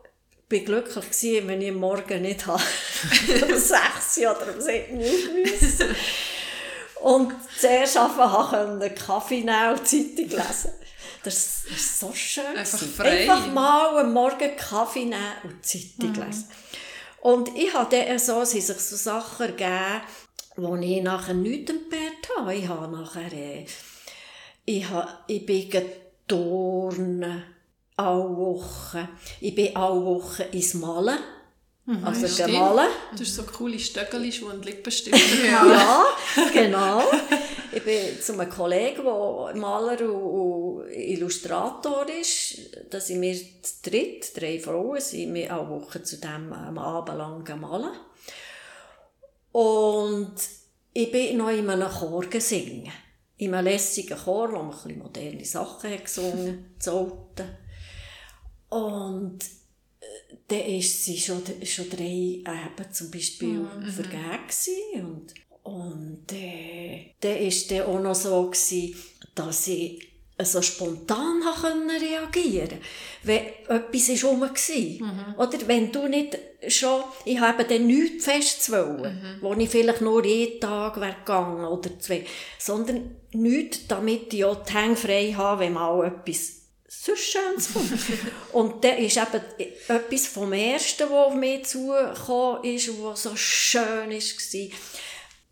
bin 0.47 0.65
glücklich 0.65 1.09
gewesen, 1.09 1.47
wenn 1.47 1.63
ich 1.63 1.73
morgen 1.73 2.21
nicht 2.21 2.45
habe. 2.45 2.61
um 3.41 3.57
6 3.57 4.17
oder 4.19 4.53
um 4.53 4.61
7 4.61 4.97
müssen. 4.97 5.95
Und 7.01 7.33
zuerst 7.59 7.97
anfangen 7.97 8.93
Kaffee 8.93 9.39
nehmen 9.39 9.71
und 9.71 9.87
Zeitung 9.87 10.29
lesen. 10.29 10.71
Das 11.23 11.65
war 11.69 11.77
so 12.09 12.15
schön. 12.15 12.57
Einfach 12.57 12.79
frei. 12.79 13.21
Einfach 13.21 13.51
mal 13.51 13.99
am 13.99 14.13
Morgen 14.13 14.55
Kaffee 14.57 15.05
nehmen 15.05 15.35
und 15.43 15.65
Zeitung 15.65 16.11
mhm. 16.11 16.25
lesen. 16.25 16.49
Und 17.21 17.55
ich 17.55 17.73
habe 17.73 17.95
dann 17.95 18.17
so, 18.17 18.35
haben 18.35 18.45
sich 18.45 18.65
so 18.65 18.95
Sachen 18.95 19.45
ergeben, 19.47 20.01
wo 20.55 20.75
ich 20.75 21.01
nachher 21.03 21.35
nichts 21.35 21.71
entbehrt 21.71 22.29
habe. 22.35 22.55
Ich 22.55 22.67
habe 22.67 22.91
nachher, 22.91 23.31
äh, 23.31 23.65
ich, 24.65 24.89
habe, 24.89 25.07
ich 25.27 25.45
bin 25.45 25.69
geturnen 25.69 27.43
alle 27.95 28.35
Woche. 28.35 29.09
Ich 29.39 29.53
bin 29.53 29.75
alle 29.75 30.03
Woche 30.03 30.43
ins 30.43 30.73
Malen. 30.73 31.19
Mhm, 31.85 32.03
also 32.03 32.27
stimmt. 32.27 32.49
gemalen. 32.49 32.87
Du 33.15 33.23
hast 33.23 33.35
so 33.35 33.43
coole 33.43 33.79
Stöckeli, 33.79 34.31
Schuhe 34.31 34.53
und 34.53 34.65
Lippenstifte. 34.65 35.19
Ja, 35.45 36.05
genau. 36.53 37.03
Ich 37.73 37.83
bin 37.83 38.19
zu 38.21 38.33
einem 38.33 38.49
Kollegen, 38.49 39.03
der 39.03 39.55
Maler 39.55 40.01
und 40.13 40.89
Illustrator 40.91 42.05
ist. 42.09 42.77
Da 42.89 42.99
sind 42.99 43.21
wir 43.21 43.35
zu 43.35 43.89
dritt, 43.89 44.35
drei 44.35 44.59
Frauen, 44.59 44.99
sind 44.99 45.33
wir 45.33 45.53
alle 45.53 45.69
Woche 45.69 46.03
zu 46.03 46.17
dem 46.17 46.51
am 46.51 46.77
Abend 46.77 47.17
lang 47.17 47.59
malen. 47.61 47.93
Und 49.53 50.33
ich 50.93 51.11
bin 51.11 51.37
noch 51.37 51.49
in 51.49 51.69
einem 51.69 51.89
Chor 51.89 52.25
gesungen. 52.25 52.91
In 53.37 53.53
einem 53.53 53.65
lässigen 53.65 54.17
Chor, 54.17 54.51
wo 54.51 54.57
man 54.57 54.71
ein 54.71 54.71
bisschen 54.71 54.99
moderne 54.99 55.45
Sachen 55.45 55.91
hat 55.91 56.03
gesungen 56.03 56.75
hat. 56.77 57.43
Und 58.69 59.39
äh, 59.99 60.35
dann 60.47 60.59
ist 60.59 61.05
sie 61.05 61.17
schon, 61.17 61.41
schon 61.65 61.89
drei 61.89 62.43
eben 62.43 62.91
zum 62.91 63.11
Beispiel 63.11 63.59
mhm. 63.59 63.85
vergeben 63.85 65.05
und 65.05 65.33
und 65.63 66.25
äh, 66.31 67.13
dann 67.19 67.35
war 67.35 67.47
es 67.47 67.71
auch 67.71 67.99
noch 67.99 68.15
so, 68.15 68.45
gewesen, 68.49 68.95
dass 69.35 69.67
ich 69.67 70.07
so 70.43 70.61
spontan 70.61 71.43
reagieren 71.43 72.69
konnte. 72.69 72.77
Wenn 73.23 73.45
etwas 73.67 74.23
war 74.23 74.29
rum 74.29 74.41
war. 74.41 74.49
Mhm. 74.49 75.35
Oder 75.37 75.67
wenn 75.67 75.91
du 75.91 76.07
nicht 76.07 76.37
schon, 76.67 77.03
ich 77.25 77.39
habe 77.39 77.65
dann 77.65 77.87
nichts 77.87 78.25
festzuwollen, 78.25 79.13
mhm. 79.13 79.41
wo 79.41 79.53
ich 79.53 79.69
vielleicht 79.69 80.01
nur 80.01 80.25
jeden 80.25 80.59
Tag 80.59 80.99
wäre 80.99 81.15
gegangen 81.19 81.65
oder 81.65 81.99
zwei, 81.99 82.25
sondern 82.57 83.15
nichts, 83.31 83.87
damit 83.87 84.33
ich 84.33 84.45
auch 84.45 84.63
die 84.63 84.73
Hänge 84.73 84.95
frei 84.95 85.33
habe, 85.35 85.61
wenn 85.61 85.73
mal 85.73 86.05
etwas 86.05 86.61
so 86.87 87.15
Schönes 87.15 87.73
kommt. 87.73 87.91
und 88.53 88.83
dann 88.83 88.97
ist 88.97 89.17
eben 89.17 89.41
etwas 89.87 90.27
vom 90.27 90.53
Ersten, 90.53 91.09
was 91.09 91.27
auf 91.27 91.35
mich 91.35 91.65
zugekommen 91.65 92.63
ist 92.63 92.89
was 93.01 93.23
so 93.23 93.35
schön 93.35 94.11
war, 94.11 94.77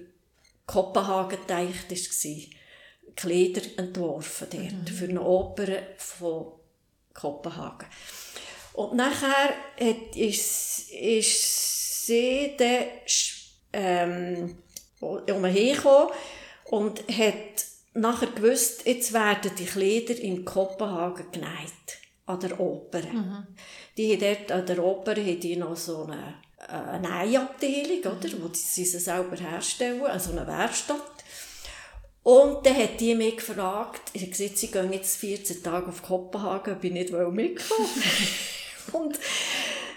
Kopenhagen 0.66 1.40
gedacht 1.40 1.90
war, 1.90 3.14
Kleider 3.14 3.62
entworfen 3.78 4.48
dort, 4.50 4.72
mhm. 4.72 4.86
für 4.86 5.08
eine 5.08 5.22
Oper 5.22 5.68
von 5.96 6.52
Kopenhagen. 7.14 7.88
Und 8.74 8.94
nachher 8.94 9.54
ist, 10.14 10.90
ist 10.90 11.75
sie 12.06 12.54
dann 12.56 12.84
ähm, 13.72 14.56
umhergekommen 15.00 16.10
und 16.64 17.00
hat 17.08 17.64
nachher 17.94 18.28
gewusst, 18.28 18.86
jetzt 18.86 19.12
werden 19.12 19.52
die 19.58 19.66
Kleider 19.66 20.20
in 20.20 20.44
Kopenhagen 20.44 21.30
genäht, 21.32 21.98
an 22.26 22.40
der 22.40 22.60
Oper. 22.60 23.00
Mhm. 23.00 23.46
Die 23.96 24.12
haben 24.12 24.20
dort 24.20 24.52
an 24.52 24.66
der 24.66 24.84
Oper 24.84 25.12
haben 25.12 25.40
die 25.40 25.56
noch 25.56 25.76
so 25.76 26.04
eine, 26.04 26.34
eine 26.68 27.08
Nähabteilung, 27.08 28.00
oder, 28.00 28.28
wo 28.40 28.50
sie 28.52 28.84
sie 28.84 28.98
selber 28.98 29.36
herstellen, 29.36 30.02
also 30.02 30.32
eine 30.32 30.46
Werkstatt. 30.46 31.00
Und 32.22 32.66
dann 32.66 32.76
hat 32.76 32.98
die 32.98 33.14
mich 33.14 33.36
gefragt, 33.36 34.10
ich 34.12 34.22
habe 34.22 34.32
gesagt, 34.32 34.58
sie 34.58 34.70
gehen 34.70 34.92
jetzt 34.92 35.16
14 35.18 35.62
Tage 35.62 35.86
auf 35.86 36.02
Kopenhagen, 36.02 36.76
ich 36.82 36.92
nicht 36.92 37.12
mitkommen 37.12 37.56
Und 38.92 39.18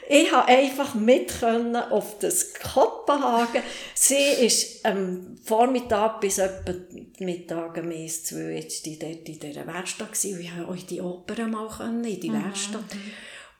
ich 0.09 0.31
habe 0.31 0.47
einfach 0.47 0.95
mit 0.95 1.43
auf 1.43 2.17
das 2.17 2.55
Kopenhagen. 2.55 3.61
Sie 3.93 4.15
ist 4.15 4.83
am 4.83 5.37
Vormittag 5.43 6.19
bis 6.19 6.39
etwa 6.39 6.73
Mittag 7.19 7.77
um 7.77 7.91
1, 7.91 8.23
2 8.23 8.37
jetzt 8.55 8.87
die 8.87 8.97
dort 8.97 9.29
in 9.29 9.39
dieser 9.39 9.67
Werkstatt 9.67 10.11
gewesen. 10.11 10.33
Und 10.33 10.41
ich 10.41 10.51
habe 10.51 10.67
euch 10.69 10.85
die 10.87 10.99
Oper 10.99 11.47
mal 11.47 11.69
können, 11.69 12.03
in 12.03 12.19
die 12.19 12.31
mhm. 12.31 12.43
Werkstatt. 12.43 12.85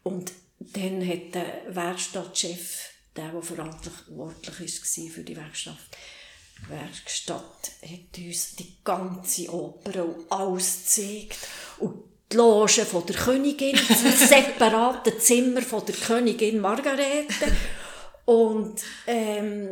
Und 0.02 0.32
dann 0.60 1.08
hat 1.08 1.36
der 1.36 1.76
Werkstattchef, 1.76 2.94
der, 3.16 3.32
der 3.32 3.42
verantwortlich 3.44 4.60
war 4.60 5.10
für 5.12 5.24
die 5.24 5.38
Werkstatt, 5.38 5.78
Werkstatt, 6.68 7.72
hat 7.84 8.18
uns 8.18 8.56
die 8.56 8.76
ganze 8.84 9.54
Oper 9.54 10.04
und 10.04 10.32
alles 10.32 10.80
gezeigt. 10.84 11.38
Und 11.78 12.09
die 12.32 12.38
Loge 12.38 12.86
von 12.86 13.06
der 13.06 13.16
Königin, 13.16 13.76
das 13.88 14.30
separate 14.30 15.18
Zimmer 15.18 15.62
von 15.62 15.86
der 15.86 15.96
Königin 15.96 16.60
Margarete. 16.60 17.52
Und 18.26 18.82
ähm, 19.08 19.70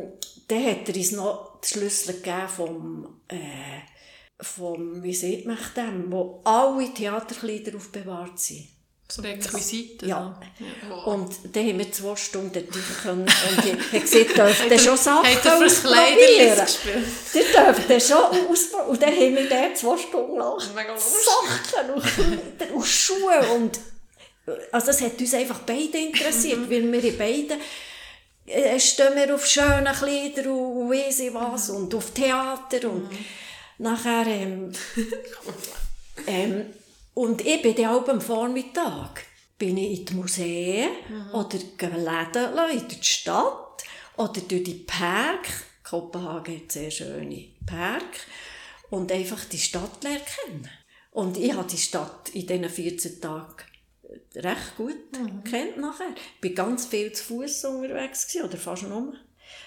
dann 0.48 0.66
hat 0.66 0.88
er 0.88 0.96
uns 0.96 1.12
noch 1.12 1.60
die 1.60 1.68
Schlüssel 1.68 2.14
gegeben 2.14 2.48
vom, 2.48 3.20
äh, 3.28 3.82
vom 4.40 5.02
wie 5.02 5.14
sieht 5.14 5.46
man 5.46 5.58
dem, 5.76 6.10
wo 6.10 6.40
alle 6.44 6.92
Theaterkleider 6.92 7.76
aufbewahrt 7.76 8.40
sind. 8.40 8.77
So 9.10 9.22
Requisiten. 9.22 10.06
Ja. 10.06 10.38
ja. 10.58 10.94
Und 10.96 11.34
dann 11.52 11.66
haben 11.66 11.78
wir 11.78 11.90
zwei 11.90 12.14
Stunden 12.14 12.68
können 13.02 13.22
und 13.22 13.64
ich 13.64 13.72
habe 13.72 14.00
gesagt, 14.00 14.36
dürft 14.36 14.80
schon 14.84 14.96
Sachen 14.98 15.38
ausprobieren. 15.64 16.66
Ihr 17.34 17.44
dürft 17.44 18.06
schon 18.06 18.18
ausprobieren. 18.18 18.88
Und 18.88 19.02
dann 19.02 19.10
haben 19.10 19.34
wir 19.34 19.48
dort 19.48 19.78
zwei 19.78 19.96
Stunden 19.96 20.36
lang 20.36 20.60
Sachen 20.60 21.90
und, 21.94 22.70
und 22.74 22.86
Schuhe 22.86 23.40
und 23.54 23.80
also 24.72 24.90
es 24.90 25.00
hat 25.00 25.20
uns 25.20 25.34
einfach 25.34 25.60
beide 25.60 25.98
interessiert, 25.98 26.58
mhm. 26.58 26.70
weil 26.70 27.02
wir 27.02 27.18
beide 27.18 27.58
äh, 28.46 28.78
stehen 28.80 29.14
wir 29.14 29.34
auf 29.34 29.46
schöne 29.46 29.92
Kleider 29.92 30.50
und 30.50 30.90
weiss 30.90 31.20
ich 31.20 31.32
was 31.34 31.68
mhm. 31.68 31.76
und 31.76 31.94
auf 31.94 32.10
Theater 32.10 32.90
und 32.90 33.10
mhm. 33.10 33.24
nachher 33.78 34.26
ähm, 34.26 34.72
ähm, 36.26 36.66
und 37.18 37.44
ich 37.44 37.60
bin 37.62 37.74
dann 37.74 37.86
auch 37.86 38.06
am 38.06 38.20
Vormittag 38.20 39.24
bin 39.58 39.76
ich 39.76 39.98
in 39.98 40.06
die 40.06 40.14
Museen 40.14 40.88
mhm. 41.08 41.34
oder 41.34 41.58
Läden 41.58 42.78
in 42.78 42.86
die 42.86 43.02
Stadt 43.04 43.82
oder 44.16 44.40
durch 44.40 44.62
die 44.62 44.84
Park. 44.86 45.48
Kopenhagen 45.82 46.54
hat 46.54 46.70
sehr 46.70 46.92
schöne 46.92 47.48
Park. 47.66 48.04
Und 48.90 49.10
einfach 49.10 49.44
die 49.46 49.58
Stadt 49.58 50.04
lernen 50.04 50.20
kennen. 50.44 50.70
Und 51.10 51.36
ich 51.38 51.52
habe 51.54 51.68
die 51.68 51.76
Stadt 51.76 52.28
in 52.34 52.46
diesen 52.46 52.70
14 52.70 53.20
Tagen 53.20 53.64
recht 54.36 54.76
gut 54.76 55.12
mhm. 55.12 55.42
kennt 55.42 55.76
nachher. 55.76 56.14
Ich 56.40 56.50
war 56.50 56.66
ganz 56.66 56.86
viel 56.86 57.12
zu 57.12 57.24
Fuß 57.24 57.64
unterwegs 57.64 58.28
gewesen, 58.28 58.48
oder 58.48 58.58
fast 58.58 58.84
nur. 58.84 59.14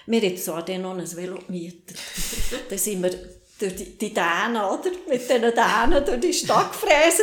Wir 0.06 0.22
haben 0.22 0.36
zwar 0.38 0.64
dann 0.64 0.82
noch 0.82 0.96
ein 0.96 1.16
Velo 1.16 1.38
gemietet. 1.38 1.98
dann 2.70 2.78
sind 2.78 3.02
wir 3.02 3.41
durch 3.62 3.76
die, 3.76 3.96
die 3.96 4.12
Dänen, 4.12 4.56
oder? 4.56 4.90
Mit 5.08 5.22
diesen 5.22 5.40
Dänen 5.42 6.04
durch 6.04 6.20
die 6.20 6.32
Stadt 6.32 6.72
gefräst. 6.72 7.22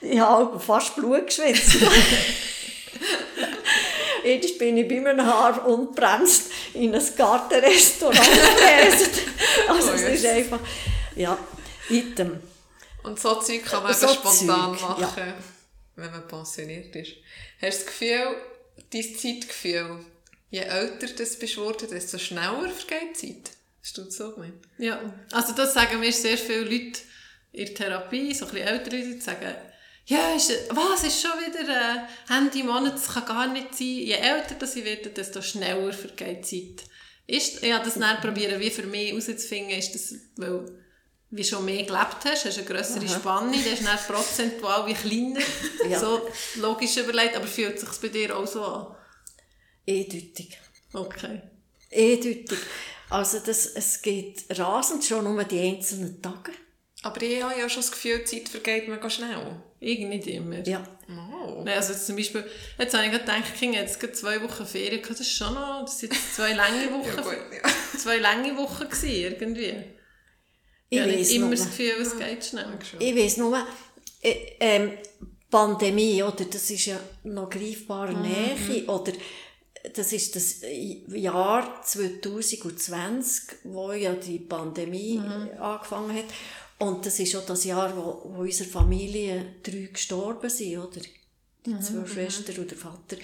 Ich 0.00 0.20
habe 0.20 0.60
fast 0.60 0.94
Blut 0.94 1.26
geschwitzt. 1.26 1.76
Jetzt 4.24 4.58
bin 4.58 4.76
ich 4.76 4.86
bei 4.88 5.00
meinem 5.00 5.24
Haar 5.24 5.66
unbremst 5.66 6.50
in 6.74 6.94
ein 6.94 7.16
Gartenrestaurant 7.16 8.18
gefräst. 8.18 9.22
Also 9.68 9.90
oh, 9.90 9.94
es 9.94 10.02
ist 10.02 10.24
einfach, 10.24 10.60
ja, 11.14 11.36
item. 11.90 12.40
Und 13.02 13.20
so 13.20 13.34
Zeug 13.34 13.64
kann 13.64 13.82
man 13.82 13.92
so 13.92 14.08
spontan 14.08 14.78
Zeug, 14.78 14.80
machen, 14.80 15.02
ja. 15.02 15.34
wenn 15.96 16.10
man 16.10 16.26
pensioniert 16.26 16.94
ist. 16.96 17.12
Hast 17.60 17.80
du 17.80 17.84
das 17.84 17.86
Gefühl, 17.86 18.36
dein 18.92 19.16
Zeitgefühl, 19.16 20.04
je 20.50 20.60
älter 20.60 21.06
du 21.06 21.24
bist 21.24 21.42
desto 21.90 22.18
schneller 22.18 22.70
vergeht 22.70 23.20
die 23.22 23.42
Zeit? 23.42 23.57
Hast 23.88 23.96
du 23.96 24.02
das 24.02 24.16
so 24.16 24.32
gemeint? 24.32 24.66
Ja, 24.76 25.00
also 25.32 25.54
das 25.54 25.72
sagen 25.72 25.98
mir 25.98 26.12
sehr 26.12 26.36
viele 26.36 26.64
Leute 26.64 27.00
in 27.52 27.64
der 27.64 27.74
Therapie, 27.74 28.34
so 28.34 28.44
ein 28.44 28.52
bisschen 28.52 28.68
ältere 28.68 28.98
Leute, 28.98 29.20
sagen, 29.22 29.54
ja, 30.04 30.34
ist, 30.34 30.52
was, 30.70 31.04
ist 31.04 31.22
schon 31.22 31.30
wieder 31.40 32.06
Handy 32.28 32.60
im 32.60 32.66
Monat, 32.66 32.94
das 32.94 33.08
kann 33.08 33.24
gar 33.24 33.46
nicht 33.46 33.74
sein. 33.74 33.86
Je 33.86 34.12
älter 34.12 34.56
das 34.56 34.76
ich 34.76 34.84
werde, 34.84 35.08
desto 35.08 35.40
schneller 35.40 35.90
vergeht 35.94 36.50
die 36.50 36.76
Zeit. 36.76 36.86
Ist, 37.26 37.62
ich 37.62 37.72
habe 37.72 37.84
das 37.86 37.94
dann 37.94 38.20
probieren, 38.20 38.60
wie 38.60 38.68
für 38.68 38.82
mich 38.82 39.08
herauszufinden, 39.08 39.78
ist 39.78 39.94
das, 39.94 40.14
weil 40.36 40.70
wie 41.30 41.44
schon 41.44 41.64
mehr 41.64 41.84
gelebt 41.84 42.24
hast, 42.26 42.44
hast 42.44 42.58
eine 42.58 42.66
grössere 42.66 43.06
Aha. 43.06 43.18
Spanne, 43.18 43.56
dann 43.56 43.72
ist 43.72 43.86
dann 43.86 43.98
prozentual 44.06 44.86
wie 44.86 44.94
kleiner, 44.94 45.40
ja. 45.88 45.98
so 45.98 46.28
logisch 46.56 46.98
überlegt, 46.98 47.36
aber 47.36 47.46
fühlt 47.46 47.76
es 47.76 47.88
sich 47.88 48.00
bei 48.02 48.08
dir 48.08 48.36
auch 48.36 48.46
so 48.46 48.62
an? 48.62 48.96
Eindeutig. 49.88 50.58
Okay. 50.92 51.40
Eindeutig. 51.90 52.58
Also 53.10 53.38
das, 53.44 53.66
es 53.66 54.02
geht 54.02 54.44
rasend 54.58 55.04
schon 55.04 55.26
um 55.26 55.46
die 55.48 55.60
einzelnen 55.60 56.20
Tage. 56.20 56.52
Aber 57.02 57.22
ich 57.22 57.42
habe 57.42 57.58
ja 57.58 57.68
schon 57.68 57.82
das 57.82 57.92
Gefühl, 57.92 58.18
die 58.18 58.24
Zeit 58.24 58.48
vergeht 58.48 58.88
mega 58.88 59.08
schnell. 59.08 59.60
Irgendwie 59.80 60.16
nicht 60.16 60.26
immer. 60.26 60.66
Ja. 60.66 60.82
Oh. 61.08 61.62
Nein, 61.64 61.76
also 61.76 61.94
zum 61.94 62.16
Beispiel, 62.16 62.44
jetzt 62.76 62.94
habe 62.94 63.06
ich 63.06 63.12
gedacht, 63.12 63.44
ich 63.54 63.72
jetzt 63.72 64.00
gerade 64.00 64.12
zwei 64.12 64.42
Wochen 64.42 64.66
Ferien 64.66 65.00
gehabt, 65.00 65.20
das 65.20 65.20
ist 65.20 65.32
schon 65.32 65.54
noch, 65.54 65.82
das 65.82 66.00
sind 66.00 66.12
zwei 66.34 66.54
lange 66.54 66.86
Wochen. 66.92 67.16
ja, 67.16 67.22
gut, 67.22 67.36
ja. 67.52 67.98
Zwei 67.98 68.18
lange 68.18 68.56
Wochen 68.56 68.88
gewesen, 68.88 69.08
irgendwie. 69.08 69.74
Ich, 70.90 70.98
ich 70.98 71.00
habe 71.00 71.12
nicht 71.12 71.32
immer 71.32 71.50
das 71.50 71.66
Gefühl, 71.66 71.94
es 72.00 72.18
geht 72.18 72.44
schnell. 72.44 72.66
Ich 72.98 73.16
weiß 73.16 73.36
nur, 73.36 73.64
äh, 74.22 74.34
ähm, 74.58 74.92
Pandemie, 75.50 76.22
oder, 76.22 76.44
das 76.44 76.68
ist 76.70 76.86
ja 76.86 76.98
noch 77.22 77.48
greifbare 77.48 78.12
mhm. 78.12 78.22
Nähe, 78.22 78.86
oder 78.86 79.12
das 79.94 80.12
ist 80.12 80.36
das 80.36 80.56
Jahr 81.08 81.82
2020, 81.82 83.44
wo 83.64 83.92
ja 83.92 84.12
die 84.14 84.38
Pandemie 84.38 85.18
mhm. 85.18 85.50
angefangen 85.60 86.16
hat. 86.16 86.26
Und 86.78 87.04
das 87.04 87.18
ist 87.18 87.34
auch 87.34 87.44
das 87.44 87.64
Jahr, 87.64 87.96
wo, 87.96 88.22
wo 88.24 88.42
unsere 88.42 88.68
Familie 88.68 89.54
drei 89.62 89.90
gestorben 89.92 90.48
sind, 90.48 90.78
oder? 90.78 91.00
Die 91.66 91.70
mhm. 91.70 91.80
zwei 91.80 91.98
mhm. 91.98 92.06
Schwestern 92.06 92.56
und 92.58 92.70
der 92.70 92.78
Vater. 92.78 93.16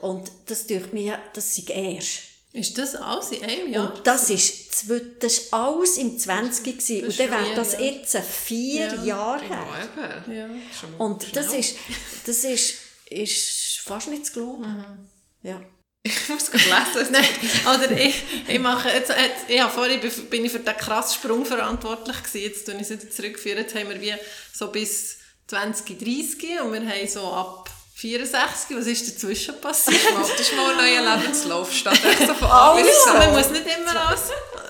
Und 0.00 0.30
das 0.46 0.66
durch 0.66 0.92
mich, 0.92 1.12
das 1.32 1.58
ist 1.58 1.70
erst. 1.70 2.22
Ist 2.52 2.78
das 2.78 2.94
alles 2.94 3.32
in 3.32 3.44
einem 3.44 3.72
Jahr? 3.72 3.94
Und 3.94 4.06
das 4.06 4.30
ist, 4.30 4.88
das 5.20 5.32
ist 5.32 5.52
alles 5.52 5.98
im 5.98 6.18
20. 6.18 6.64
gewesen. 6.64 7.06
Und 7.06 7.18
dann 7.20 7.30
wäre 7.30 7.54
das 7.54 7.78
jetzt 7.78 8.16
vier 8.16 8.94
ja. 8.94 9.04
Jahre 9.04 9.44
her. 9.44 10.24
Ja, 10.26 10.34
ja. 10.34 10.48
Und 10.96 11.36
das 11.36 11.52
ist, 11.52 11.76
das 12.24 12.44
ist, 12.44 12.76
ist 13.10 13.80
fast 13.80 14.08
nicht 14.08 14.26
zu 14.26 14.32
glauben. 14.32 14.62
Mhm. 14.62 15.08
Ja. 15.42 15.60
Ich 16.06 16.28
muss 16.28 16.48
es 16.48 16.52
lesen. 16.52 17.12
Nein, 17.12 17.24
oder 17.64 17.90
ich, 17.90 18.22
ich 18.46 18.60
mache, 18.60 18.90
jetzt, 18.90 19.10
jetzt, 19.10 19.48
ja, 19.48 19.68
vorhin 19.68 20.00
bin 20.30 20.44
ich 20.44 20.52
für 20.52 20.60
den 20.60 20.76
krassen 20.76 21.16
Sprung 21.16 21.44
verantwortlich 21.44 22.22
gewesen. 22.22 22.42
Jetzt 22.42 22.64
tue 22.64 22.74
ich 22.76 22.82
es 22.82 22.90
wieder 22.90 23.10
zurückführen. 23.10 23.58
Jetzt 23.58 23.74
haben 23.74 23.88
wir 23.88 24.00
wie 24.00 24.14
so 24.52 24.68
bis 24.68 25.18
2030 25.48 26.60
und 26.62 26.72
wir 26.72 26.80
haben 26.80 27.08
so 27.08 27.32
ab 27.32 27.70
64, 27.98 28.76
was 28.76 28.86
ist 28.88 29.08
dazwischen 29.08 29.58
passiert? 29.58 29.98
Das 30.18 30.38
ist 30.38 30.54
mal 30.54 30.70
ein 30.72 30.76
neuer 30.76 31.16
Lebenslauf 31.16 31.72
statt 31.72 31.98
so 32.26 32.34
von 32.34 32.46
Alles, 32.46 33.06
man 33.06 33.32
muss 33.32 33.48
nicht 33.48 33.64
immer 33.64 34.08
alles... 34.08 34.24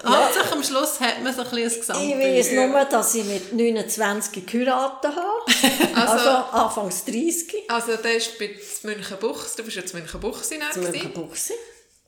Ja. 0.04 0.24
Hauptsache 0.24 0.52
am 0.52 0.62
Schluss 0.62 1.00
hat 1.00 1.20
man 1.24 1.34
so 1.34 1.42
ein 1.42 1.50
bisschen 1.50 1.80
Gesamtbild. 1.80 2.46
Ich 2.46 2.56
weiß 2.56 2.68
nur, 2.70 2.84
dass 2.84 3.14
ich 3.16 3.24
mit 3.24 3.52
29 3.52 4.46
geheiratet 4.46 5.10
habe. 5.16 5.96
Also, 5.96 6.12
also 6.12 6.30
anfangs 6.52 7.04
30. 7.04 7.68
Also 7.68 7.96
das 7.96 8.12
ist 8.12 8.38
bei 8.38 8.54
Münchenbuchs, 8.84 9.56
du 9.56 9.64
bist 9.64 9.76
jetzt 9.76 9.92
Münchenbuchsi 9.92 10.60
Münchenbuchsi. 10.76 11.54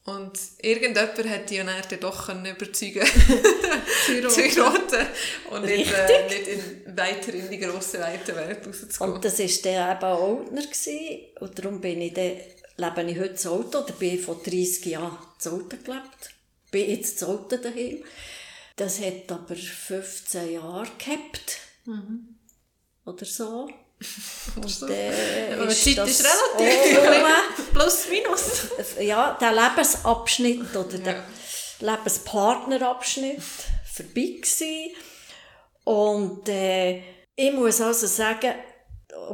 Und 0.09 0.39
irgendjemand 0.63 1.19
hat 1.29 1.51
die 1.51 1.59
dann 1.59 2.01
doch 2.01 2.31
überzeugen 2.31 3.07
zu 4.31 4.41
heiraten 4.41 5.07
und 5.51 5.67
nicht, 5.67 5.93
äh, 5.93 6.29
nicht 6.29 6.49
in, 6.49 6.97
weiter 6.97 7.35
in 7.35 7.51
die 7.51 7.59
grosse, 7.59 8.01
weite 8.01 8.35
Welt 8.35 8.67
rauszugehen. 8.67 9.13
Und 9.13 9.23
das 9.23 9.39
war 9.39 9.63
der 9.65 9.93
eben 9.93 10.23
Oldner. 10.23 10.63
Und 11.41 11.59
darum 11.59 11.81
bin 11.83 12.01
ich 12.01 12.15
dann, 12.15 12.33
lebe 12.79 13.11
ich 13.11 13.19
heute 13.19 13.35
zu 13.35 13.51
Auto, 13.51 13.81
oder 13.81 13.93
bin 13.93 14.15
ich 14.15 14.23
vor 14.23 14.41
30 14.43 14.87
Jahren 14.87 15.19
zu 15.39 15.51
Auto 15.51 15.77
gelebt. 15.77 16.31
Bin 16.71 16.89
jetzt 16.89 17.19
zu 17.19 17.29
Auto 17.29 17.59
daheim. 17.59 18.03
Das 18.77 19.01
hat 19.01 19.31
aber 19.31 19.57
15 19.57 20.55
Jahre 20.55 20.89
gehabt. 20.99 21.59
Mhm. 21.85 22.39
Oder 23.05 23.27
so. 23.27 23.69
Und, 24.57 24.91
äh, 24.91 25.67
die 25.67 25.95
Zeit 25.95 26.09
ist 26.09 26.25
relativ. 26.25 27.01
Plus, 27.73 28.07
minus. 28.09 29.01
Ja, 29.01 29.37
der 29.41 29.53
Lebensabschnitt 29.53 30.77
oder 30.77 30.99
der 30.99 31.25
ja. 31.81 31.95
Lebenspartnerabschnitt 31.95 33.43
vorbei 33.93 34.39
gewesen. 34.41 34.95
Und 35.85 36.49
äh, 36.49 37.03
ich 37.35 37.53
muss 37.53 37.81
also 37.81 38.07
sagen, 38.07 38.55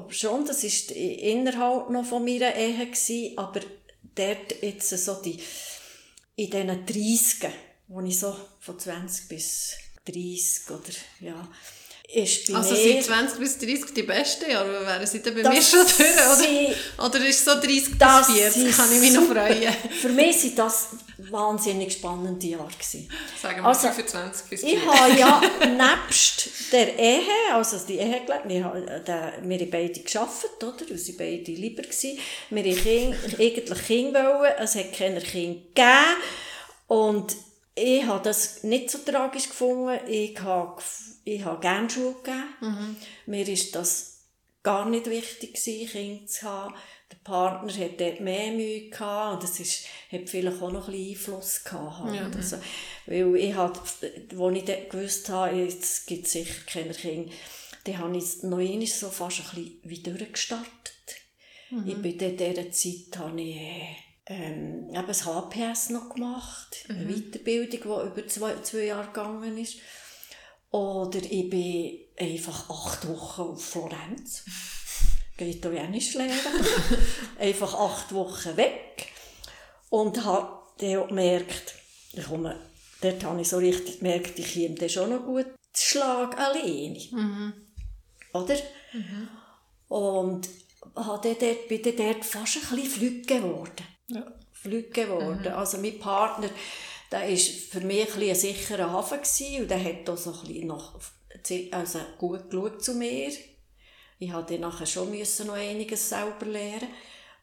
schon, 0.08 0.46
das 0.46 0.62
war 0.62 0.96
innerhalb 0.96 1.90
noch 1.90 2.04
von 2.04 2.24
meiner 2.24 2.54
Ehe, 2.54 2.86
gewesen, 2.86 3.36
aber 3.36 3.60
dort 4.14 4.62
jetzt 4.62 4.90
so 4.90 5.14
die, 5.14 5.42
in 6.36 6.50
diesen 6.50 6.86
30 6.86 7.50
wo 7.88 8.00
ich 8.00 8.18
so 8.18 8.34
von 8.60 8.78
20 8.78 9.28
bis 9.28 9.76
30 10.06 10.70
oder 10.70 10.92
ja, 11.20 11.48
ist 12.14 12.54
also 12.54 12.74
sind 12.74 13.02
20 13.02 13.38
bis 13.38 13.58
30 13.58 13.94
die 13.94 14.02
besten 14.02 14.50
Jahre? 14.50 14.86
Wären 14.86 15.06
sie 15.06 15.20
dann 15.20 15.34
bei 15.34 15.48
mir 15.48 15.62
schon 15.62 15.80
durch? 15.80 15.98
Oder, 16.98 17.06
oder 17.06 17.26
ist 17.26 17.44
so 17.44 17.54
30 17.54 17.66
bis 17.66 17.98
40? 17.98 18.76
Kann 18.76 18.92
ich 18.92 19.00
mich 19.00 19.12
noch 19.12 19.24
freuen. 19.24 19.74
Für 20.00 20.08
mich 20.08 20.44
waren 20.44 20.56
das 20.56 20.88
wahnsinnig 21.18 21.92
spannende 21.92 22.46
Jahre. 22.46 22.68
Gewesen. 22.68 23.08
Sagen 23.40 23.62
wir 23.62 23.66
also, 23.66 23.88
25 23.88 24.46
bis 24.48 24.60
40. 24.60 24.78
Ich 24.78 24.86
habe 24.86 25.18
ja 25.18 25.40
nebst 25.66 26.48
der 26.72 26.98
Ehe, 26.98 27.20
also 27.52 27.78
die 27.86 27.98
Ehe 27.98 28.20
gelebt, 28.24 28.48
wir 28.48 28.64
haben, 28.64 28.88
äh, 28.88 29.00
wir 29.42 29.58
haben 29.58 29.70
beide 29.70 30.00
gearbeitet, 30.00 30.62
oder? 30.62 30.88
Wir 30.88 30.96
waren 30.96 31.16
beide 31.18 31.52
lieber. 31.52 31.82
Gewesen. 31.82 32.18
Wir 32.50 32.64
wollten 32.64 33.40
eigentlich 33.40 33.86
Kinder, 33.86 34.56
es 34.58 34.74
hat 34.76 34.92
keine 34.92 35.20
Kinder 35.20 35.60
gegeben. 35.74 36.16
Und 36.86 37.34
ich 37.74 38.04
habe 38.04 38.22
das 38.22 38.62
nicht 38.62 38.90
so 38.90 38.98
tragisch 38.98 39.48
gefunden. 39.48 39.98
Ich 40.08 40.38
habe 40.40 40.82
ich 41.24 41.44
habe 41.44 41.60
gerne 41.60 41.90
Schule 41.90 42.14
gegeben. 42.22 42.44
Mhm. 42.60 42.96
Mir 43.26 43.46
war 43.48 43.80
das 43.80 44.14
gar 44.62 44.88
nicht 44.88 45.06
wichtig, 45.06 45.54
Kinder 45.54 46.26
zu 46.26 46.42
haben. 46.42 46.74
Der 47.10 47.16
Partner 47.18 47.72
hatte 47.72 47.94
dort 47.98 48.20
mehr 48.20 48.52
Mühe 48.52 48.88
gehabt, 48.88 49.34
und 49.34 49.42
das 49.42 49.60
ist, 49.60 49.84
hat 50.10 50.28
vielleicht 50.28 50.60
auch 50.60 50.72
noch 50.72 50.88
ein 50.88 50.92
bisschen 50.92 51.10
Einfluss 51.10 51.64
gehabt. 51.64 52.14
Ja. 52.14 52.30
Also, 52.34 52.56
weil 53.06 53.36
ich 53.36 53.54
halt, 53.54 53.78
als 53.78 54.02
ich 54.02 54.64
dann 54.64 54.88
gewusst 54.90 55.28
habe, 55.28 55.56
jetzt 55.56 56.06
gibt 56.06 56.26
es 56.26 56.32
sicher 56.32 56.62
keine 56.66 56.94
Kinder, 56.94 57.30
dann 57.84 57.98
habe 57.98 58.16
ich 58.16 58.42
noch 58.42 58.58
einmal 58.58 58.86
so 58.86 59.10
fast 59.10 59.40
ein 59.40 59.44
bisschen 59.44 59.80
wie 59.84 60.02
durchgestartet. 60.02 60.94
Mhm. 61.70 61.86
Ich 61.86 61.96
bin 61.96 62.18
in 62.18 62.36
dieser 62.36 62.70
Zeit, 62.72 63.18
habe 63.18 63.40
ich, 63.40 63.60
ähm, 64.26 64.88
eben 64.90 65.06
das 65.06 65.26
HPS 65.26 65.90
noch 65.90 66.14
gemacht, 66.14 66.84
mhm. 66.88 66.96
eine 66.96 67.14
Weiterbildung, 67.14 67.80
die 67.80 68.20
über 68.20 68.28
zwei, 68.28 68.54
zwei 68.62 68.84
Jahre 68.84 69.08
gegangen 69.08 69.58
ist. 69.58 69.76
Oder 70.70 71.18
ich 71.18 71.50
bin 71.50 71.98
einfach 72.18 72.68
acht 72.70 73.06
Wochen 73.08 73.42
auf 73.42 73.64
Florenz. 73.64 74.44
Geht 75.36 75.56
Italienisch 75.56 76.14
lernen. 76.14 76.38
einfach 77.38 77.74
acht 77.74 78.14
Wochen 78.14 78.56
weg. 78.56 79.08
Und 79.90 80.24
habe 80.24 80.62
dann 80.78 81.08
gemerkt, 81.08 81.74
ich 82.12 82.24
komme, 82.24 82.58
dort 83.00 83.24
habe 83.24 83.40
ich 83.40 83.48
so 83.48 83.58
richtig 83.58 83.98
gemerkt, 83.98 84.38
ich 84.38 84.54
komme 84.54 84.74
dann 84.74 84.88
schon 84.88 85.10
noch 85.10 85.24
gut 85.24 85.46
zu 85.72 85.84
Schlag 85.84 86.38
alleine. 86.38 86.98
Mhm. 87.10 87.52
Oder? 88.32 88.56
Mhm. 88.92 89.28
Und 89.88 90.48
habe 90.96 91.36
dort, 91.40 91.68
bin 91.68 91.82
dann 91.82 91.96
dort 91.96 92.24
fast 92.24 92.56
ein 92.56 92.76
bisschen 92.76 92.90
flügge 92.90 93.40
geworden. 93.40 93.93
Ja. 94.08 94.32
Flügge 94.52 95.04
geworden. 95.04 95.40
Mhm. 95.40 95.58
Also 95.58 95.78
mein 95.78 95.98
Partner 95.98 96.50
der 97.14 97.28
war 97.30 97.36
für 97.36 97.80
mich 97.80 98.14
ein, 98.14 98.22
ein 98.22 98.34
sicherer 98.34 98.90
Hafen 98.90 99.18
gewesen, 99.18 99.62
und 99.62 99.70
der 99.70 99.84
hat 99.84 100.10
auch 100.10 100.16
so 100.16 100.32
ein 100.32 100.66
noch, 100.66 101.00
also 101.70 101.98
gut 102.18 102.50
geschaut 102.50 102.84
zu 102.84 102.94
mir. 102.94 103.32
Ich 104.18 104.32
musste 104.32 104.58
nachher 104.58 104.86
schon 104.86 105.10
müssen 105.10 105.46
noch 105.46 105.54
einiges 105.54 106.08
selber 106.08 106.46
lernen. 106.46 106.88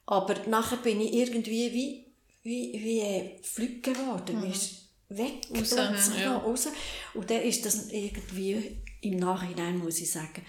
Aber 0.06 0.36
nachher 0.48 0.78
bin 0.78 1.00
ich 1.00 1.14
irgendwie 1.14 1.72
wie, 1.72 2.06
wie, 2.44 2.84
wie 2.84 3.00
äh, 3.00 3.44
flügge 3.44 3.94
geworden. 3.94 4.42
Mhm. 4.42 4.52
Ist 4.52 4.90
weg, 5.10 5.48
raus, 5.56 6.12
ja. 6.20 6.38
raus. 6.38 6.68
Und 7.14 7.30
dann 7.30 7.42
ist 7.42 7.66
das 7.66 7.92
irgendwie, 7.92 8.78
im 9.02 9.18
Nachhinein 9.18 9.78
muss 9.78 10.02
ich 10.02 10.12
sagen, 10.12 10.46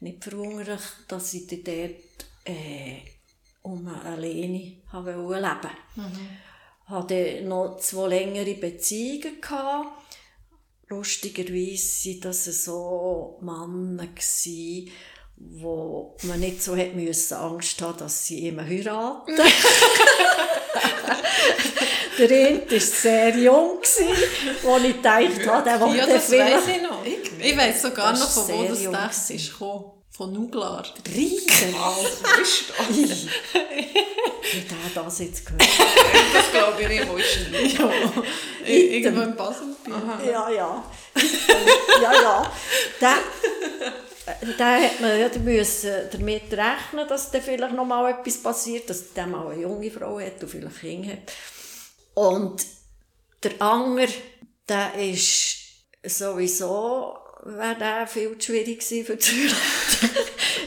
nicht 0.00 0.24
verwunderlich, 0.24 0.82
dass 1.06 1.34
ich 1.34 1.46
dort 1.46 1.66
äh, 2.44 2.96
um 3.64 3.88
alleine 3.88 4.48
leben 4.48 5.70
mhm 5.96 6.28
hatte 6.86 7.42
noch 7.42 7.78
zwei 7.78 8.08
längere 8.08 8.54
Beziehungen 8.54 9.40
gehabt. 9.40 9.88
Lustigerweise 10.88 12.10
waren 12.10 12.20
das 12.20 12.44
so 12.44 13.38
Männer, 13.40 14.08
wo 15.36 16.14
man 16.22 16.40
nicht 16.40 16.62
so 16.62 16.76
hätte 16.76 16.96
müssen 16.96 17.34
Angst 17.34 17.80
haben, 17.82 17.98
dass 17.98 18.26
sie 18.26 18.48
immer 18.48 18.64
heiraten. 18.64 19.34
der 22.18 22.30
eine 22.30 22.70
war 22.70 22.80
sehr 22.80 23.36
jung, 23.36 23.78
als 23.80 23.98
ich 24.84 24.96
gedacht 24.96 25.46
habe, 25.48 25.64
der 25.64 25.80
wollte 25.80 25.98
ja, 25.98 26.06
das 26.06 26.30
weiss 26.30 26.68
ich 26.68 26.82
noch. 26.82 27.04
Ich 27.04 27.56
weiss 27.56 27.82
sogar 27.82 28.12
noch, 28.12 28.30
von 28.30 28.46
wo 28.48 28.64
das 28.64 28.82
Text 28.82 29.30
ist 29.30 29.52
gekommen. 29.52 29.93
Von 30.16 30.32
Nuglar. 30.32 30.84
Riesen. 31.12 31.74
Was 31.74 32.40
ist 32.40 32.70
das? 32.70 33.26
wie 33.52 34.60
der 34.60 35.02
das 35.02 35.18
jetzt 35.18 35.44
gehört. 35.44 35.62
das 36.32 36.52
glaube 36.52 36.82
ich 36.82 36.88
nicht, 36.88 37.08
wo 37.08 37.16
ist 37.16 37.36
denn? 37.52 37.66
Ja. 37.66 37.90
Irgendwo 38.64 39.22
im 39.22 39.34
Basel. 39.34 39.74
Ja, 40.24 40.48
ja. 40.50 40.84
ja, 42.00 42.12
ja. 42.12 42.52
Da, 43.00 43.16
da 44.56 44.82
hat 44.82 45.00
man 45.00 45.18
ja 45.18 45.28
müssen 45.40 45.90
damit 46.12 46.52
rechnen, 46.52 47.08
dass 47.08 47.32
da 47.32 47.40
vielleicht 47.40 47.74
noch 47.74 47.84
mal 47.84 48.12
etwas 48.12 48.40
passiert, 48.40 48.88
dass 48.88 49.12
der 49.14 49.26
mal 49.26 49.48
eine 49.48 49.62
junge 49.62 49.90
Frau 49.90 50.20
hat 50.20 50.40
und 50.40 50.48
vielleicht 50.48 50.78
Kinder 50.78 51.08
hat. 51.08 51.32
Und 52.14 52.64
der 53.42 53.60
Anger, 53.60 54.06
der 54.68 54.94
ist 54.94 55.56
sowieso 56.04 57.18
wäre 57.44 57.76
der 57.76 58.06
viel 58.06 58.36
zu 58.38 58.52
schwierig 58.52 58.80
gewesen 58.80 59.04
für 59.04 59.16
die 59.16 59.50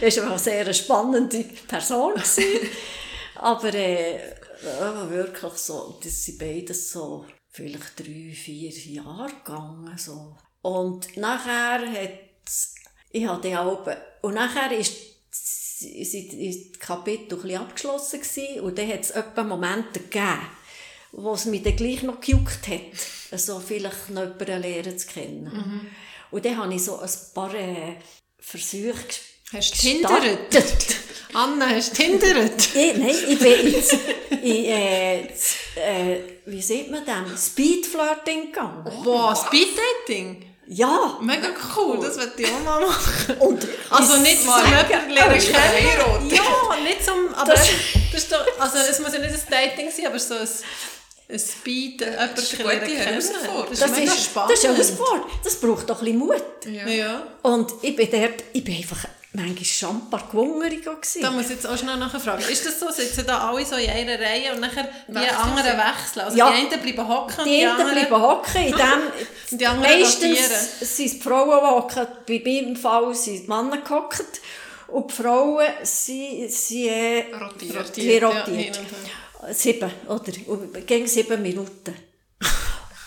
Er 0.02 0.16
war 0.18 0.30
eine 0.30 0.40
sehr 0.40 0.74
spannende 0.74 1.44
Person. 1.68 2.14
Gewesen. 2.14 2.70
Aber 3.36 3.74
äh, 3.74 4.20
wirklich 5.10 5.54
so, 5.54 6.00
das 6.04 6.26
sind 6.26 6.40
beides 6.40 6.92
so 6.92 7.26
vielleicht 7.50 8.00
drei, 8.00 8.34
vier 8.34 8.72
Jahre 8.72 9.32
gegangen. 9.44 9.98
So. 9.98 10.36
Und 10.62 11.16
nachher 11.18 11.92
hat 11.92 12.28
ich 13.12 13.28
hatte 13.28 13.58
Alben, 13.58 13.96
und 14.22 14.34
nachher 14.34 14.72
ist 14.78 14.94
sind 15.30 16.32
die 16.32 16.72
Kapitel 16.80 17.40
ein 17.44 17.58
abgeschlossen 17.58 18.22
gewesen, 18.22 18.62
und 18.62 18.78
dann 18.78 18.90
hat 18.90 19.02
es 19.02 19.12
etwa 19.12 19.44
Momente 19.44 20.00
gegeben, 20.00 20.42
wo 21.12 21.34
es 21.34 21.46
mich 21.46 21.62
dann 21.62 21.76
gleich 21.76 22.02
noch 22.02 22.20
gejuckt 22.20 22.68
hat, 22.68 22.82
also 23.32 23.60
vielleicht 23.60 24.10
noch 24.10 24.24
jemanden 24.24 24.62
lernen 24.62 24.98
zu 24.98 25.08
kennen. 25.08 25.44
Mhm. 25.44 25.88
Und 26.32 26.46
dann 26.46 26.58
habe 26.58 26.74
ich 26.74 26.84
so 26.84 27.00
ein 27.00 27.10
paar 27.34 27.54
äh, 27.54 27.96
Versuche 28.40 29.06
Hast 29.54 29.82
du 29.82 29.88
hindert? 29.88 30.56
Anna, 31.34 31.70
hast 31.70 31.98
du 31.98 32.04
hindert? 32.04 32.70
nein, 32.76 33.16
ich 33.30 33.40
bin 33.40 33.72
jetzt, 33.72 33.96
ich, 34.44 34.68
äh, 34.68 35.22
äh, 35.22 36.20
wie 36.46 36.62
sieht 36.62 36.92
man 36.92 37.06
das? 37.06 37.48
Speedflirting 37.48 38.48
gegangen. 38.48 38.84
Boah, 39.06 39.34
Speeddating? 39.34 40.54
Ja. 40.68 41.18
Mega 41.22 41.48
cool, 41.78 41.98
das 42.02 42.18
würde 42.18 42.34
ich 42.36 42.52
auch 42.52 42.60
mal 42.60 42.82
machen. 42.82 43.36
Und 43.40 43.66
also 43.90 44.18
nicht 44.18 44.42
zum 44.42 44.54
jemanden 44.66 45.12
lernen 45.12 45.40
kennen. 45.40 46.30
Ja, 46.30 46.76
nicht 46.84 47.06
zum, 47.06 47.34
aber 47.34 47.54
das, 47.54 47.70
das 48.12 48.24
ist 48.24 48.32
doch, 48.32 48.46
also 48.60 48.78
es 48.80 49.00
muss 49.00 49.14
ja 49.14 49.20
nicht 49.20 49.34
ein 49.34 49.42
Dating 49.50 49.90
sein, 49.90 50.08
aber 50.08 50.20
so 50.20 50.34
ein 50.36 50.48
ein 51.30 51.40
Speed, 51.40 52.02
jemanden 52.02 52.36
das 52.36 52.54
ist 52.54 52.60
eine 52.60 52.80
gute 52.80 52.98
Herausforderung. 52.98 53.68
Das, 53.70 53.80
das, 53.80 53.98
ist, 53.98 54.24
spannend. 54.26 54.52
das 54.52 54.60
ist 54.60 54.66
eine 54.66 54.76
Herausforderung. 54.76 55.30
Das 55.44 55.56
braucht 55.60 55.90
doch 55.90 56.02
ein 56.02 56.06
bisschen 56.06 56.20
Mut. 56.20 56.66
Ja. 56.66 56.88
ja. 56.88 57.28
Und 57.44 57.74
ich 57.82 57.96
bin 57.96 58.10
dort, 58.10 58.44
ich 58.54 58.64
bin 58.64 58.76
einfach 58.78 59.06
manchmal 59.38 59.66
schon 59.66 59.96
ein 59.98 60.10
paar 60.10 60.28
gewungerig 60.30 60.84
Da 61.22 61.32
muss 61.32 61.46
ich 61.46 61.52
jetzt 61.52 61.68
auch 61.68 61.78
schnell 61.78 61.98
nachfragen. 61.98 62.44
Ist 62.50 62.66
das 62.66 62.80
so, 62.80 62.90
sitzen 62.90 63.26
da 63.26 63.50
alle 63.50 63.66
so 63.66 63.76
in 63.76 63.90
einer 63.90 64.20
Reihe 64.20 64.54
und 64.54 64.62
nachher 64.62 64.90
die 65.08 65.18
anderen 65.18 65.78
wechseln? 65.78 66.26
Also 66.26 66.38
ja. 66.38 66.52
die 66.52 66.58
einen 66.58 66.82
bleiben 66.82 67.08
hocken 67.08 67.46
die, 67.46 67.58
die 67.58 67.66
anderen 67.66 67.92
bleiben 67.94 68.22
hocken. 68.22 68.62
In 68.64 68.72
dem, 68.72 69.00
die 69.60 69.66
meistens 69.66 70.40
sind 70.80 71.08
es 71.08 71.14
die 71.14 71.22
Frauen, 71.22 71.60
die 71.62 71.68
hocken. 71.68 72.08
Bei 72.28 72.42
meinem 72.44 72.76
Fall 72.76 73.14
sind 73.16 73.44
die 73.44 73.48
Männer 73.48 73.78
gehockt. 73.78 74.42
Und 74.88 75.12
die 75.12 75.14
Frauen 75.14 75.68
sind, 75.84 76.52
sind 76.52 76.88
äh, 76.88 77.26
rotiert. 77.36 77.76
rotiert. 77.76 78.24
rotiert. 78.24 78.80
Ja, 79.42 79.54
sieben, 79.54 79.92
oder? 80.08 80.32
Gegen 80.82 81.08
sieben 81.08 81.42
Minuten. 81.42 81.94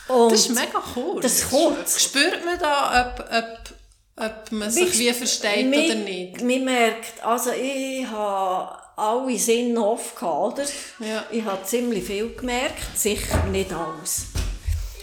Und 0.09 0.33
das 0.33 0.41
ist 0.41 0.51
mega 0.51 0.83
cool. 0.97 1.20
Das 1.20 1.33
ist 1.33 1.51
kurz. 1.51 2.03
Spürt 2.03 2.45
man 2.45 2.59
da, 2.59 3.14
ob, 3.16 3.24
ob 3.33 3.80
ob 4.21 4.53
man 4.53 4.71
sich 4.71 4.99
wie 4.99 5.12
versteht 5.12 5.66
mich, 5.66 5.91
oder 5.91 5.99
nicht. 5.99 6.43
Man 6.43 6.64
merkt, 6.64 7.25
also 7.25 7.51
ich 7.53 8.07
habe 8.07 8.79
alle 8.97 9.39
Sinne 9.39 9.85
offen 9.85 10.29
oder? 10.29 10.64
Ja. 10.99 11.25
Ich 11.31 11.45
habe 11.45 11.64
ziemlich 11.64 12.05
viel 12.05 12.35
gemerkt, 12.35 12.97
sicher 12.97 13.45
nicht 13.47 13.73
alles. 13.73 14.27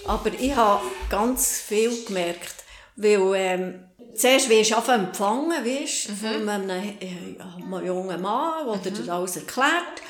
Aber 0.06 0.32
ich 0.40 0.56
habe 0.56 0.84
ganz 1.10 1.60
viel 1.60 2.06
gemerkt, 2.06 2.56
weil 2.96 3.36
ähm, 3.36 3.84
zuerst 4.16 4.50
wirst 4.50 4.72
du 4.72 4.92
empfangen, 4.92 5.66
weißt, 5.66 6.10
mhm. 6.10 6.16
von 6.16 6.50
einem, 6.50 6.70
äh, 6.70 7.42
einem 7.42 7.86
jungen 7.86 8.22
Mann, 8.22 8.82
der 8.84 8.92
mhm. 8.92 9.04
dir 9.04 9.14
alles 9.14 9.38
erklärt 9.38 10.02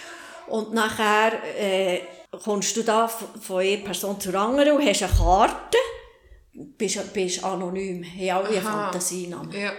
und 0.48 0.74
nachher 0.74 1.34
äh, 1.58 2.02
kommst 2.44 2.76
du 2.76 2.84
da 2.84 3.08
von 3.08 3.62
einer 3.62 3.78
Person 3.84 4.20
zur 4.20 4.36
anderen 4.36 4.78
und 4.78 4.86
hast 4.86 5.04
eine 5.04 5.14
Karte 5.14 5.78
bist, 6.58 7.14
bist 7.14 7.44
anonym, 7.44 8.04
haben 8.04 8.30
alle 8.30 8.50
eine 8.50 8.62
Fantasienamen. 8.62 9.52
Ja. 9.52 9.74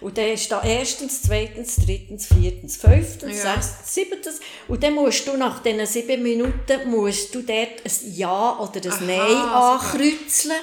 Und 0.00 0.16
dann 0.16 0.26
ist 0.26 0.50
da 0.52 0.62
erstens, 0.62 1.22
zweitens, 1.22 1.76
drittens, 1.76 2.26
viertens, 2.26 2.76
fünftens, 2.76 3.42
ja. 3.42 3.54
sechstens, 3.54 3.94
siebtens. 3.94 4.40
Und 4.68 4.82
dann 4.82 4.94
musst 4.94 5.26
du 5.26 5.36
nach 5.36 5.60
diesen 5.60 5.86
sieben 5.86 6.22
Minuten 6.22 6.88
musst 6.88 7.34
du 7.34 7.42
dort 7.42 7.84
ein 7.84 8.14
Ja 8.14 8.58
oder 8.58 8.80
ein 8.84 8.92
Aha, 8.92 9.04
Nein 9.04 9.36
ankreuzeln, 9.36 10.60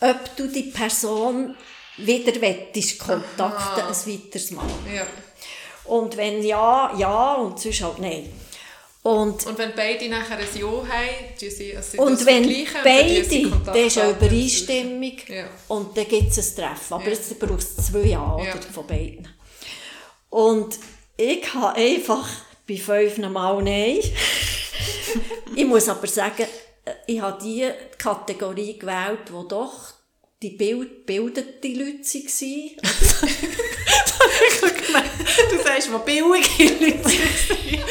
ob 0.00 0.36
du 0.36 0.46
die 0.46 0.70
Person 0.70 1.54
wieder 1.98 2.40
wettest, 2.40 2.98
kontakten, 2.98 3.84
ein 3.84 4.14
weiteres 4.14 4.50
Mal. 4.52 4.64
Ja. 4.94 5.06
Und 5.84 6.16
wenn 6.16 6.42
ja, 6.42 6.94
ja 6.96 7.34
und 7.34 7.58
sonst 7.58 7.82
halt 7.82 7.98
nein. 7.98 8.32
Und, 9.02 9.46
und 9.46 9.56
wenn 9.56 9.74
beide 9.74 10.08
nachher 10.10 10.36
ein 10.36 10.46
Ja 10.54 10.68
haben, 10.68 11.34
sie, 11.38 11.74
also 11.74 12.02
und 12.02 12.26
wenn 12.26 12.42
beide, 12.84 13.48
dann 13.64 13.76
ist 13.76 13.96
eine 13.96 14.10
Übereinstimmung 14.10 15.16
ja. 15.26 15.46
und 15.68 15.96
dann 15.96 16.06
gibt 16.06 16.30
es 16.30 16.38
ein 16.38 16.56
Treffen. 16.56 16.94
Aber 16.94 17.04
ja. 17.04 17.10
jetzt 17.10 17.38
braucht 17.38 17.60
es 17.60 17.76
zwei 17.76 18.00
Jahre 18.00 18.44
ja. 18.44 18.54
von 18.60 18.86
beiden. 18.86 19.26
Und 20.28 20.78
ich 21.16 21.54
habe 21.54 21.76
einfach 21.76 22.28
bei 22.68 22.76
fünf 22.76 23.16
Mal 23.16 23.62
Nein. 23.62 24.00
ich 25.56 25.64
muss 25.64 25.88
aber 25.88 26.06
sagen, 26.06 26.46
ich 27.06 27.20
habe 27.22 27.42
die 27.42 27.70
Kategorie 27.96 28.78
gewählt, 28.78 29.20
die 29.28 29.48
doch 29.48 29.94
die 30.42 30.50
Bild, 30.50 31.06
bildete 31.06 31.68
Leute 31.68 32.04
waren. 32.04 32.76
du 34.92 35.62
sagst, 35.62 35.92
wo 35.92 35.98
billige 35.98 36.64
Leute 36.64 37.04
waren. 37.04 37.84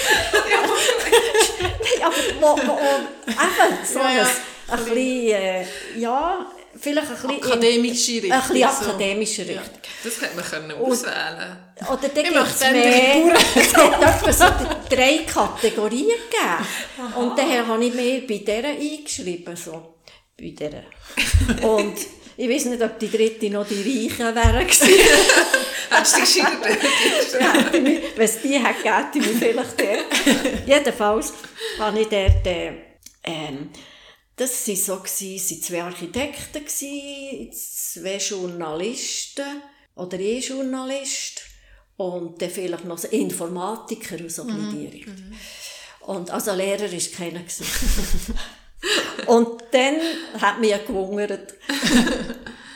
ja, 1.99 2.07
aber 2.07 2.15
wo, 2.39 2.57
wo, 2.67 2.79
eben, 3.27 3.85
so 3.85 3.99
ja, 3.99 4.11
ja. 4.11 4.23
ein, 4.23 4.79
ein 4.79 4.85
bisschen, 4.85 4.95
äh, 4.95 5.65
ja, 5.97 6.45
vielleicht 6.79 7.07
ein 7.09 7.15
bisschen... 7.15 7.43
Akademische 7.43 8.11
Richtung. 8.11 8.31
Ein 8.31 8.47
bisschen 8.47 8.63
akademische 8.63 9.41
Richtung. 9.41 9.55
Ja. 9.55 9.89
Das 10.03 10.21
hätte 10.21 10.35
man 10.35 10.45
können 10.45 10.71
auswählen 10.71 11.57
Oder 11.89 12.09
dann 12.09 12.23
gibt 12.23 12.37
es 12.37 12.59
mehr... 12.71 13.35
es 14.27 14.39
hat 14.41 14.59
so 14.59 14.95
drei 14.95 15.19
Kategorien 15.25 16.07
gegeben. 16.07 17.15
Und 17.15 17.37
daher 17.37 17.67
habe 17.67 17.83
ich 17.83 17.93
mir 17.93 18.21
bei 18.27 18.37
dieser 18.37 18.69
eingeschrieben, 18.69 19.55
so. 19.55 19.95
Bei 20.37 20.53
dieser. 20.57 20.83
Und... 21.67 21.97
Ich 22.39 22.47
weiß 22.49 22.65
nicht, 22.65 22.81
ob 22.81 22.97
die 22.97 23.11
dritte 23.11 23.49
noch 23.49 23.67
die 23.67 23.81
Reichen 23.81 24.33
wären 24.33 24.65
Hast 25.89 26.15
du 26.15 26.19
die 26.19 26.21
geschrieben? 26.21 28.01
Wenn 28.15 28.25
es 28.25 28.41
die 28.41 28.57
hätte, 28.57 29.19
ich 29.19 29.27
mich 29.27 29.37
vielleicht 29.37 29.77
dort. 29.77 30.65
Jedenfalls 30.65 31.33
habe 31.79 31.99
ich 31.99 32.07
dort, 32.07 32.47
äh, 32.47 32.71
ähm, 33.25 33.71
das 34.37 34.65
waren 34.65 34.75
so, 34.77 34.95
gewesen, 34.99 35.61
zwei 35.61 35.83
Architekten, 35.83 36.63
gewesen, 36.63 37.51
zwei 37.51 38.15
Journalisten 38.15 39.61
oder 39.95 40.17
ein 40.17 40.39
Journalist 40.39 41.41
und 41.97 42.41
dann 42.41 42.49
vielleicht 42.49 42.85
noch 42.85 43.03
Informatiker 43.03 44.15
und 44.17 44.31
so 44.31 44.45
mhm. 44.45 44.69
die. 44.71 45.05
Mhm. 45.05 45.33
Und 46.07 46.31
also 46.31 46.53
Lehrer 46.53 46.89
war 46.89 47.17
keiner. 47.17 47.41
Und 49.27 49.63
dann 49.71 49.95
hat 50.39 50.59
mich 50.59 50.86
gewundert. 50.86 51.53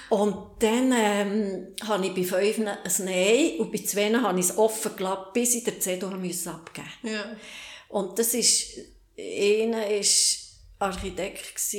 und 0.10 0.36
dann 0.60 0.94
ähm, 0.96 1.68
habe 1.88 2.08
ich 2.08 2.14
bei 2.14 2.24
fünf 2.24 2.68
ein 2.68 3.06
Nein 3.06 3.60
und 3.60 3.72
bei 3.72 3.80
zwei 3.80 4.14
habe 4.14 4.40
ich 4.40 4.50
es 4.50 4.58
offen 4.58 4.96
gelassen, 4.96 5.26
bis 5.34 5.56
ich 5.56 5.64
den 5.64 5.80
Zettel 5.80 6.10
abgeben 6.10 6.28
musste. 6.28 6.56
Ja. 7.04 7.36
Und 7.90 8.20
das 8.20 8.34
ist, 8.34 8.80
einer 9.18 9.90
war 9.90 10.88
Architekt 10.90 11.76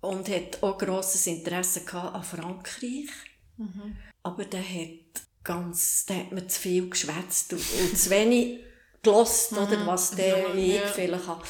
und 0.00 0.28
hat 0.28 0.62
auch 0.62 0.78
grosses 0.78 1.26
Interesse 1.26 1.82
an 1.92 2.22
Frankreich. 2.22 3.08
Mhm. 3.56 3.96
Aber 4.22 4.44
der 4.44 4.62
hat 4.62 5.22
ganz, 5.44 6.06
der 6.06 6.18
hat 6.18 6.32
mir 6.32 6.46
zu 6.46 6.60
viel 6.60 6.90
geschwätzt 6.90 7.52
und, 7.52 7.62
und 7.80 7.98
zu 7.98 8.10
wenig 8.10 8.60
gelost, 9.02 9.52
mhm. 9.52 9.58
oder 9.58 9.86
was 9.86 10.10
der 10.12 10.38
ja, 10.38 10.54
ich 10.54 10.74
ja. 10.74 10.86
vielleicht 10.86 11.26
hat. 11.26 11.42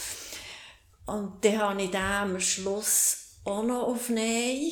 Und 1.09 1.43
dann 1.43 1.59
habe 1.59 1.83
ich 1.83 1.91
dann 1.91 2.33
am 2.33 2.41
Schluss 2.41 3.39
auch 3.45 3.63
noch 3.63 3.85
auf 3.85 4.11
Nein. 4.11 4.71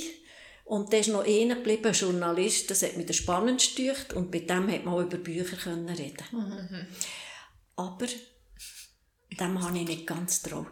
Und 0.67 0.93
da 0.93 0.99
ist 0.99 1.09
noch 1.09 1.25
einer 1.25 1.55
geblieben, 1.55 1.87
ein 1.87 1.95
Journalist, 1.95 2.71
das 2.71 2.83
hat 2.83 2.97
mich 2.97 3.17
spannend 3.17 3.59
gesteuert 3.59 4.13
und 4.13 4.31
mit 4.31 4.51
dem 4.51 4.71
hat 4.71 4.85
man 4.85 4.95
auch 4.95 5.01
über 5.01 5.17
Bücher 5.17 5.57
können 5.57 5.89
reden. 5.89 6.25
Mhm. 6.33 6.87
Aber 7.77 8.07
dem 9.39 9.63
habe 9.63 9.79
ich 9.79 9.87
nicht 9.87 10.07
ganz 10.07 10.43
getraut. 10.43 10.67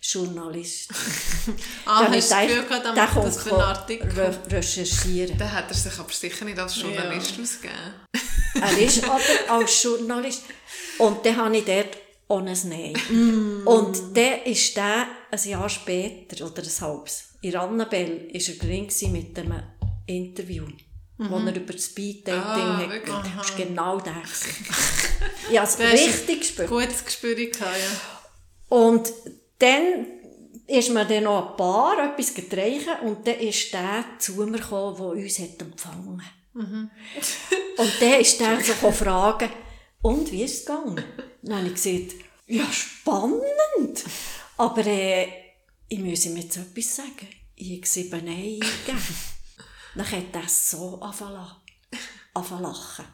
Journalist. 0.00 0.90
ah, 1.86 2.08
hast 2.08 2.30
du 2.30 2.36
Gefühl 2.36 2.64
gehabt, 2.64 2.84
der 2.84 2.92
macht 2.94 3.16
das 3.16 3.42
für 3.42 3.52
einen 3.52 3.60
Artikel? 3.60 4.10
Re 4.12 4.38
recherchieren. 4.50 5.38
Dann 5.38 5.52
hat 5.52 5.68
er 5.68 5.74
sich 5.74 5.98
aber 5.98 6.12
sicher 6.12 6.44
nicht 6.44 6.58
als 6.58 6.80
Journalist 6.80 7.36
ja. 7.36 7.42
ausgegeben. 7.42 7.94
er 8.54 8.78
ist 8.78 9.04
aber 9.04 9.20
als 9.48 9.82
Journalist. 9.82 10.44
Und 10.98 11.24
dann 11.24 11.36
habe 11.36 11.56
ich 11.56 11.64
dort 11.64 12.01
ohne 12.32 12.52
ein 12.52 12.68
Nein. 12.68 12.92
Mm. 13.10 13.66
Und 13.66 14.16
dann 14.16 14.42
ist 14.44 14.76
der 14.76 15.06
ein 15.30 15.48
Jahr 15.48 15.68
später, 15.68 16.46
oder 16.46 16.62
ein 16.62 16.80
halbes, 16.80 17.34
in 17.42 17.56
Annabelle, 17.56 18.28
war 18.32 18.40
er 18.40 18.54
drin 18.54 19.12
mit 19.12 19.38
einem 19.38 19.62
Interview, 20.06 20.64
mhm. 21.18 21.30
wo 21.30 21.36
er 21.36 21.54
über 21.54 21.72
das 21.72 21.86
Speeddating 21.86 22.42
ah, 22.42 22.78
hat. 22.78 22.90
Wirklich? 22.90 23.16
Das 23.36 23.50
ist 23.50 23.56
genau 23.56 23.98
das. 23.98 24.44
ich 25.50 25.58
habe 25.58 25.68
es 25.68 25.78
richtig 25.78 26.40
gespürt. 26.40 26.68
Gutes 26.68 27.04
Gespür 27.04 27.34
gehabt, 27.34 27.60
ja. 27.60 28.76
Und 28.76 29.12
dann 29.58 30.06
ist 30.66 30.90
mir 30.90 31.04
dann 31.04 31.24
noch 31.24 31.50
ein 31.50 31.56
Paar 31.56 32.12
etwas 32.12 32.32
getreichen 32.32 32.94
und 33.04 33.26
dann 33.26 33.38
ist 33.40 33.72
der 33.72 34.04
zu 34.18 34.32
mir 34.34 34.58
gekommen, 34.58 34.96
der 34.96 35.06
uns 35.06 35.38
hat 35.38 35.60
empfangen 35.60 36.22
mhm. 36.54 36.90
Und 37.76 37.92
dann 38.00 38.20
ist 38.20 38.40
der 38.40 38.58
so 38.60 38.90
fragen, 38.92 39.50
und 40.02 40.30
wie 40.32 40.42
ist 40.42 40.60
es 40.60 40.66
gegangen? 40.66 41.02
Dann 41.42 41.58
habe 41.58 41.68
ich 41.68 41.74
gesagt, 41.74 42.14
ja, 42.46 42.64
spannend. 42.72 44.04
Aber 44.56 44.86
äh, 44.86 45.28
ich 45.88 45.98
muss 45.98 46.26
ihm 46.26 46.36
jetzt 46.36 46.56
etwas 46.56 46.96
sagen. 46.96 47.28
Ich 47.56 47.76
habe 47.76 47.86
sieben 47.86 48.24
Nein 48.24 48.36
eingegeben. 48.36 49.16
Dann 49.94 50.10
hat 50.10 50.24
er 50.34 50.48
so 50.48 50.98
angefangen 51.00 51.46
zu 52.34 52.62
lachen. 52.62 53.04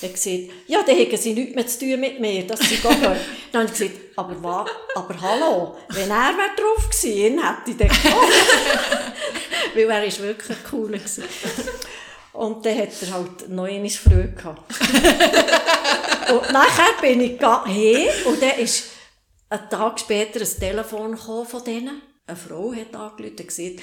Er 0.00 0.08
hat 0.08 0.14
gesagt, 0.14 0.52
ja, 0.66 0.82
dann 0.82 0.96
haben 0.98 1.16
sie 1.16 1.32
nichts 1.34 1.54
mehr 1.54 1.66
zu 1.66 1.78
tun 1.78 2.00
mit 2.00 2.20
mir, 2.20 2.46
dass 2.46 2.60
sie 2.60 2.76
gehen 2.76 3.00
Dann 3.52 3.62
habe 3.62 3.72
ich 3.72 3.78
gesagt, 3.78 4.00
aber, 4.16 4.42
was, 4.42 4.70
aber 4.96 5.20
hallo, 5.20 5.76
wenn 5.90 6.10
er 6.10 6.36
wär 6.36 6.54
drauf 6.56 6.90
gewesen 6.90 7.42
hätte 7.42 7.70
ich 7.70 7.76
den 7.76 7.88
gekommen. 7.88 8.32
Weil 9.74 9.90
er 9.90 10.04
ist 10.04 10.20
wirklich 10.20 10.58
cool 10.72 10.90
gewesen. 10.90 11.24
Und 12.34 12.66
dann 12.66 12.78
hat 12.78 12.88
er 13.00 13.12
halt 13.12 13.48
noch 13.48 13.64
einmal 13.64 13.90
Freude 13.90 14.32
gehabt. 14.32 14.74
und 16.32 16.52
nachher 16.52 17.00
bin 17.00 17.20
ich 17.20 17.40
hin 17.40 18.08
und 18.26 18.42
dann 18.42 18.58
ist 18.58 18.86
einen 19.48 19.70
Tag 19.70 20.00
später 20.00 20.40
ein 20.40 20.58
Telefon 20.58 21.16
von 21.16 21.64
denen. 21.64 22.02
Eine 22.26 22.36
Frau 22.36 22.72
hat 22.72 22.94
angerufen 22.94 23.36
und 23.38 23.46
gesagt, 23.46 23.80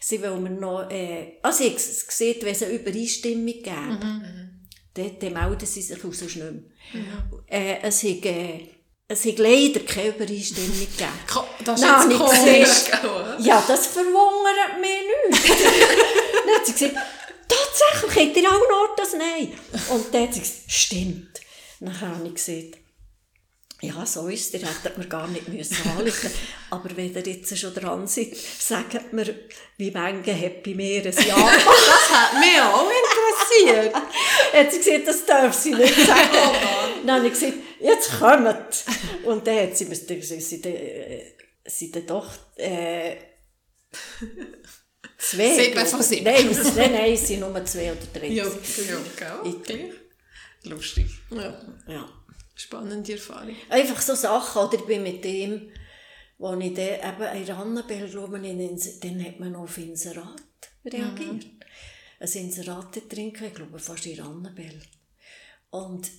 sie 0.00 0.20
will 0.20 0.36
mir 0.36 0.50
noch, 0.50 0.90
äh, 0.90 1.38
also 1.42 1.62
ich 1.62 1.74
gesehen, 1.74 2.36
wenn 2.42 2.52
es 2.52 2.62
eine 2.64 2.72
Übereinstimmung 2.72 3.46
gibt, 3.46 3.66
mhm. 3.66 4.66
dann, 4.94 5.18
dann 5.20 5.32
melden 5.32 5.66
sie 5.66 5.82
sich 5.82 6.04
aus 6.04 6.22
nicht 6.22 6.36
mehr. 6.36 6.52
Mhm. 6.52 7.42
Äh, 7.46 7.82
es 7.82 8.02
hat, 8.02 8.24
äh, 8.24 8.68
es 9.06 9.24
hat 9.24 9.38
leider 9.38 9.80
keine 9.80 10.08
Übereinstimmung 10.08 10.80
gegeben. 10.80 11.44
Das 11.64 11.80
ist 11.80 11.86
Nein, 11.86 12.18
komisch. 12.18 13.46
Ja, 13.46 13.62
das 13.68 13.86
verwundert 13.86 14.80
mich 14.80 15.40
nicht. 15.44 15.50
dann 16.46 16.54
hat 16.56 16.66
sie 16.66 16.72
gesagt, 16.72 16.96
tatsächlich, 17.52 18.28
hat 18.28 18.36
ihr 18.36 18.48
auch 18.48 18.68
noch 18.70 18.96
das 18.96 19.12
Nein? 19.14 19.52
Und 19.90 20.14
dann 20.14 20.22
hat 20.22 20.34
sie 20.34 20.40
gesagt, 20.40 20.62
stimmt. 20.70 21.40
Dann 21.80 22.00
habe 22.00 22.28
ich 22.28 22.34
gesagt, 22.34 22.78
ja, 23.82 24.06
so 24.06 24.28
ist 24.28 24.54
es, 24.54 24.60
ihr 24.60 24.68
hättet 24.68 24.96
mir 24.96 25.08
gar 25.08 25.26
nicht 25.26 25.48
müssen 25.48 25.76
anrufen 25.90 26.30
Aber 26.70 26.96
wenn 26.96 27.12
ihr 27.12 27.26
jetzt 27.26 27.58
schon 27.58 27.74
dran 27.74 28.06
seid, 28.06 28.36
sagt 28.36 29.12
mir, 29.12 29.34
wie 29.76 29.90
Menge 29.90 30.40
hat 30.40 30.62
bei 30.62 30.74
mir 30.74 31.04
ein 31.04 31.12
Ja 31.12 31.12
Das 31.12 32.10
hat 32.10 32.38
mich 32.38 32.60
auch 32.60 32.88
interessiert. 32.88 33.94
hat 34.52 34.72
sie 34.72 34.78
gesagt, 34.78 35.08
das 35.08 35.26
darf 35.26 35.52
sie 35.52 35.74
nicht 35.74 35.96
sagen. 35.96 36.28
Oh 36.32 37.06
dann 37.06 37.16
habe 37.16 37.26
ich 37.26 37.32
gesagt, 37.32 37.54
jetzt 37.80 38.20
kommt. 38.20 39.24
Und 39.24 39.44
dann 39.48 39.58
hat 39.58 39.76
sie 39.76 39.86
mir 39.86 39.96
gesagt, 39.96 40.22
sie 40.22 40.38
sind 41.66 41.96
äh, 41.96 42.02
doch 42.06 42.30
äh, 42.58 43.16
zwei. 45.22 45.54
Sieben 45.54 45.86
von 45.86 46.02
sieben. 46.02 46.24
Nein, 46.24 46.50
nein, 46.76 46.92
nein, 46.92 47.12
es 47.12 47.26
sind 47.26 47.40
nur 47.40 47.64
zwei 47.64 47.92
oder 47.92 48.06
drei. 48.12 48.28
Ja, 48.28 48.44
ja, 48.44 49.52
gell? 49.64 49.94
Lustig. 50.64 51.06
Ja. 51.30 51.60
ja. 51.88 52.08
Spannende 52.54 53.12
Erfahrung. 53.12 53.56
Einfach 53.70 54.00
so 54.00 54.14
Sachen, 54.14 54.62
oder 54.62 54.78
ich 54.78 54.86
bin 54.86 55.02
mit 55.02 55.24
dem, 55.24 55.70
wo 56.38 56.54
ich 56.54 56.74
dann 56.74 57.32
eben 57.32 57.42
in 57.42 57.50
Annabelle, 57.50 58.08
glaube 58.08 58.38
ich, 58.46 59.00
dann 59.00 59.24
hat 59.24 59.40
man 59.40 59.56
auf 59.56 59.78
Inserat 59.78 60.42
reagiert. 60.84 61.44
Mhm. 61.44 61.60
Ein 62.20 62.32
Inserat 62.32 63.08
trinken, 63.08 63.46
ich 63.46 63.54
glaube 63.54 63.78
fast 63.78 64.06
in 64.06 64.20
Annabelle. 64.20 64.80
Und 65.70 66.10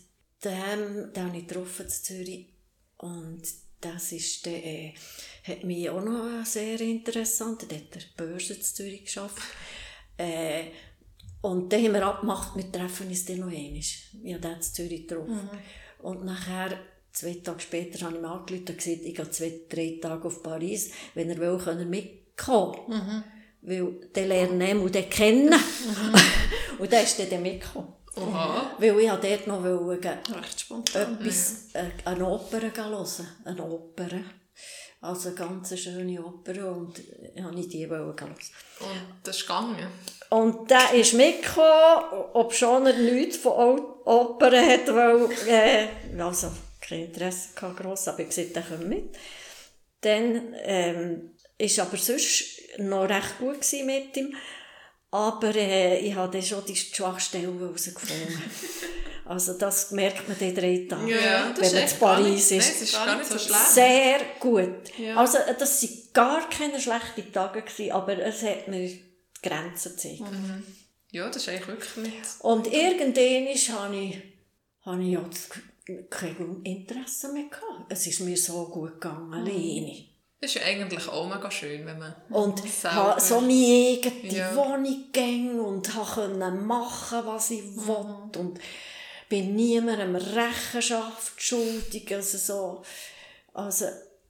den, 0.44 1.14
den 1.14 1.24
habe 1.24 1.38
ich 1.38 1.48
getroffen 1.48 1.86
in 1.86 1.90
Zürich. 1.90 2.48
Und 2.98 3.44
das 3.80 4.12
ist 4.12 4.46
der, 4.46 4.66
äh, 4.66 4.94
hat 5.44 5.64
mich 5.64 5.90
auch 5.90 6.02
noch 6.02 6.46
sehr 6.46 6.80
interessant. 6.82 7.70
Der 7.70 7.80
hat 7.80 7.96
der 7.96 8.02
Börse 8.18 8.54
in 8.54 8.62
Zürich 8.62 9.06
geschafft. 9.06 9.42
Äh, 10.18 10.66
und 11.42 11.74
dann 11.74 11.84
haben 11.84 11.94
wir 11.94 12.06
abgemacht, 12.06 12.56
wir 12.56 12.72
treffen 12.72 13.08
uns 13.08 13.26
dann 13.26 13.40
noch 13.40 13.48
einmal. 13.48 13.78
Ich 13.78 14.14
habe 14.14 14.40
den 14.40 14.54
in 14.54 14.62
Zürich 14.62 15.08
getroffen. 15.08 15.50
Mhm. 15.52 16.06
Und 16.06 16.24
nachher, 16.24 16.78
zwei 17.12 17.34
Tage 17.44 17.60
später, 17.60 18.06
habe 18.06 18.16
ich 18.16 18.22
mir 18.22 18.30
angerufen 18.30 18.66
und 18.70 18.78
gesagt, 18.78 19.02
ich 19.04 19.16
gehe 19.16 19.30
zwei, 19.30 19.60
drei 19.70 20.00
Tage 20.02 20.26
auf 20.26 20.42
Paris. 20.42 20.92
Wenn 21.14 21.30
er 21.30 21.38
will, 21.38 21.58
kann 21.58 21.80
er 21.80 21.86
mitkommen. 21.86 22.78
Mhm. 22.88 23.24
Weil 23.62 24.10
der 24.16 24.28
lernt 24.28 24.64
ihn 24.64 24.78
und 24.78 25.10
kennen. 25.10 25.50
Mhm. 25.50 26.80
und 26.80 26.94
dann 26.94 27.04
ist 27.04 27.20
dann 27.20 27.42
mitgekommen. 27.42 27.94
Oha. 28.16 28.76
Weil 28.78 29.00
ich 29.00 29.10
dort 29.10 29.48
noch 29.48 29.64
wollte, 29.64 30.10
Recht 30.10 30.60
spontan. 30.60 31.20
etwas, 31.20 31.70
ja. 31.74 31.82
Äh, 31.82 31.92
eine 32.06 32.28
Oper 32.28 32.62
hören. 32.62 33.28
Eine 33.44 33.64
Oper. 33.64 34.10
Also 35.04 35.30
eine 35.30 35.38
ganz 35.38 35.78
schöne 35.78 36.24
Oper 36.24 36.72
und 36.72 36.98
ich 37.36 37.44
habe 37.44 37.62
die 37.62 37.86
hören. 37.90 38.08
Und 38.08 38.38
das 39.22 39.36
ist 39.36 39.42
gegangen? 39.42 39.88
Und 40.30 40.72
der 40.72 40.94
ist 40.94 41.14
mitgekommen, 41.14 42.30
ob 42.32 42.54
schon 42.54 42.86
er 42.86 42.98
nichts 42.98 43.36
von 43.36 43.82
Opern 44.06 44.66
hat, 44.66 44.88
weil, 44.88 45.30
äh, 45.46 46.22
also, 46.22 46.54
kein 46.80 47.08
Interesse 47.08 47.50
gehabt, 47.54 47.82
gross, 47.82 48.08
aber 48.08 48.22
ich 48.22 48.30
gesagt, 48.30 48.56
der 48.56 48.64
kommt 48.64 48.88
mit. 48.88 49.14
Dann, 50.00 50.56
ähm, 50.64 51.32
ist 51.58 51.80
aber 51.80 51.98
sonst 51.98 52.62
noch 52.78 53.10
recht 53.10 53.40
gut 53.40 53.60
mit 53.86 54.16
ihm. 54.16 54.34
Aber 55.12 55.54
äh, 55.54 56.00
ich 56.00 56.16
habe 56.16 56.32
dann 56.32 56.42
schon 56.42 56.64
die 56.66 56.78
Schwachstellen 56.78 57.60
herausgefunden. 57.60 58.42
also 59.26 59.54
das 59.58 59.92
merkt 59.92 60.28
man 60.28 60.38
in 60.38 60.56
drei 60.56 60.86
Tagen, 60.90 61.08
ja, 61.08 61.54
wenn 61.58 61.72
man 61.72 61.84
in 61.84 62.00
Paris 62.00 62.52
ist. 62.52 62.74
Nein, 62.74 62.84
ist 62.84 62.94
gar 62.94 63.18
nicht 63.18 63.30
so 63.30 63.40
schlecht. 63.40 63.72
Sehr 63.72 64.20
gut. 64.40 64.98
Ja. 64.98 65.16
Also 65.16 65.38
das 65.58 65.84
waren 65.84 65.98
gar 66.14 66.50
keine 66.50 66.80
schlechten 66.80 67.32
Tage, 67.32 67.62
gewesen, 67.62 67.92
aber 67.92 68.18
es 68.20 68.44
hat 68.44 68.68
mir 68.68 68.90
Grenzen 69.42 69.92
gezeigt. 69.94 70.22
Mhm. 70.22 70.64
Ja, 71.12 71.28
das 71.28 71.38
ist 71.38 71.50
eigentlich 71.50 71.68
wirklich 71.68 71.96
nicht... 71.98 72.18
Und 72.40 72.68
irgendwann 72.68 73.80
habe 73.80 73.96
ich, 73.96 74.22
habe 74.82 75.04
ich 75.04 75.12
ja 75.12 75.24
kein 76.10 76.62
Interesse 76.64 77.32
mehr 77.32 77.44
gehabt. 77.44 77.86
Es 77.90 78.08
ist 78.08 78.22
mir 78.22 78.38
so 78.38 78.66
gut 78.66 79.00
gegangen, 79.00 79.28
mhm. 79.28 79.34
alleine. 79.34 80.06
Das 80.42 80.54
ist 80.54 80.62
ja 80.62 80.68
eigentlich 80.68 81.08
auch 81.08 81.30
mega 81.34 81.50
schön, 81.50 81.86
wenn 81.86 82.00
man 82.00 82.14
Und 82.30 82.62
habe 82.84 83.22
so 83.22 83.40
meine 83.40 83.54
eigene 83.54 84.36
ja. 84.38 84.54
Wohnung 84.56 85.06
gegangen 85.14 85.60
und 85.60 85.90
konnte 85.90 86.52
machen, 86.52 87.20
was 87.26 87.52
ich 87.52 87.64
mhm. 87.64 87.88
wollte. 87.88 88.40
Und 88.40 88.60
bin 89.30 89.56
niemandem 89.56 90.16
Rechenschaft 90.16 91.42
schuldig. 91.42 92.14
Also, 92.14 92.38
so, 92.38 92.84
also 93.54 93.86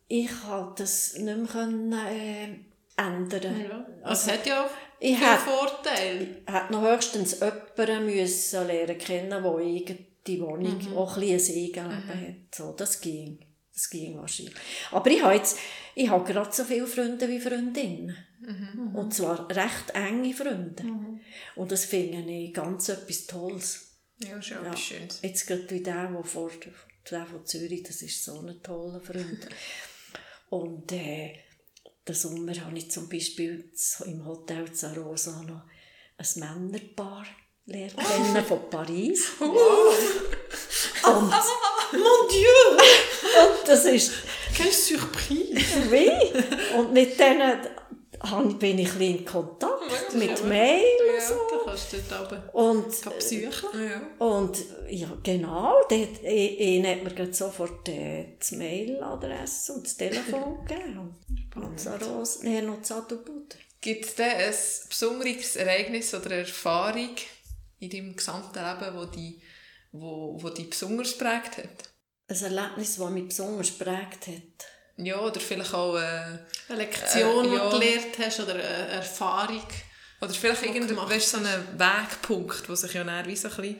ich 0.08 0.30
konnte 0.46 0.84
das 0.84 1.14
nicht 1.16 1.26
mehr 1.26 1.48
können, 1.48 1.94
äh, 1.94 2.50
ändern. 2.98 3.62
Ja. 3.62 3.86
Also, 4.04 4.32
hat 4.32 4.46
ja 4.46 4.70
ich 5.00 5.18
viel 5.18 5.38
Vorteile. 5.38 6.22
Ich 6.22 6.54
hätte 6.54 6.72
noch 6.72 6.82
höchstens 6.82 7.40
jemanden 7.40 8.06
müssen 8.06 8.68
lernen 8.68 8.98
kennen, 8.98 9.30
der 9.30 9.96
die 10.26 10.42
Wohnung 10.42 10.78
mhm. 10.78 10.98
auch 10.98 11.18
ein 11.18 11.22
bisschen 11.22 11.56
ein 11.56 11.92
Eigenleben 11.92 12.08
mhm. 12.08 12.28
hat. 12.28 12.56
So, 12.56 12.72
das 12.72 13.02
ging. 13.02 13.40
Das 13.74 13.90
ging 13.90 14.18
wahrscheinlich. 14.18 14.56
Aber 14.92 15.10
ich 15.10 15.24
habe 15.24 15.34
jetzt, 15.34 15.58
ich 15.96 16.08
habe 16.10 16.32
gerade 16.32 16.54
so 16.54 16.64
viele 16.64 16.86
Freunde 16.86 17.28
wie 17.28 17.40
Freundinnen. 17.40 18.16
Mhm. 18.40 18.96
Und 18.96 19.14
zwar 19.14 19.50
recht 19.50 19.90
enge 19.94 20.34
Freunde. 20.34 20.84
Mhm. 20.84 21.20
Und 21.56 21.72
das 21.72 21.86
finde 21.86 22.32
ich 22.32 22.54
ganz 22.54 22.90
etwas 22.90 23.26
Tolles. 23.26 23.83
Ja, 24.28 24.38
ist 24.38 24.50
ja, 24.50 24.78
Schönes. 24.78 25.20
Jetzt 25.22 25.48
gerade 25.48 25.70
wie 25.70 25.82
der, 25.82 26.08
der 26.08 26.24
vor, 26.24 26.52
der 27.10 27.26
von 27.26 27.46
Zürich, 27.46 27.84
das 27.84 28.02
ist 28.02 28.24
so 28.24 28.40
ein 28.40 28.62
toller 28.62 29.02
Freund. 29.02 29.48
Und 30.50 30.92
äh, 30.92 31.34
den 32.08 32.16
Sommer 32.16 32.54
habe 32.60 32.78
ich 32.78 32.92
zum 32.92 33.10
Beispiel 33.10 33.72
im 34.06 34.26
Hotel 34.26 34.72
Zarosa 34.72 35.42
noch 35.44 35.64
ein 36.18 36.28
Männerpaar 36.36 37.26
lernen 37.66 37.96
kennen 37.96 38.46
von 38.46 38.70
Paris. 38.70 39.28
Wow. 39.40 41.16
Und, 41.16 41.32
Mon 42.00 42.30
Dieu! 42.30 42.78
Und 43.42 43.68
das 43.68 43.86
ist... 43.86 44.12
Quelle 44.56 44.72
Surprise! 44.72 45.90
Oui! 45.92 46.10
Und 46.78 46.94
mit 46.94 47.20
denen 47.20 47.60
bin 48.60 48.80
ich 48.80 48.96
ein 48.96 49.02
in 49.02 49.26
Kontakt, 49.26 50.14
ja, 50.14 50.18
mit 50.18 50.46
Mail 50.46 50.84
und 51.14 51.22
so. 51.22 51.34
Ja, 51.34 51.62
kannst 51.66 51.94
du 51.94 51.98
dort 52.10 52.32
oben 52.32 52.50
und, 52.54 53.16
besuchen. 53.16 53.70
Ja. 53.74 54.26
Und 54.26 54.58
ja, 54.90 55.18
genau, 55.22 55.82
dort, 55.90 56.24
ihnen 56.24 56.88
hat 56.88 57.04
mir 57.04 57.14
gerade 57.14 57.34
sofort 57.34 57.88
äh, 57.90 58.38
die 58.38 58.56
Mailadresse 58.56 59.74
und 59.74 59.86
das 59.86 59.98
Telefon 59.98 60.66
gegeben. 60.68 61.16
Panzeros, 61.52 62.44
nein, 62.44 62.66
noch 62.66 62.82
Zadelbuder. 62.82 63.58
Gibt 63.82 64.06
es 64.06 64.16
denn 64.16 64.32
ein 64.32 64.54
besonderes 64.90 65.56
Ereignis 65.58 66.14
oder 66.14 66.32
Erfahrung 66.38 67.16
in 67.80 67.90
deinem 67.90 68.16
gesamten 68.16 68.60
Leben, 68.60 68.98
wo 68.98 69.06
die, 69.06 69.42
wo, 69.92 70.38
wo 70.42 70.50
dich 70.50 70.70
besonders 70.70 71.18
geprägt 71.18 71.58
hat? 71.58 71.94
ein 72.28 72.56
Erlebnis, 72.56 72.98
das 72.98 73.10
mich 73.10 73.28
besonders 73.28 73.78
geprägt 73.78 74.28
hat. 74.28 74.68
Ja, 74.98 75.20
oder 75.20 75.40
vielleicht 75.40 75.74
auch... 75.74 75.96
Äh, 75.96 76.40
eine 76.70 76.78
Lektion, 76.78 77.46
äh, 77.46 77.50
die 77.50 77.56
ja. 77.56 77.70
du 77.70 77.80
gelernt 77.80 78.20
hast, 78.20 78.40
oder 78.40 78.54
eine 78.54 78.64
Erfahrung. 78.64 79.68
oder 80.22 80.34
vielleicht 80.34 80.64
irgendein, 80.64 80.98
weißt, 80.98 81.32
so 81.32 81.38
ein 81.38 81.80
Wegpunkt, 81.80 82.70
wo 82.70 82.76
sich 82.76 82.94
ja 82.94 83.04
dann 83.04 83.26
wie 83.26 83.36
so 83.36 83.50
ein 83.50 83.56
bisschen 83.56 83.80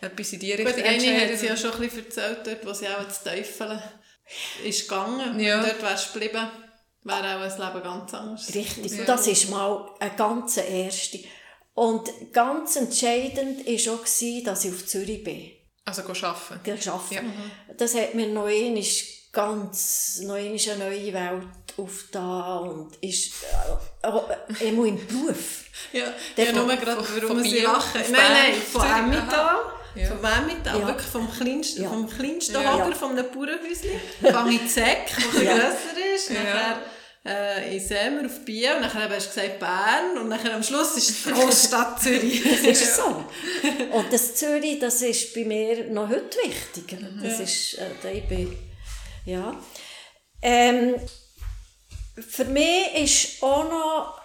etwas 0.00 0.32
in 0.32 0.40
die 0.40 0.50
Gut, 0.56 0.66
Richtung 0.66 0.84
eine 0.84 1.30
hat 1.30 1.38
sie 1.38 1.46
ja 1.46 1.56
schon 1.56 1.72
ein 1.72 1.80
bisschen 1.80 2.04
erzählt, 2.04 2.38
dort, 2.44 2.66
wo 2.66 2.72
sie 2.72 2.88
auch 2.88 3.04
ins 3.04 3.22
Teufel 3.22 3.82
ist 4.64 4.88
gegangen. 4.88 5.38
Ja. 5.40 5.58
Und 5.58 5.66
dort 5.66 5.82
wärst 5.82 6.08
du 6.08 6.18
geblieben, 6.18 6.48
wäre 7.04 7.36
auch 7.36 7.40
ein 7.40 7.74
Leben 7.74 7.82
ganz 7.82 8.14
anders. 8.14 8.54
Richtig, 8.54 9.04
das 9.06 9.26
ist 9.26 9.50
mal 9.50 9.88
eine 10.00 10.14
ganz 10.16 10.56
erste. 10.56 11.20
Und 11.74 12.10
ganz 12.32 12.76
entscheidend 12.76 13.66
war 13.66 13.94
auch, 13.94 14.02
dass 14.02 14.64
ich 14.64 14.72
auf 14.72 14.86
Zürich 14.86 15.24
bin. 15.24 15.52
Also 15.84 16.02
arbeiten. 16.02 16.62
gearbeitet. 16.62 17.10
Ja. 17.10 17.22
Das 17.76 17.94
hat 17.94 18.14
mir 18.14 18.28
noch 18.28 18.46
einmal 18.46 18.84
ganz, 19.32 20.20
noch 20.24 20.34
einmal 20.34 20.58
eine 20.70 20.84
neue 20.84 21.12
Welt 21.12 21.48
aufgetan 21.76 22.68
und 22.68 22.96
ist 23.00 23.32
äh, 24.02 24.68
immer 24.68 24.86
im 24.86 25.06
Beruf. 25.06 25.64
Ja, 25.92 26.04
Der 26.36 26.46
ja 26.46 26.52
nur 26.52 26.66
gerade, 26.76 27.02
warum 27.22 27.42
sie 27.42 27.60
lachen. 27.60 28.00
auf 28.00 28.10
Nein, 28.10 28.20
nein, 28.32 28.54
von 28.70 28.82
Emmental. 28.84 29.56
Ja. 29.94 30.06
Vom 30.08 30.18
Emmental, 30.24 30.80
Ja. 30.80 30.86
wirklich 30.86 31.06
vom 31.06 31.30
kleinsten, 31.30 31.82
Ja. 31.82 31.88
vom 31.88 32.08
kleinsten 32.08 32.54
Ja. 32.54 32.74
Hocker, 32.74 32.94
von 32.94 33.10
einem 33.10 33.26
Bauernhäuschen. 33.30 34.00
Fange 34.32 34.52
in 34.60 34.68
Zeck, 34.68 35.10
ein 35.16 35.44
Ja. 35.44 35.52
grösser 35.54 36.14
ist. 36.14 36.30
Ja. 36.30 36.34
Nachher 36.42 36.82
äh, 37.24 37.76
in 37.76 37.80
Semer 37.86 38.26
auf 38.26 38.44
Biel. 38.44 38.70
Und 38.74 38.80
nachher 38.82 39.08
hast 39.08 39.26
du 39.36 39.40
gesagt 39.40 39.58
Bern. 39.60 40.18
Und 40.20 40.28
nachher 40.28 40.54
am 40.54 40.62
Schluss 40.62 40.96
ist 40.96 41.24
die 41.26 41.30
Großstadt 41.32 42.02
Zürich. 42.02 42.42
Das 42.66 42.80
ist 42.80 42.96
so. 42.96 43.24
Und 43.92 44.12
das 44.12 44.34
Zürich, 44.34 44.78
das 44.78 45.00
ist 45.02 45.32
bei 45.34 45.44
mir 45.44 45.84
noch 45.90 46.08
heute 46.08 46.36
wichtig. 46.44 46.98
Das 47.22 47.40
ist, 47.40 47.74
äh, 47.74 47.86
da 48.02 48.08
ich 48.08 48.26
bin, 48.28 48.56
ja. 49.24 49.56
Ähm, 50.40 50.96
für 52.16 52.44
mich 52.44 52.94
ist 52.94 53.42
auch 53.42 53.64
noch 53.64 54.20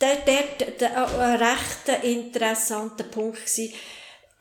der, 0.00 0.16
der, 0.16 0.70
der, 0.72 1.18
ein 1.18 1.42
recht 1.42 2.04
interessanter 2.04 3.04
Punkt 3.04 3.38
gewesen. 3.38 3.72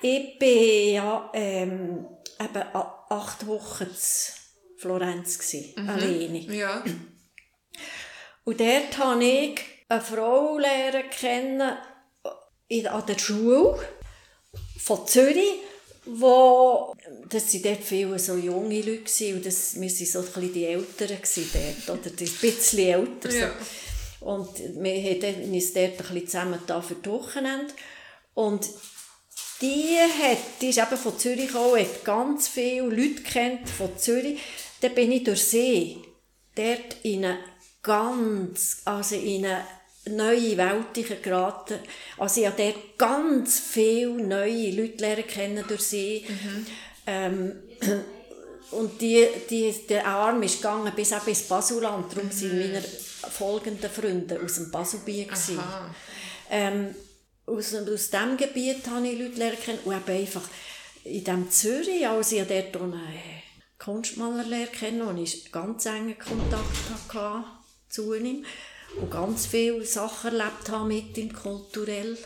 Ich 0.01 0.37
bin 0.37 0.93
ja 0.95 1.29
ähm, 1.33 2.07
eben 2.39 2.63
acht 2.73 3.47
Wochen 3.47 3.83
in 3.83 4.77
Florenz 4.77 5.39
gewesen, 5.39 5.87
alleine. 5.87 6.39
Ja. 6.39 6.83
Und 8.43 8.59
dort 8.59 8.97
habe 8.97 9.23
ich 9.23 9.61
eine 9.87 10.01
Frau 10.01 10.57
lernen 10.57 11.09
kennen 11.09 11.77
in, 12.67 12.87
an 12.87 13.05
der 13.05 13.17
Schule 13.17 13.79
von 14.77 15.07
Zürich, 15.07 15.59
wo, 16.05 16.95
das 17.29 17.53
waren 17.53 17.63
dort 17.63 17.83
viele 17.83 18.19
so 18.19 18.35
junge 18.35 18.77
Leute 18.77 19.03
gewesen, 19.03 19.35
und 19.35 19.45
das, 19.45 19.75
wir 19.75 19.89
waren 19.89 20.05
so 20.05 20.19
ein 20.19 20.25
bisschen 20.25 20.53
die 20.53 20.65
Älteren 20.65 21.17
dort, 21.53 21.99
oder 21.99 22.09
die 22.09 22.25
bisschen 22.25 22.79
älter. 22.79 23.31
So. 23.31 23.37
Ja. 23.37 23.51
Und 24.21 24.49
wir 24.57 24.93
haben 24.93 25.53
uns 25.53 25.73
dort 25.73 25.91
ein 25.91 25.97
bisschen 25.97 26.27
zusammen 26.27 26.59
da 26.65 26.81
für 26.81 26.95
das 26.95 27.11
Wochenende. 27.11 27.73
Und 28.33 28.69
die, 29.61 29.97
hat, 29.97 30.37
die 30.61 30.69
ist 30.69 30.79
eben 30.79 30.97
von 30.97 31.17
Zürich 31.17 31.47
gekommen, 31.47 31.79
hat 31.79 32.03
ganz 32.03 32.47
viele 32.47 32.87
Leute 32.87 33.21
kennt 33.23 33.69
von 33.69 33.97
Zürich. 33.97 34.39
Dann 34.81 34.95
bin 34.95 35.11
ich 35.11 35.23
durch 35.23 35.43
See, 35.43 35.97
dort 36.55 36.97
in 37.03 37.25
eine 37.25 37.39
ganz, 37.81 38.81
also 38.85 39.15
in 39.15 39.45
eine 39.45 39.65
neue 40.05 40.57
Welt 40.57 41.23
geraten. 41.23 41.79
Also 42.17 42.41
ich 42.41 42.47
habe 42.47 42.61
dort 42.61 42.97
ganz 42.97 43.59
viele 43.59 44.23
neue 44.23 44.71
Leute 44.71 44.97
lernen 44.97 45.27
kennen 45.27 45.65
durch 45.67 45.81
See. 45.81 46.25
Ähm, 47.05 47.53
und 48.71 48.99
die, 49.01 49.25
die, 49.49 49.73
der 49.87 50.05
Arm 50.05 50.41
ist 50.43 50.57
gegangen 50.57 50.91
bis 50.95 51.11
eben 51.11 51.27
ins 51.27 51.43
Basuland. 51.43 52.11
Darum 52.13 52.31
sind 52.31 52.59
meine 52.59 52.81
folgenden 52.81 53.89
Freunde 53.89 54.39
aus 54.43 54.55
dem 54.55 54.71
gewesen. 55.25 55.59
Aha. 55.59 55.95
Ähm, 56.49 56.95
aus, 57.45 57.73
aus 57.73 58.09
diesem 58.09 58.37
Gebiet 58.37 58.87
habe 58.87 59.07
ich 59.07 59.19
Leute 59.19 59.39
lernen 59.39 59.59
kennen. 59.59 59.79
Und 59.85 59.95
eben 59.95 60.21
einfach 60.21 60.43
in 61.03 61.23
diesem 61.23 61.49
Zürich, 61.49 62.07
als 62.07 62.31
ich 62.31 62.45
dort 62.47 62.75
auch 62.77 62.81
einen 62.81 63.01
Kunstmaler 63.79 64.45
lernen 64.45 64.71
kennen, 64.71 65.01
und 65.01 65.17
ich 65.17 65.51
ganz 65.51 65.85
engen 65.85 66.17
Kontakt 66.17 67.13
hatte 67.13 67.45
zu 67.89 68.13
ihm 68.13 68.45
und 68.99 69.09
ganz 69.11 69.45
viele 69.47 69.85
Sachen 69.85 70.37
erlebt 70.39 70.69
habe 70.69 70.87
mit 70.87 71.17
ihm 71.17 71.33
kulturell. 71.33 72.17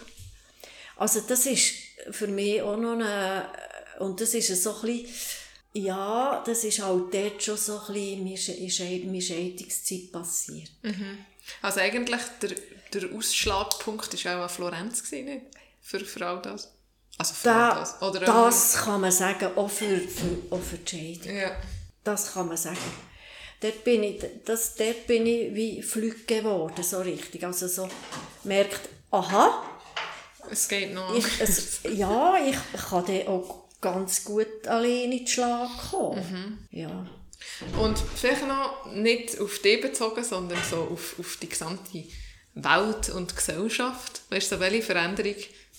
Also 0.98 1.22
das 1.22 1.46
ist 1.46 1.74
für 2.12 2.28
mich 2.28 2.62
auch 2.62 2.78
noch 2.78 2.94
eine, 2.94 3.46
und 4.00 4.20
das 4.20 4.34
ist 4.34 4.64
so 4.64 4.76
ein 4.76 4.82
bisschen, 4.82 5.08
ja, 5.74 6.44
das 6.46 6.64
ist 6.64 6.82
halt 6.82 7.14
dort 7.14 7.44
schon 7.44 7.58
so 7.58 7.80
ein 7.80 7.94
bisschen 7.94 8.24
meine 8.24 8.36
Sche- 8.38 9.06
meine 9.06 9.22
Scheidungszeit 9.22 10.12
passiert. 10.12 10.72
Also 11.62 11.80
eigentlich 11.80 12.22
der, 12.42 12.52
der 12.94 13.14
Ausschlagpunkt 13.16 14.26
war 14.26 14.38
auch 14.40 14.44
an 14.44 14.50
Florenz, 14.50 15.04
gewesen, 15.04 15.26
nicht? 15.26 15.42
Für, 15.82 16.00
für 16.02 16.26
all 16.26 16.42
das. 16.42 16.72
Also 17.18 17.34
für 17.34 17.50
all 17.52 17.70
Da, 17.70 17.80
das. 17.80 18.02
Oder 18.02 18.20
das 18.22 18.74
kann 18.76 19.02
man 19.02 19.12
sagen, 19.12 19.50
auch 19.56 19.70
für, 19.70 20.00
für, 20.00 20.54
auch 20.54 20.62
für 20.62 20.78
die 20.78 21.16
Scheidung. 21.20 21.36
Ja. 21.38 21.56
Das 22.04 22.34
kann 22.34 22.48
man 22.48 22.58
sagen. 22.58 22.78
Dort 23.60 23.84
bin 23.84 24.04
ich, 24.04 24.24
das, 24.46 24.76
dort 24.76 25.08
bin 25.08 25.26
ich 25.26 25.54
wie 25.56 25.82
flügg 25.82 26.28
geworden, 26.28 26.84
so 26.84 27.00
richtig. 27.00 27.44
Also 27.44 27.68
so 27.68 27.90
merkt, 28.44 28.82
aha, 29.12 29.64
Es 30.52 30.68
geht 30.68 30.94
noch. 30.94 31.16
ich, 31.16 31.26
es, 31.40 31.80
ja, 31.92 32.36
ich 32.46 32.56
kann 32.90 33.06
dann 33.06 33.28
auch 33.28 33.64
ganz 33.82 34.24
gut 34.24 34.68
alleine 34.68 35.04
in 35.06 35.12
den 35.12 35.28
Schlag 35.28 35.70
kommen. 35.92 36.68
Ja. 36.72 37.08
Und 37.80 37.98
vielleicht 38.16 38.48
noch 38.48 38.92
nicht 38.94 39.40
auf 39.40 39.60
dich 39.60 39.82
bezogen, 39.82 40.24
sondern 40.24 40.60
so 40.70 40.78
auf, 40.92 41.16
auf 41.20 41.38
die 41.42 41.50
gesamte 41.50 42.04
Welt 42.54 43.10
und 43.10 43.36
Gesellschaft. 43.36 44.22
Weißt 44.30 44.52
du, 44.52 44.60
welche 44.60 44.82
Veränderung 44.84 45.36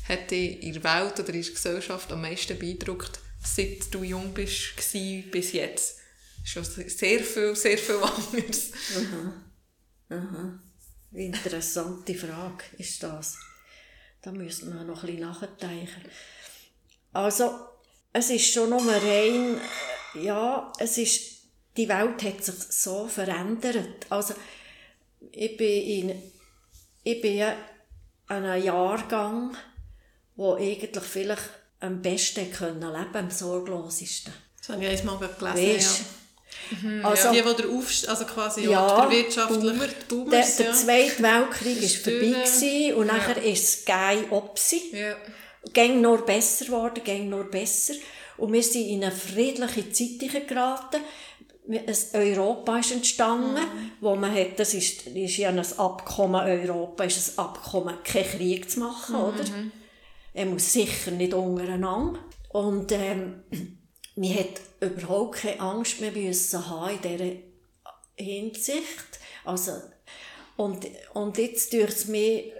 hat 0.09 0.31
dich 0.31 0.63
in 0.63 0.73
der 0.75 0.85
Welt 0.85 1.19
oder 1.21 1.33
in 1.35 1.43
der 1.43 1.53
Gesellschaft 1.53 2.11
am 2.13 2.23
meisten 2.23 2.59
beeindruckt, 2.59 3.21
seit 3.45 3.93
du 3.93 4.03
jung 4.03 4.33
bist, 4.35 4.77
bis 5.31 5.53
jetzt? 5.53 5.98
Schon 6.49 6.65
sehr 6.65 7.21
viel, 7.21 7.55
sehr 7.55 7.77
viel 7.77 7.97
anderes. 8.03 8.71
Interessante 11.13 12.15
Frage 12.15 12.65
ist 12.79 13.03
das. 13.03 13.37
Da 14.23 14.33
müssen 14.33 14.73
wir 14.73 14.83
noch 14.83 15.05
ein 15.05 15.11
bisschen 15.11 15.29
nachdenken. 15.29 16.11
Also, 17.13 17.51
es 18.15 18.31
ist 18.31 18.51
schon 18.51 18.71
nur 18.71 18.81
rein, 18.81 19.61
äh, 20.15 20.25
ja, 20.25 20.73
es 20.79 20.97
ist, 20.97 21.43
die 21.77 21.87
Welt 21.87 22.23
hat 22.23 22.43
sich 22.43 22.55
so 22.55 23.07
verändert. 23.09 24.07
Also, 24.09 24.33
ich 25.31 25.55
bin 25.59 26.09
in, 26.11 26.23
ich 27.05 27.21
bin 27.21 27.43
an 27.43 27.57
einem 28.47 28.65
Jahrgang, 28.65 29.55
wo 30.35 30.55
eigentlich 30.55 31.05
vielleicht 31.05 31.51
am 31.81 32.01
besten 32.01 32.51
können 32.51 32.81
leben, 32.81 33.17
am 33.17 33.31
sorglosesten. 33.31 34.33
Das 34.57 34.71
habe 34.71 34.87
ich 34.87 35.01
einmal 35.01 35.19
gelesen, 35.19 35.77
Weisst? 35.77 35.99
ja. 35.99 36.05
Also, 37.03 37.31
Die, 37.33 37.43
die 37.43 37.63
der 37.63 37.71
Aufst 37.71 38.09
also 38.09 38.25
quasi 38.25 38.65
Ja, 38.65 38.71
ja, 38.71 39.01
der 39.07 39.11
wirtschaftliche 39.11 39.61
Boomer, 39.61 39.87
die 39.87 40.15
Boomers, 40.15 40.57
der, 40.57 40.67
ja. 40.67 40.73
der 40.73 40.81
Zweite 40.81 41.23
Weltkrieg 41.23 41.83
war 41.83 41.89
vorbei 41.89 42.45
gewesen, 42.45 42.95
und 42.95 43.07
nachher 43.07 43.43
ist 43.43 43.65
es 43.65 43.85
geil 43.85 44.25
Opsi. 44.31 44.83
Ja. 44.93 45.17
ging 45.73 46.01
nur 46.01 46.25
besser 46.25 46.67
geworden, 46.67 47.03
ging 47.05 47.29
nur 47.29 47.45
besser. 47.45 47.95
Und 48.37 48.53
wir 48.53 48.63
sind 48.63 48.87
in 48.87 49.03
eine 49.03 49.13
friedliche 49.13 49.91
Zeit 49.91 50.49
geraten. 50.49 51.01
Europa 52.15 52.79
ist 52.79 52.93
entstanden, 52.93 53.61
wo 54.01 54.15
man 54.15 54.35
hat, 54.35 54.59
das 54.59 54.73
ist, 54.73 55.07
ist 55.09 55.37
ja 55.37 55.51
ein 55.51 55.59
Abkommen 55.59 56.41
Europa, 56.41 57.05
ist 57.05 57.39
ein 57.39 57.45
Abkommen, 57.45 57.95
keinen 58.05 58.25
Krieg 58.25 58.71
zu 58.71 58.81
machen, 58.81 59.17
oder? 59.17 59.45
Er 60.33 60.47
muss 60.47 60.73
sicher 60.73 61.11
nicht 61.11 61.35
untereinander. 61.35 62.21
Und 62.51 62.91
ähm, 62.93 63.43
man 64.19 64.35
hat 64.35 64.61
überhaupt 64.81 65.39
keine 65.39 65.61
Angst 65.61 66.01
mehr 66.01 66.11
müssen 66.11 66.69
haben 66.69 66.99
in 67.03 67.03
dieser 67.03 67.37
Hinsicht. 68.17 69.21
Also, 69.45 69.81
und, 70.57 70.87
und 71.15 71.39
jetzt 71.39 71.73
durch 71.73 71.89
es 71.91 72.07
mir 72.07 72.53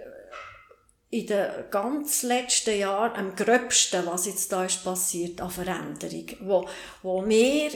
in 1.09 1.27
den 1.27 1.49
ganz 1.69 2.23
letzten 2.23 2.79
Jahren 2.79 3.15
am 3.15 3.35
gröbsten, 3.35 4.05
was 4.05 4.25
jetzt 4.25 4.51
da 4.51 4.63
ist 4.65 4.83
passiert 4.83 5.41
an 5.41 5.49
Veränderung, 5.49 6.27
wo, 6.41 6.69
wo 7.01 7.21
mir, 7.21 7.71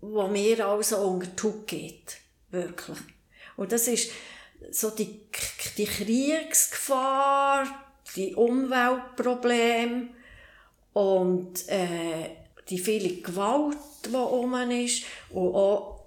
wo 0.00 0.28
mir 0.28 0.66
also 0.66 0.98
unter 0.98 1.26
die 1.26 1.42
Haut 1.42 1.66
geht. 1.66 2.18
Wirklich. 2.50 2.98
Und 3.56 3.72
das 3.72 3.88
ist 3.88 4.12
so 4.70 4.90
die, 4.90 5.22
die 5.76 5.86
Kriegsgefahr, 5.86 7.66
die 8.14 8.34
Umweltprobleme 8.34 10.08
und 10.92 11.68
äh, 11.68 12.30
die 12.70 12.78
viele 12.78 13.20
Gewalt, 13.20 13.76
die 14.04 14.14
um 14.14 14.54
ist 14.70 15.04
und 15.30 15.54
auch 15.54 15.98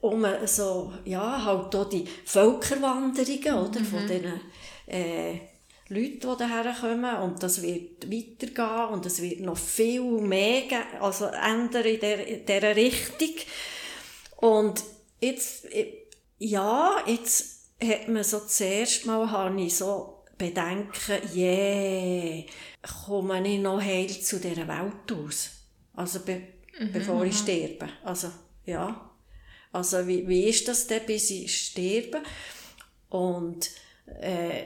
um 0.00 0.24
so, 0.46 0.92
ja, 1.04 1.44
halt 1.44 1.74
auch 1.74 1.88
die 1.88 2.06
Völkerwanderungen, 2.24 3.68
oder, 3.68 3.84
von 3.84 4.06
diesen 4.06 4.40
äh, 4.86 5.38
Leute, 5.88 6.18
die 6.18 6.36
daher 6.38 6.72
kommen 6.72 7.16
und 7.16 7.42
das 7.42 7.62
wird 7.62 8.10
weitergehen 8.10 8.92
und 8.92 9.06
es 9.06 9.20
wird 9.20 9.40
noch 9.40 9.58
viel 9.58 10.02
mehr 10.02 10.62
also 11.00 11.26
ändern 11.26 11.84
in 11.84 12.00
dieser, 12.00 12.26
in 12.26 12.46
dieser 12.46 12.76
Richtung. 12.76 13.34
Und 14.36 14.82
jetzt, 15.20 15.66
ja, 16.38 16.96
jetzt 17.06 17.66
hat 17.82 18.08
man 18.08 18.24
so 18.24 18.40
zuerst 18.40 19.04
mal, 19.06 19.30
habe 19.30 19.60
ich 19.60 19.76
so 19.76 20.22
Bedenken, 20.38 21.18
yeah, 21.34 22.44
komme 23.04 23.46
ich 23.46 23.58
noch 23.58 23.82
heil 23.82 24.08
zu 24.08 24.38
dieser 24.38 24.68
Welt 24.68 25.12
aus? 25.12 25.59
Also 25.94 26.20
be 26.20 26.42
mhm. 26.78 26.92
bevor 26.92 27.24
ich 27.24 27.34
mhm. 27.34 27.44
sterbe. 27.44 27.88
Also, 28.04 28.30
ja. 28.66 29.10
Also 29.72 30.06
wie, 30.06 30.26
wie 30.26 30.44
ist 30.44 30.66
das 30.68 30.86
denn, 30.86 31.06
bis 31.06 31.30
ich 31.30 31.66
sterbe? 31.66 32.22
Und 33.08 33.70
äh, 34.20 34.64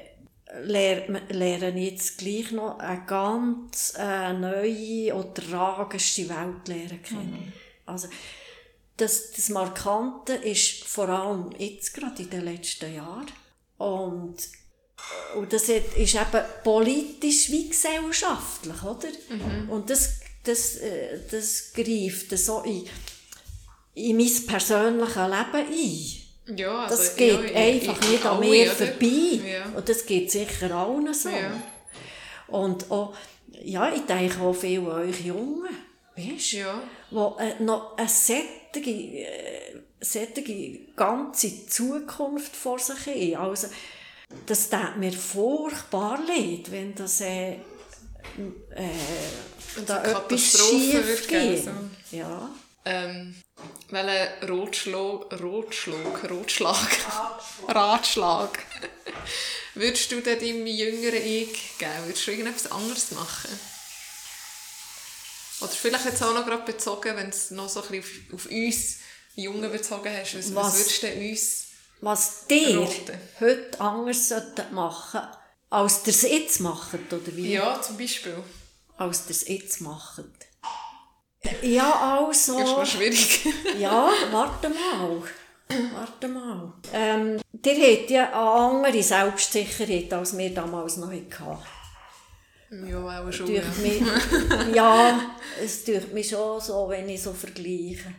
lerne, 0.63 1.23
lerne 1.29 1.81
jetzt 1.81 2.19
gleich 2.19 2.53
noch 2.53 2.79
eine 2.79 3.05
ganz 3.07 3.95
äh, 3.99 4.33
neue 4.33 5.15
und 5.15 5.35
tragische 5.35 6.29
Welt 6.29 6.69
lernen 6.69 7.03
kennen. 7.03 7.33
Mhm. 7.33 7.53
Also, 7.87 8.09
das, 8.97 9.33
das 9.33 9.49
Markante 9.49 10.35
ist 10.35 10.85
vor 10.85 11.09
allem 11.09 11.51
jetzt 11.59 11.95
gerade 11.95 12.23
in 12.23 12.31
den 12.31 12.45
letzten 12.45 12.95
Jahren. 12.95 13.27
Und, 13.77 14.37
und 15.37 15.53
das 15.53 15.69
ist 15.69 16.15
eben 16.15 16.45
politisch 16.63 17.51
wie 17.51 17.69
gesellschaftlich, 17.69 18.83
oder? 18.83 19.09
Mhm. 19.29 19.69
Und 19.69 19.91
das, 19.91 20.21
das, 20.45 20.77
äh, 20.77 21.19
das 21.31 21.73
greift 21.73 22.37
so 22.39 22.61
in, 22.61 22.87
in 23.95 24.17
mein 24.17 24.47
persönliches 24.47 25.17
Leben 25.17 25.55
ein. 25.55 26.25
Ja, 26.59 26.85
also, 26.85 26.97
das 26.97 27.17
geht 27.17 27.51
ja, 27.51 27.57
einfach 27.57 28.03
ich, 28.03 28.11
nicht 28.11 28.27
an 28.27 28.41
mir 28.41 28.71
vorbei. 28.71 29.41
Ja. 29.47 29.65
Und 29.75 29.89
das 29.89 30.05
geht 30.05 30.31
sicher 30.31 30.71
allen 30.73 31.15
so. 31.15 31.31
Ja. 31.31 31.63
Und 32.49 32.91
auch, 32.91 33.15
ja, 33.63 33.93
ich 33.93 34.03
denke 34.03 34.41
auch 34.43 34.53
viel 34.55 34.81
an 34.81 35.09
euch 35.09 35.25
Jungen, 35.25 35.71
weißt 36.17 36.53
du, 36.53 36.57
ja. 36.59 36.83
die 37.11 37.43
äh, 37.43 37.63
noch 37.63 37.97
eine 37.97 38.09
sättige, 38.09 38.91
äh, 38.91 39.81
ganze 40.95 41.67
Zukunft 41.67 42.55
vor 42.55 42.79
sich 42.79 43.07
haben. 43.07 43.37
Also, 43.37 43.69
das 44.47 44.69
tut 44.69 44.97
mir 44.99 45.13
furchtbar 45.13 46.21
leid, 46.27 46.71
wenn 46.71 46.95
das 46.95 47.23
äh, 47.23 47.53
äh, 47.53 47.59
da 49.87 50.03
etwas 50.03 50.41
schief 50.41 51.29
geht. 51.29 51.65
So. 51.65 51.71
Ja. 52.17 52.51
Ähm, 52.85 53.35
welchen 53.89 54.49
Rotschlag, 54.51 55.41
Rotschlag, 55.41 56.31
Rotschlag, 56.31 56.97
Ratschlag 57.69 58.59
würdest 59.75 60.13
du 60.13 60.21
denn 60.21 60.39
deinem 60.39 60.67
jüngeren 60.67 61.25
Ich 61.25 61.79
geben? 61.79 62.05
Würdest 62.05 62.27
du 62.27 62.31
irgendetwas 62.33 62.71
anderes 62.71 63.11
machen? 63.13 63.59
Oder 65.61 65.73
vielleicht 65.73 66.05
jetzt 66.05 66.23
auch 66.23 66.35
noch 66.35 66.45
gerade 66.45 66.65
bezogen, 66.65 67.17
wenn 67.17 67.31
es 67.31 67.51
noch 67.51 67.69
so 67.69 67.83
ein 67.83 67.89
bisschen 67.89 68.27
auf, 68.33 68.45
auf 68.45 68.51
uns 68.51 68.97
Jungen 69.37 69.73
bezogen 69.73 70.13
hast, 70.15 70.35
was, 70.37 70.55
was, 70.55 70.79
würdest 70.79 71.03
du 71.03 71.13
uns 71.13 71.67
Was 72.01 72.47
dir 72.47 72.89
heute 73.41 73.81
anders 73.81 74.33
machen 74.73 75.23
als 75.71 76.03
ihr 76.05 76.11
es 76.11 76.23
jetzt 76.23 76.61
macht, 76.61 77.13
oder 77.13 77.37
wie? 77.37 77.53
Ja, 77.53 77.81
zum 77.83 77.97
Beispiel. 77.97 78.37
Als 78.97 79.29
es 79.29 79.49
jetzt 79.49 79.81
macht. 79.81 80.25
Ja, 81.63 82.19
also. 82.19 82.59
Das 82.59 82.69
ist 82.69 82.77
noch 82.77 82.87
schwierig. 82.87 83.47
ja, 83.79 84.11
warte 84.31 84.69
mal. 84.69 85.23
Warte 85.93 86.29
mal. 86.29 86.73
Ähm, 86.93 87.41
der 87.53 87.75
hat 87.75 88.11
ja 88.11 88.27
eine 88.29 88.37
andere 88.37 89.03
Selbstsicherheit, 89.03 90.13
als 90.13 90.37
wir 90.37 90.55
damals 90.55 90.97
noch 90.97 91.11
hatten. 91.11 91.59
Ja, 92.89 93.27
auch 93.27 93.33
schon. 93.33 93.53
Ja. 93.53 93.63
Mich, 93.83 94.03
ja, 94.75 95.21
es 95.63 95.85
tut 95.85 96.13
mich 96.13 96.29
schon 96.29 96.61
so, 96.61 96.89
wenn 96.89 97.09
ich 97.09 97.23
so 97.23 97.33
vergleiche. 97.33 98.15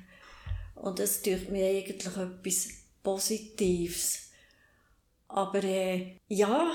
Und 0.76 1.00
es 1.00 1.22
tut 1.22 1.50
mir 1.50 1.68
eigentlich 1.68 2.06
etwas 2.06 2.68
Positives. 3.04 4.30
Aber 5.28 5.64
äh, 5.64 6.18
ja, 6.28 6.72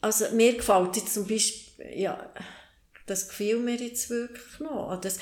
also 0.00 0.30
mir 0.32 0.56
gefällt 0.56 0.96
jetzt 0.96 1.14
zum 1.14 1.26
Beispiel, 1.26 1.98
ja, 1.98 2.32
das 3.06 3.28
gefiel 3.28 3.58
mir 3.58 3.76
jetzt 3.76 4.10
wirklich 4.10 4.60
noch. 4.60 5.00
Das, 5.00 5.18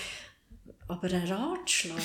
aber 0.88 1.08
ein 1.08 1.30
Ratschlag. 1.30 2.00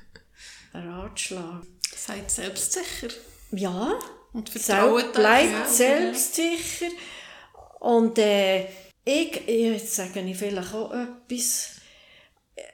ein 0.72 0.88
Ratschlag. 0.88 1.62
Seid 1.94 2.30
selbstsicher. 2.30 3.08
Ja. 3.52 3.98
Und 4.32 4.48
vertraut 4.48 5.12
Bleibt 5.12 5.68
selbstsicher. 5.68 6.88
Und 7.80 8.18
äh, 8.18 8.66
ich, 9.04 9.46
jetzt 9.46 9.94
sage 9.94 10.20
ich 10.20 10.36
vielleicht 10.36 10.74
auch 10.74 10.92
etwas, 10.92 11.76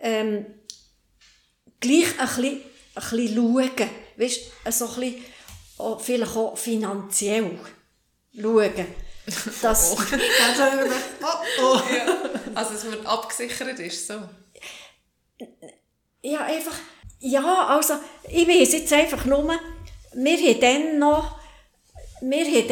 ähm, 0.01 0.47
gleich 1.81 2.19
ein 2.19 2.27
bisschen, 2.27 2.61
ein 2.95 3.03
bisschen 3.11 3.35
schauen. 3.35 3.91
Weißt 4.17 4.41
so 4.71 4.89
ein 4.89 5.01
bisschen, 5.01 5.25
auch, 5.79 6.01
vielleicht 6.01 6.37
auch 6.37 6.57
finanziell 6.57 7.59
schauen. 8.35 8.87
Dass, 9.63 9.93
oh. 9.93 10.03
oh, 11.23 11.27
oh. 11.63 11.81
Ja. 11.95 12.31
Also, 12.55 12.73
dass 12.73 12.85
man 12.85 13.07
abgesichert 13.07 13.79
ist, 13.79 14.07
so 14.07 14.15
ja, 16.23 16.41
einfach, 16.41 16.77
ja, 17.21 17.67
also, 17.69 17.95
ich 18.29 18.47
weiß 18.47 18.73
jetzt 18.73 18.93
einfach 18.93 19.25
nur, 19.25 19.59
wir 20.15 20.37
haben 20.37 20.61
dann 20.61 20.99
noch, 20.99 21.39
wir 22.21 22.45
haben 22.45 22.69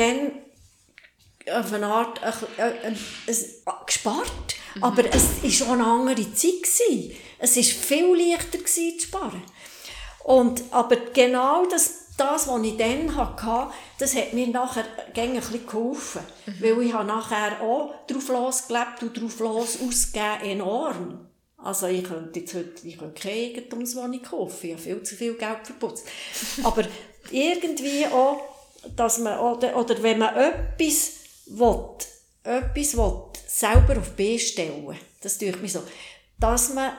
dann 1.47 1.61
auf 1.61 1.73
eine 1.73 1.87
Art 1.87 2.21
äh, 2.23 2.63
äh, 2.63 2.93
äh, 2.93 3.37
gespart, 3.87 4.57
mhm. 4.75 4.85
aber 4.85 5.05
es 5.15 5.43
war 5.43 5.51
schon 5.51 5.81
eine 5.81 5.85
andere 5.85 6.35
Zeit. 6.35 6.63
Gewesen. 6.63 7.17
Es 7.39 7.57
war 7.57 7.63
viel 7.63 8.31
leichter 8.31 8.59
gewesen, 8.59 8.99
zu 8.99 9.07
sparen. 9.07 9.43
Und, 10.25 10.65
aber 10.73 10.97
genau 10.97 11.67
das, 11.67 12.06
das, 12.17 12.49
was 12.49 12.63
ich 12.63 12.77
dann 12.77 13.15
hatte, 13.15 13.73
das 13.99 14.15
hat 14.17 14.33
mir 14.33 14.49
nachher 14.49 14.85
ein 15.15 15.35
bisschen 15.35 15.67
geholfen. 15.67 16.23
Mhm. 16.47 16.55
Weil 16.61 16.83
ich 16.83 16.93
habe 16.93 17.07
nachher 17.07 17.61
auch 17.61 17.95
drauf 18.07 18.29
losgelebt 18.29 19.03
und 19.03 19.21
drauf 19.21 19.39
los 19.41 19.79
ausgegeben, 19.81 20.41
enorm. 20.43 21.29
Also 21.59 21.87
ich 21.87 22.05
könnte 22.05 22.41
jetzt 22.41 22.55
heute 22.55 22.87
ich 22.87 22.99
könnte 22.99 23.21
keine 23.21 23.35
Eigentumswohnung 23.35 24.23
kaufen, 24.23 24.67
ich 24.67 24.73
habe 24.73 24.83
viel 24.83 25.03
zu 25.03 25.17
viel 25.17 25.35
Geld 25.35 25.59
verputzt. 25.65 26.07
Aber 26.63 26.85
irgendwie 27.31 28.07
auch, 28.07 28.41
dass 28.95 29.19
man, 29.19 29.39
oder, 29.39 29.77
oder 29.77 30.01
wenn 30.03 30.19
man 30.19 30.37
etwas 30.37 31.13
will, 31.47 31.89
etwas 32.45 32.97
will, 32.97 33.23
selber 33.47 33.99
auf 33.99 34.13
B 34.13 34.39
stellen, 34.39 34.97
das 35.21 35.39
tue 35.39 35.49
ich 35.49 35.61
mir 35.61 35.69
so, 35.69 35.83
dass 36.39 36.73
man 36.73 36.93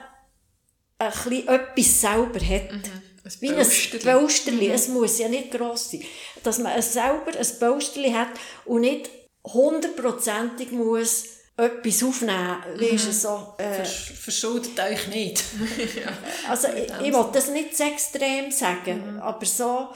ein 0.98 1.12
bisschen 1.12 1.48
etwas 1.48 2.00
selber 2.00 2.40
hat. 2.40 2.72
Mhm. 2.72 3.07
Ein 3.28 3.40
Wie 3.40 3.50
ein 3.50 4.04
Bausterli. 4.04 4.68
Mhm. 4.68 4.74
Es 4.74 4.88
muss 4.88 5.18
ja 5.18 5.28
nicht 5.28 5.50
gross 5.50 5.90
sein. 5.90 6.02
Dass 6.42 6.58
man 6.58 6.80
selber 6.80 7.32
ein 7.38 7.58
Bausterli 7.60 8.12
hat 8.12 8.30
und 8.64 8.80
nicht 8.80 9.10
hundertprozentig 9.44 10.72
muss 10.72 11.24
etwas 11.56 12.02
aufnehmen. 12.02 12.56
Mhm. 12.76 12.98
so, 12.98 13.54
äh, 13.58 13.84
verschuldet 13.84 14.78
euch 14.80 15.08
nicht. 15.08 15.42
ja. 15.96 16.12
Also 16.48 16.68
ich, 16.68 16.84
ich 17.06 17.12
will 17.12 17.26
das 17.32 17.48
nicht 17.48 17.76
zu 17.76 17.82
extrem 17.82 18.50
sagen, 18.50 19.14
mhm. 19.14 19.20
aber 19.20 19.44
so, 19.44 19.88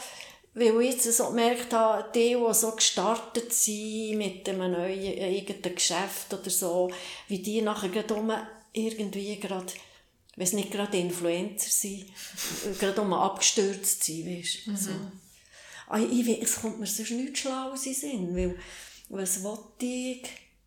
weil 0.55 0.81
ich 0.83 0.95
jetzt 0.95 1.13
so 1.17 1.29
gemerkt 1.29 1.73
habe, 1.73 2.05
die, 2.15 2.35
die 2.35 2.55
so 2.55 2.73
gestartet 2.73 3.53
sind 3.53 4.19
mit 4.19 4.49
einem 4.49 4.73
neuen 4.73 5.23
eigenen 5.23 5.75
Geschäft 5.75 6.33
oder 6.33 6.51
so, 6.51 6.91
wie 7.29 7.39
die 7.39 7.63
nachher 7.63 7.89
gerade 7.89 8.47
irgendwie 8.73 9.39
gerade, 9.39 9.73
wenn 10.37 10.47
es 10.47 10.53
nicht 10.53 10.71
gerade 10.71 10.97
Influencer 10.99 11.71
sind, 11.71 12.07
gerade 12.79 13.01
um 13.01 13.13
abgestürzt 13.13 14.05
sind, 14.05 14.27
weißt 14.27 14.67
du. 14.67 14.71
Mhm. 14.71 14.77
So. 14.77 14.91
Ah, 15.89 15.99
ich, 15.99 16.27
ich, 16.27 16.43
es 16.43 16.57
kommt 16.57 16.81
mir 16.81 16.87
sonst 16.87 17.11
nicht 17.11 17.37
schlau 17.39 17.73
in 17.73 17.95
Sinn, 17.95 18.35
weil 18.35 18.59
was 19.09 19.43
wollte 19.43 19.85
ich 19.85 20.23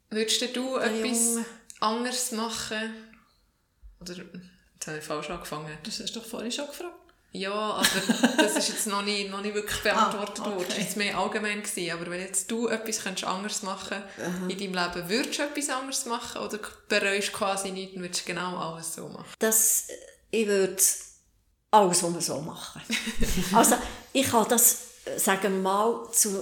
Würdest 0.09 0.55
du 0.55 0.77
etwas 0.77 1.17
Junge. 1.19 1.45
anderes 1.79 2.31
machen? 2.31 2.93
Oder, 3.99 4.15
jetzt 4.75 4.87
habe 4.87 4.97
ich 4.99 5.03
falsch 5.03 5.29
angefangen. 5.31 5.75
Das 5.83 5.99
hast 5.99 6.15
du 6.15 6.19
doch 6.19 6.27
vorhin 6.27 6.51
schon 6.51 6.67
gefragt. 6.67 7.04
Ja, 7.35 7.51
aber 7.51 7.85
das 8.37 8.55
ist 8.55 8.69
jetzt 8.69 8.87
noch 8.87 9.01
nicht, 9.01 9.29
noch 9.29 9.41
nicht 9.41 9.53
wirklich 9.53 9.79
beantwortet 9.83 10.39
ah, 10.39 10.47
okay. 10.47 10.55
worden. 10.55 10.65
Das 10.67 10.77
war 10.77 10.83
jetzt 10.83 10.97
mehr 10.97 11.17
allgemein. 11.17 11.61
Gewesen. 11.61 11.91
Aber 11.91 12.09
wenn 12.09 12.21
jetzt 12.21 12.49
du 12.49 12.67
etwas 12.67 13.03
könntest 13.03 13.27
anderes 13.27 13.61
machen 13.63 13.97
Aha. 13.97 14.47
in 14.47 14.57
deinem 14.57 14.73
Leben, 14.73 15.09
würdest 15.09 15.39
du 15.39 15.43
etwas 15.43 15.69
anderes 15.69 16.05
machen 16.05 16.41
oder 16.41 16.59
bereust 16.87 17.27
du 17.29 17.31
quasi 17.33 17.71
nichts 17.71 17.95
und 17.95 18.03
würdest 18.03 18.25
genau 18.25 18.57
alles 18.57 18.95
so 18.95 19.07
machen? 19.09 19.33
Das, 19.39 19.87
ich 20.31 20.47
würde 20.47 20.81
alles 21.71 21.99
so 21.99 22.41
machen. 22.41 22.81
also 23.53 23.75
ich 24.13 24.29
kann 24.29 24.47
das, 24.47 24.77
sagen 25.17 25.41
wir 25.55 25.61
mal, 25.61 26.07
zu 26.13 26.41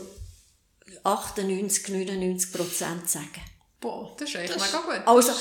98, 1.03 1.89
99 1.89 2.53
Prozent 2.53 3.09
sagen. 3.09 3.41
Boah, 3.79 4.15
das 4.17 4.29
ist 4.29 4.35
echt 4.35 4.55
das 4.55 4.71
mega 4.71 4.83
gut. 4.83 5.07
Also, 5.07 5.33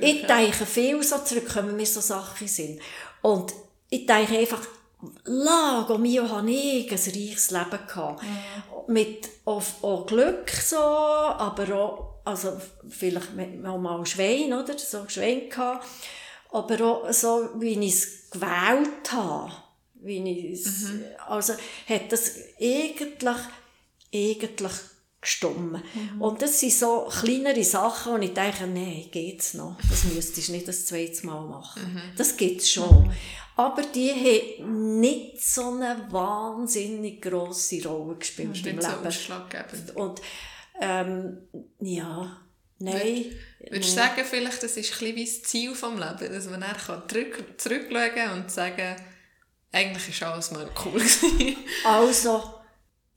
ich 0.00 0.26
denke 0.26 0.64
viel 0.64 1.02
so 1.02 1.18
zurück, 1.18 1.54
wenn 1.54 1.76
wir 1.76 1.86
so 1.86 2.00
Sachen 2.00 2.48
sind. 2.48 2.80
Und 3.20 3.52
ich 3.90 4.06
denke 4.06 4.38
einfach, 4.38 4.60
Lago 5.24 5.98
mio 5.98 6.28
habe 6.28 6.50
ich 6.50 6.90
ein 6.90 6.98
reiches 6.98 7.50
Leben 7.50 7.86
gehabt. 7.86 8.22
Mhm. 8.22 8.92
Mit 8.92 9.28
auch, 9.44 9.62
auch 9.82 10.06
Glück 10.06 10.50
so, 10.50 10.76
aber 10.76 11.74
auch, 11.74 12.20
also 12.24 12.60
vielleicht 12.88 13.34
noch 13.34 13.78
mal 13.78 14.04
Schwein, 14.04 14.52
oder? 14.52 14.78
So 14.78 15.08
Schwein 15.08 15.48
gehabt. 15.48 15.86
Aber 16.52 16.80
auch 16.84 17.12
so, 17.12 17.50
wie 17.58 17.78
ich 17.78 17.94
es 17.94 18.30
gewählt 18.30 19.12
habe. 19.12 19.52
Wie 19.94 20.52
ich 20.52 20.64
mhm. 20.64 21.04
also 21.26 21.54
hat 21.88 22.10
das 22.10 22.34
eigentlich, 22.60 23.36
eigentlich 24.12 24.72
gestummen. 25.20 25.82
Mhm. 25.94 26.22
Und 26.22 26.42
das 26.42 26.60
sind 26.60 26.72
so 26.72 27.06
kleinere 27.10 27.62
Sachen, 27.62 28.12
wo 28.12 28.16
ich 28.16 28.32
denke, 28.32 28.66
nein, 28.66 29.04
geht's 29.10 29.54
noch. 29.54 29.76
Das 29.88 30.04
müsstest 30.04 30.48
du 30.48 30.52
nicht 30.52 30.66
das 30.66 30.86
zweite 30.86 31.26
Mal 31.26 31.46
machen. 31.46 31.82
Mhm. 31.92 32.02
Das 32.16 32.36
gibt's 32.36 32.70
schon. 32.70 33.12
Aber 33.60 33.82
die 33.82 34.10
haben 34.10 35.00
nicht 35.00 35.46
so 35.46 35.74
eine 35.74 36.06
wahnsinnig 36.08 37.20
grosse 37.20 37.86
Rolle 37.86 38.16
gespielt 38.16 38.56
im 38.64 38.78
Leben. 38.78 38.80
So 38.80 38.88
Und, 39.96 40.22
ähm, 40.80 41.42
ja, 41.78 42.40
nein. 42.78 43.26
Würdest 43.58 43.90
du 43.90 43.94
sagen, 43.96 44.24
vielleicht, 44.24 44.62
das 44.62 44.78
ist 44.78 44.90
ein 44.94 44.98
bisschen 44.98 45.16
wie 45.16 45.24
das 45.26 45.42
Ziel 45.42 45.72
des 45.72 45.82
Lebens, 45.82 46.34
dass 46.36 46.48
man 46.48 46.62
dann 46.62 47.06
zurück, 47.06 47.44
zurückschauen 47.58 48.14
kann 48.14 48.40
und 48.40 48.50
sagen, 48.50 48.96
eigentlich 49.72 50.20
war 50.22 50.32
alles 50.32 50.50
mal 50.52 50.70
cool. 50.86 51.02
also, 51.84 52.54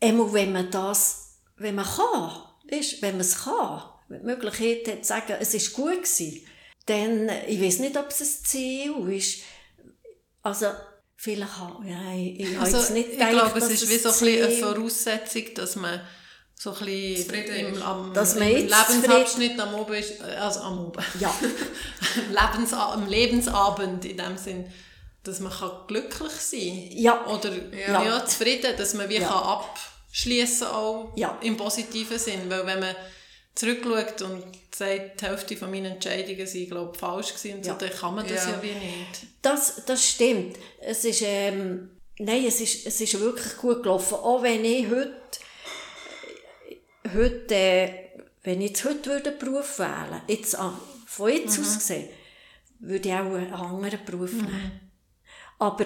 immer 0.02 0.34
wenn 0.34 0.52
man 0.52 0.70
das, 0.70 1.40
wenn 1.56 1.76
man 1.76 1.86
kann, 1.86 2.32
weißt, 2.70 3.02
wenn 3.02 3.14
man 3.14 3.22
es 3.22 3.46
kann, 3.46 3.82
wenn 4.10 4.20
die 4.20 4.26
Möglichkeit 4.26 4.90
hat, 4.90 5.06
zu 5.06 5.08
sagen, 5.08 5.38
es 5.40 5.54
war 5.54 5.86
gut 5.86 6.04
gewesen, 6.04 6.46
dann, 6.86 7.32
ich 7.48 7.62
weiß 7.62 7.80
nicht, 7.80 7.96
ob 7.96 8.10
es 8.10 8.20
ein 8.20 8.46
Ziel 8.46 9.10
ist, 9.10 9.44
also, 10.44 10.68
vielleicht 11.16 11.58
habe 11.58 11.88
ja, 11.88 12.14
ich, 12.14 12.40
ich 12.40 12.60
also, 12.60 12.78
jetzt 12.78 12.92
nicht 12.92 13.12
gedacht, 13.12 13.32
Ich 13.32 13.38
glaube, 13.38 13.60
es 13.60 13.70
ist 13.70 13.90
wie 13.90 13.98
so 13.98 14.10
ein 14.10 14.44
eine 14.44 14.52
Voraussetzung, 14.52 15.44
dass 15.56 15.76
man 15.76 16.02
so 16.56 16.74
ein 16.74 16.86
bisschen 16.86 17.76
im, 17.76 17.82
am, 17.82 18.14
dass 18.14 18.36
man 18.36 18.48
im 18.48 18.68
Lebensabschnitt 18.68 19.60
am 19.60 19.74
Oben 19.76 19.94
ist, 19.94 20.22
äh, 20.22 20.36
also 20.36 20.62
am 20.62 20.86
Oben, 20.86 21.04
ja. 21.20 21.34
Lebens, 22.30 22.74
am 22.74 23.08
Lebensabend 23.08 24.06
in 24.06 24.18
dem 24.18 24.38
Sinn, 24.38 24.72
dass 25.24 25.40
man 25.40 25.52
kann 25.52 25.72
glücklich 25.88 26.32
sein 26.32 26.90
kann. 26.90 26.98
Ja. 26.98 27.26
Oder 27.26 27.52
ja. 27.72 28.04
ja. 28.04 28.26
zufrieden, 28.26 28.76
dass 28.78 28.94
man 28.94 29.10
wie 29.10 29.18
ja. 29.18 29.28
kann 29.28 29.44
abschließen 29.44 30.68
auch 30.68 31.12
ja. 31.16 31.38
im 31.42 31.58
positiven 31.58 32.20
Sinn. 32.20 32.50
Weil 32.50 32.66
wenn 32.66 32.80
man 32.80 32.96
zurückschaut 33.56 34.22
und 34.24 34.44
sagt, 34.74 35.22
die 35.22 35.26
Hälfte 35.26 35.58
von 35.58 35.70
meinen 35.70 35.94
Entscheidungen 35.94 36.48
sind, 36.48 36.70
glaube 36.70 36.98
falsch 36.98 37.34
gewesen, 37.34 37.58
und 37.58 37.66
ja. 37.66 37.74
so, 37.74 37.80
dann 37.80 37.90
kann 37.92 38.16
man 38.16 38.28
das 38.28 38.46
ja. 38.46 38.52
ja, 38.52 38.64
wie 38.64 38.74
nicht. 38.74 39.28
Das, 39.42 39.84
das 39.86 40.08
stimmt. 40.08 40.58
Es 40.80 41.06
ist, 41.06 41.22
ähm, 41.24 41.90
nein, 42.18 42.44
es 42.46 42.62
ist, 42.62 42.88
es 42.88 43.00
ist 43.00 43.20
wirklich 43.20 43.58
gut 43.58 43.84
gelaufen. 43.84 44.16
Auch 44.16 44.42
wenn 44.42 44.66
ich 44.66 44.88
heute, 44.90 45.14
heute 47.14 47.56
äh, 47.56 48.04
wenn 48.44 48.62
ich 48.62 48.70
jetzt 48.70 48.86
heute 48.86 49.10
würde 49.10 49.30
einen 49.30 49.40
Beruf 49.40 49.80
wählen 49.80 50.22
jetzt, 50.28 50.58
von 51.06 51.32
jetzt 51.32 51.58
mhm. 51.58 51.64
aus 51.64 51.74
gesehen, 51.76 52.10
würde 52.80 53.08
ich 53.08 53.16
auch 53.16 53.20
einen 53.20 53.54
anderen 53.54 54.04
Beruf 54.06 54.34
mhm. 54.34 54.42
nehmen. 54.42 54.92
Aber 55.60 55.86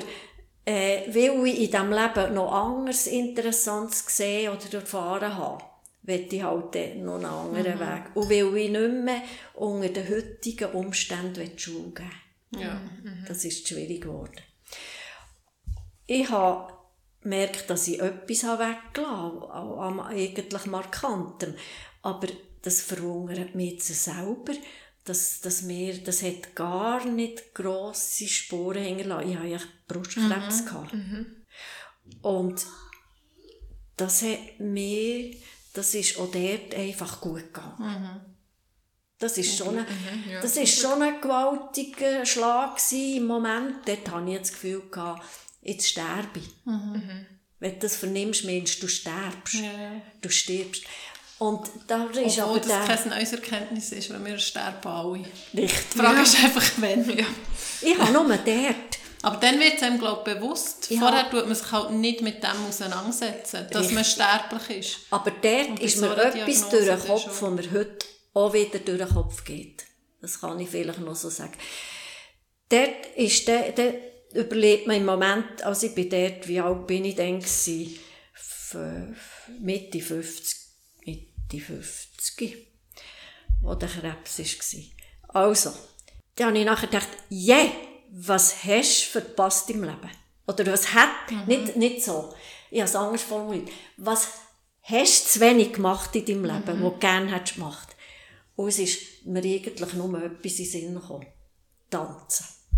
äh, 0.66 1.04
weil 1.14 1.48
ich 1.48 1.60
in 1.60 1.72
diesem 1.72 1.92
Leben 1.92 2.34
noch 2.34 2.52
anderes 2.52 3.08
Interessantes 3.08 4.06
gesehen 4.06 4.52
oder 4.52 4.80
erfahren 4.80 5.36
habe, 5.36 5.64
will 6.08 6.28
ich 6.32 6.42
halt 6.42 6.74
noch 7.04 7.16
einen 7.16 7.26
anderen 7.26 7.76
mhm. 7.76 7.80
Weg. 7.80 8.16
Und 8.16 8.30
weil 8.30 8.58
ich 8.58 8.72
nicht 8.72 9.04
mehr 9.04 9.22
unter 9.54 9.90
den 9.90 10.10
heutigen 10.10 10.72
Umständen 10.72 11.58
Schule 11.58 11.92
geben 11.92 12.12
ja. 12.52 12.76
Mhm. 13.04 13.26
Das 13.28 13.44
ist 13.44 13.68
schwierig 13.68 14.02
geworden. 14.02 14.42
Ich 16.06 16.30
habe 16.30 16.74
gemerkt, 17.22 17.70
dass 17.70 17.88
ich 17.88 18.00
etwas 18.00 18.44
weggelassen 18.44 19.04
habe, 19.04 19.80
am 19.82 20.00
eigentlich 20.00 20.66
Markantem. 20.66 21.56
Aber 22.02 22.28
das 22.62 22.82
verwundert 22.82 23.56
mich 23.56 23.74
jetzt 23.74 24.04
selber, 24.04 24.54
dass, 25.04 25.42
dass 25.42 25.62
mir, 25.62 25.98
das 26.04 26.22
hat 26.22 26.56
gar 26.56 27.06
nicht 27.06 27.54
grosse 27.54 28.28
Spuren 28.28 28.84
hinterlassen. 28.84 29.30
Ich 29.30 29.38
hatte 29.38 29.48
ja 29.48 29.60
Brustkrebs. 29.88 30.64
Mhm. 30.94 31.02
Mhm. 31.02 31.26
Und 32.22 32.66
das 33.98 34.22
hat 34.22 34.60
mir 34.60 35.36
das 35.78 35.94
ist 35.94 36.18
auch 36.18 36.32
dort 36.32 36.74
einfach 36.76 37.22
gut 37.22 37.54
gegangen. 37.54 37.76
Mhm. 37.80 38.22
Das 39.20 39.38
ist 39.38 39.58
schon, 39.58 39.78
ein, 39.78 39.86
mhm, 39.86 40.32
ja, 40.32 40.42
das 40.42 40.58
ist 40.58 40.80
schon 40.80 41.02
ein 41.02 41.22
gewaltiger 41.22 42.26
Schlag 42.26 42.80
im 42.92 43.26
Moment. 43.26 43.88
Dort 43.88 44.12
hatte 44.12 44.32
ich 44.32 44.40
das 44.40 44.52
Gefühl, 44.52 44.82
gehabt, 44.92 45.24
jetzt 45.62 45.88
sterbe 45.88 46.40
ich. 46.40 46.50
Mhm. 46.66 47.26
Wenn 47.60 47.74
du 47.74 47.80
das 47.80 47.96
vernimmst, 47.96 48.46
meinst 48.46 48.82
du, 48.82 48.88
sterbst. 48.88 49.56
Ja. 49.56 50.02
Du 50.22 50.30
stirbst. 50.30 50.84
Und 51.40 51.70
da 51.88 52.06
ist 52.06 52.40
Obwohl 52.40 52.44
aber 52.44 52.60
das 52.60 52.68
der... 52.68 52.96
keine 52.96 53.16
neues 53.16 53.32
Erkenntnis 53.34 53.92
ist, 53.92 54.10
weil 54.12 54.26
wir 54.26 54.40
sterben 54.40 54.88
alle. 54.88 55.20
Richtig. 55.54 55.90
Die 55.94 55.98
Frage 55.98 56.16
ja. 56.16 56.24
ist 56.24 56.44
einfach, 56.44 56.72
wenn. 56.78 57.18
Ja. 57.18 57.26
Ich 57.82 57.98
habe 57.98 58.12
nur 58.12 58.26
dort 58.26 58.87
aber 59.22 59.38
dann 59.38 59.60
wird 59.60 59.76
es 59.76 59.84
einem, 59.84 60.00
glaube 60.00 60.36
bewusst. 60.36 60.90
Ja. 60.92 61.00
Vorher 61.00 61.30
tut 61.30 61.46
man 61.46 61.56
sich 61.56 61.72
halt 61.72 61.92
nicht 61.92 62.22
mit 62.22 62.44
dem 62.44 62.68
auseinandersetzen, 62.68 63.68
dass 63.72 63.82
Richtig. 63.82 63.96
man 63.96 64.06
sterblich 64.06 64.80
ist. 64.80 65.00
Aber 65.10 65.32
dort 65.32 65.80
ist 65.80 65.98
mir 65.98 66.10
so 66.10 66.14
etwas 66.14 66.70
durch 66.70 66.86
den 66.86 67.00
Kopf, 67.00 67.26
das 67.26 67.42
mir 67.42 67.72
heute 67.72 68.06
auch 68.34 68.54
wieder 68.54 68.80
durch 68.80 69.00
den 69.00 69.10
Kopf 69.10 69.44
geht. 69.44 69.86
Das 70.22 70.40
kann 70.40 70.60
ich 70.60 70.70
vielleicht 70.70 71.00
noch 71.00 71.16
so 71.16 71.30
sagen. 71.30 71.54
Dort 72.70 73.06
ist 73.16 73.48
der, 73.48 73.72
der 73.72 73.94
überlebt 74.34 74.88
man 74.88 74.98
im 74.98 75.06
Moment, 75.06 75.64
also 75.64 75.88
ich 75.88 75.96
bin 75.96 76.10
dort, 76.10 76.48
wie 76.48 76.60
alt 76.60 76.86
bin 76.86 77.06
ich 77.06 77.16
denn 77.16 77.40
gewesen? 77.40 78.00
Mitte 79.60 80.02
50, 80.02 80.58
Mitte 81.06 81.60
50, 81.60 82.68
wo 83.62 83.74
der 83.76 83.88
Krebs 83.88 84.40
war. 84.40 85.46
Also, 85.48 85.74
dann 86.36 86.48
habe 86.48 86.60
ich 86.60 86.66
nachher 86.66 86.88
gedacht, 86.88 87.08
yeah, 87.32 87.72
was 88.20 88.64
hast 88.64 89.06
du 89.06 89.20
verpasst 89.20 89.70
im 89.70 89.84
Leben? 89.84 90.12
Oder 90.48 90.66
was 90.68 90.94
hat, 90.94 91.10
mhm. 91.30 91.44
nicht, 91.46 91.76
nicht 91.76 92.04
so, 92.04 92.34
ich 92.72 92.80
habe 92.80 92.90
es 92.90 92.96
anders 92.96 93.22
formuliert, 93.22 93.70
was 93.98 94.28
hast 94.82 95.26
du 95.26 95.30
zu 95.30 95.40
wenig 95.42 95.74
gemacht 95.74 96.16
in 96.16 96.26
deinem 96.26 96.46
Leben, 96.46 96.80
mhm. 96.80 96.84
was 96.84 96.94
du 96.94 97.00
gerne 97.00 97.32
hättest 97.32 97.56
gemacht? 97.56 97.96
Und 98.56 98.70
es 98.70 98.80
ist 98.80 99.26
mir 99.26 99.44
eigentlich 99.44 99.94
nur 99.94 100.24
etwas 100.24 100.52
in 100.54 100.58
den 100.58 100.66
Sinn 100.66 100.96
gekommen. 100.96 101.28
Tanzen. 101.90 102.46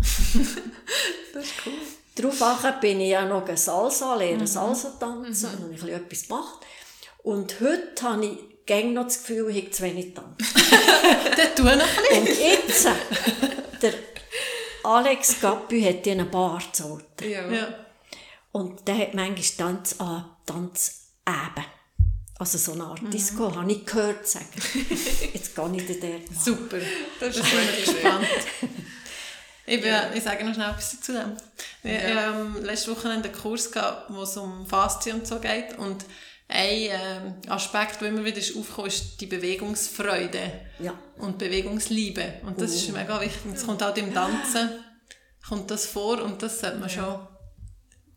das 1.34 1.44
ist 1.44 1.54
cool. 1.64 1.72
Daraufhin 2.16 2.80
bin 2.80 3.00
ich 3.00 3.10
ja 3.10 3.24
noch 3.24 3.48
ein 3.48 3.56
Salsa, 3.56 4.14
lehre 4.16 4.40
mhm. 4.40 4.46
Salsa 4.46 4.90
tanzen, 5.00 5.58
mhm. 5.58 5.64
und 5.64 5.88
ich 5.88 5.94
etwas 5.94 6.28
gemacht. 6.28 6.66
Und 7.22 7.60
heute 7.60 8.02
habe 8.02 8.26
ich 8.26 8.38
gäng 8.66 8.92
noch 8.92 9.04
das 9.04 9.18
Gefühl, 9.18 9.50
ich 9.50 9.62
habe 9.62 9.70
zu 9.70 9.82
wenig 9.82 10.14
tanzen. 10.14 10.36
Dann 11.36 11.56
tu 11.56 11.62
noch 11.62 11.72
ein. 11.72 12.20
Und 12.20 12.28
jetzt, 12.28 12.86
Alex 14.84 15.40
Gappi 15.40 15.82
hat 15.82 16.06
ja 16.06 16.12
einen 16.12 16.30
Bart. 16.30 16.82
Ja. 17.20 17.50
ja. 17.50 17.74
Und 18.52 18.86
der 18.86 18.98
hat 18.98 19.14
manchmal 19.14 19.74
Tanz 19.74 20.00
an, 20.00 20.24
Tanz 20.46 21.12
eben. 21.26 21.66
Also 22.38 22.56
so 22.56 22.72
eine 22.72 22.84
Art 22.84 23.02
mhm. 23.02 23.10
Disco, 23.10 23.54
habe 23.54 23.70
ich 23.70 23.84
gehört 23.84 24.26
sagen. 24.26 24.46
Jetzt 25.34 25.54
gehe 25.54 25.76
ich 25.76 26.00
da 26.00 26.34
Super, 26.42 26.78
das 27.20 27.36
ist 27.36 27.52
wirklich 27.52 27.98
spannend. 27.98 28.28
Ich, 29.66 29.80
bin, 29.80 29.90
ja. 29.90 30.10
ich 30.12 30.24
sage 30.24 30.44
noch 30.44 30.52
schnell 30.52 30.70
etwas 30.70 31.00
zu 31.00 31.12
dem. 31.12 31.36
Ich 31.84 31.92
ja. 31.92 32.32
ähm, 32.32 32.56
letzte 32.64 32.90
Woche 32.90 33.08
einen 33.08 33.30
Kurs 33.30 33.70
gehabt, 33.70 34.12
wo 34.12 34.22
es 34.22 34.36
um 34.36 34.66
Faszien 34.66 35.20
und 35.20 35.28
so 35.28 35.38
geht. 35.38 35.78
Und 35.78 36.04
ein 36.50 36.90
ähm, 36.90 37.34
Aspekt, 37.48 38.00
der 38.00 38.08
immer 38.08 38.24
wieder 38.24 38.38
ist 38.38 38.56
aufgekommen 38.56 38.88
ist 38.88 39.20
die 39.20 39.26
Bewegungsfreude 39.26 40.52
ja. 40.80 40.92
und 41.18 41.38
Bewegungsliebe. 41.38 42.34
Und 42.44 42.60
das 42.60 42.72
uh. 42.72 42.74
ist 42.74 42.92
mega 42.92 43.20
wichtig. 43.20 43.52
Das 43.52 43.64
kommt 43.66 43.82
auch 43.82 43.96
im 43.96 44.12
Tanzen 44.12 44.70
kommt 45.48 45.70
das 45.70 45.86
vor 45.86 46.22
und 46.22 46.42
das 46.42 46.60
sollte 46.60 46.78
man 46.78 46.88
ja. 46.88 46.94
schon 46.94 47.26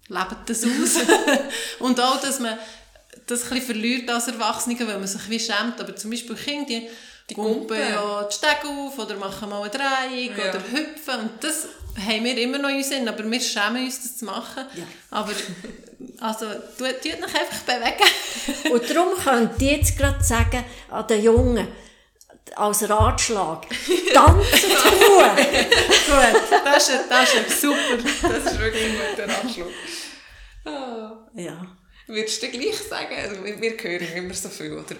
lebt 0.09 0.49
das 0.49 0.63
aus. 0.63 1.07
und 1.79 1.99
auch, 1.99 2.21
dass 2.21 2.39
man 2.39 2.57
das 3.25 3.49
ein 3.51 3.61
verliert 3.61 4.09
als 4.09 4.27
Erwachsene, 4.27 4.77
weil 4.79 4.99
man 4.99 5.07
sich 5.07 5.29
wie 5.29 5.39
schämt. 5.39 5.79
Aber 5.79 5.95
zum 5.95 6.11
Beispiel 6.11 6.35
Kinder, 6.35 6.65
die, 6.67 6.89
die 7.29 7.33
gumpen 7.33 7.77
ja 7.77 8.23
die 8.23 8.35
Stege 8.35 8.67
auf 8.67 8.99
oder 8.99 9.15
machen 9.15 9.49
mal 9.49 9.61
eine 9.61 9.69
Drehung 9.69 10.37
ja. 10.37 10.49
oder 10.49 10.61
hüpfen. 10.71 11.19
Und 11.21 11.43
das 11.43 11.67
haben 11.97 12.23
wir 12.23 12.37
immer 12.37 12.57
noch 12.57 12.69
in 12.69 12.83
Sinn, 12.83 13.07
aber 13.07 13.29
wir 13.29 13.41
schämen 13.41 13.85
uns, 13.85 14.01
das 14.01 14.17
zu 14.17 14.25
machen. 14.25 14.65
Ja. 14.75 14.83
Aber 15.09 15.31
also, 16.19 16.45
du 16.77 16.85
tut 16.85 17.03
dich 17.03 17.13
einfach 17.13 17.59
bewegen. 17.65 18.71
Und 18.71 18.89
darum 18.89 19.13
könnt 19.15 19.61
ihr 19.61 19.77
jetzt 19.77 19.97
gerade 19.97 20.23
sagen, 20.23 20.63
an 20.89 21.07
den 21.07 21.23
Jungen, 21.23 21.67
als 22.55 22.89
Ratschlag, 22.89 23.67
tanzen 24.13 24.69
tun. 24.69 25.35
Gut, 25.35 26.41
das 26.65 26.89
ist, 26.89 26.99
das 27.09 27.33
ist 27.33 27.61
super. 27.61 27.97
Das 28.21 28.51
ist 28.51 28.59
wirklich 28.59 28.85
ein 28.85 28.97
guter 29.09 29.29
Ratschlag. 29.29 29.67
Oh. 30.65 31.39
Ja. 31.39 31.77
Würdest 32.07 32.43
du 32.43 32.47
gleich 32.49 32.77
sagen, 32.77 33.15
also 33.15 33.43
wir, 33.43 33.59
wir 33.61 33.77
hören 33.77 34.13
immer 34.15 34.33
so 34.33 34.49
viel, 34.49 34.73
oder 34.73 34.95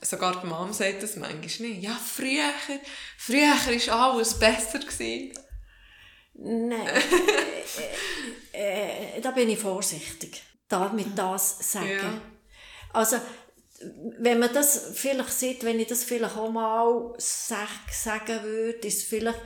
sogar 0.00 0.40
die 0.40 0.46
Mom 0.46 0.72
sagt 0.72 1.02
das 1.02 1.16
manchmal 1.16 1.68
nicht. 1.70 1.82
Ja, 1.82 1.96
früher, 1.96 2.50
früher 3.16 3.54
war 3.88 4.12
alles 4.12 4.38
besser. 4.38 4.78
Gewesen. 4.78 5.32
Nein, 6.40 6.86
äh, 8.52 9.16
äh, 9.16 9.20
da 9.20 9.32
bin 9.32 9.48
ich 9.50 9.58
vorsichtig, 9.58 10.42
damit 10.68 11.16
das 11.16 11.72
sagen. 11.72 11.90
Ja. 11.90 12.22
Also, 12.92 13.16
wenn 14.18 14.38
man 14.38 14.52
das 14.52 14.92
vielleicht 14.94 15.32
sieht, 15.32 15.64
wenn 15.64 15.80
ich 15.80 15.88
das 15.88 16.04
vielleicht 16.04 16.36
auch 16.36 16.50
mal 16.50 17.14
sag, 17.18 17.92
sagen 17.92 18.42
würde, 18.42 18.86
ist 18.86 19.04
vielleicht, 19.04 19.40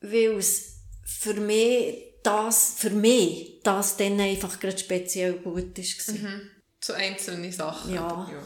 weil 0.00 0.36
es 0.36 0.80
für 1.04 1.34
mich 1.34 2.08
das, 2.22 2.74
für 2.78 2.90
mich, 2.90 3.60
das 3.62 3.96
dann 3.96 4.20
einfach 4.20 4.58
gerade 4.60 4.78
speziell 4.78 5.34
gut 5.34 5.78
war. 5.78 6.14
Mhm. 6.14 6.50
So 6.80 6.92
einzelne 6.92 7.52
Sachen. 7.52 7.94
Ja. 7.94 8.06
Aber, 8.06 8.32
ja. 8.32 8.42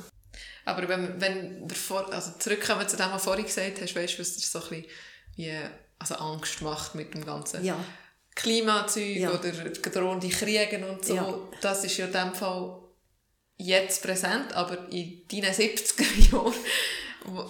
aber 0.64 0.88
wenn, 0.88 1.20
wenn 1.20 1.68
wir 1.68 1.76
vor, 1.76 2.12
also 2.12 2.32
zurückkommen 2.38 2.88
zu 2.88 2.96
dem, 2.96 3.10
was 3.10 3.22
du 3.22 3.28
vorhin 3.28 3.44
gesagt 3.44 3.80
hast, 3.80 3.96
weißt 3.96 4.14
du, 4.14 4.20
was 4.20 4.36
dir 4.36 4.46
so 4.46 4.62
ein 4.62 4.68
bisschen 4.68 4.86
wie, 5.36 5.56
also 6.02 6.16
Angst 6.16 6.60
macht 6.62 6.94
mit 6.94 7.14
dem 7.14 7.24
ganzen 7.24 7.64
ja. 7.64 7.76
Klimazeug 8.34 9.16
ja. 9.16 9.30
oder 9.30 9.50
drohende 9.50 10.28
Kriege 10.28 10.86
und 10.86 11.04
so, 11.04 11.14
ja. 11.14 11.38
das 11.60 11.84
ist 11.84 11.96
ja 11.96 12.06
in 12.06 12.12
dem 12.12 12.34
Fall 12.34 12.78
jetzt 13.56 14.02
präsent, 14.02 14.52
aber 14.54 14.88
in 14.88 15.22
deinen 15.30 15.52
70er 15.52 16.30
Jahren 16.32 16.54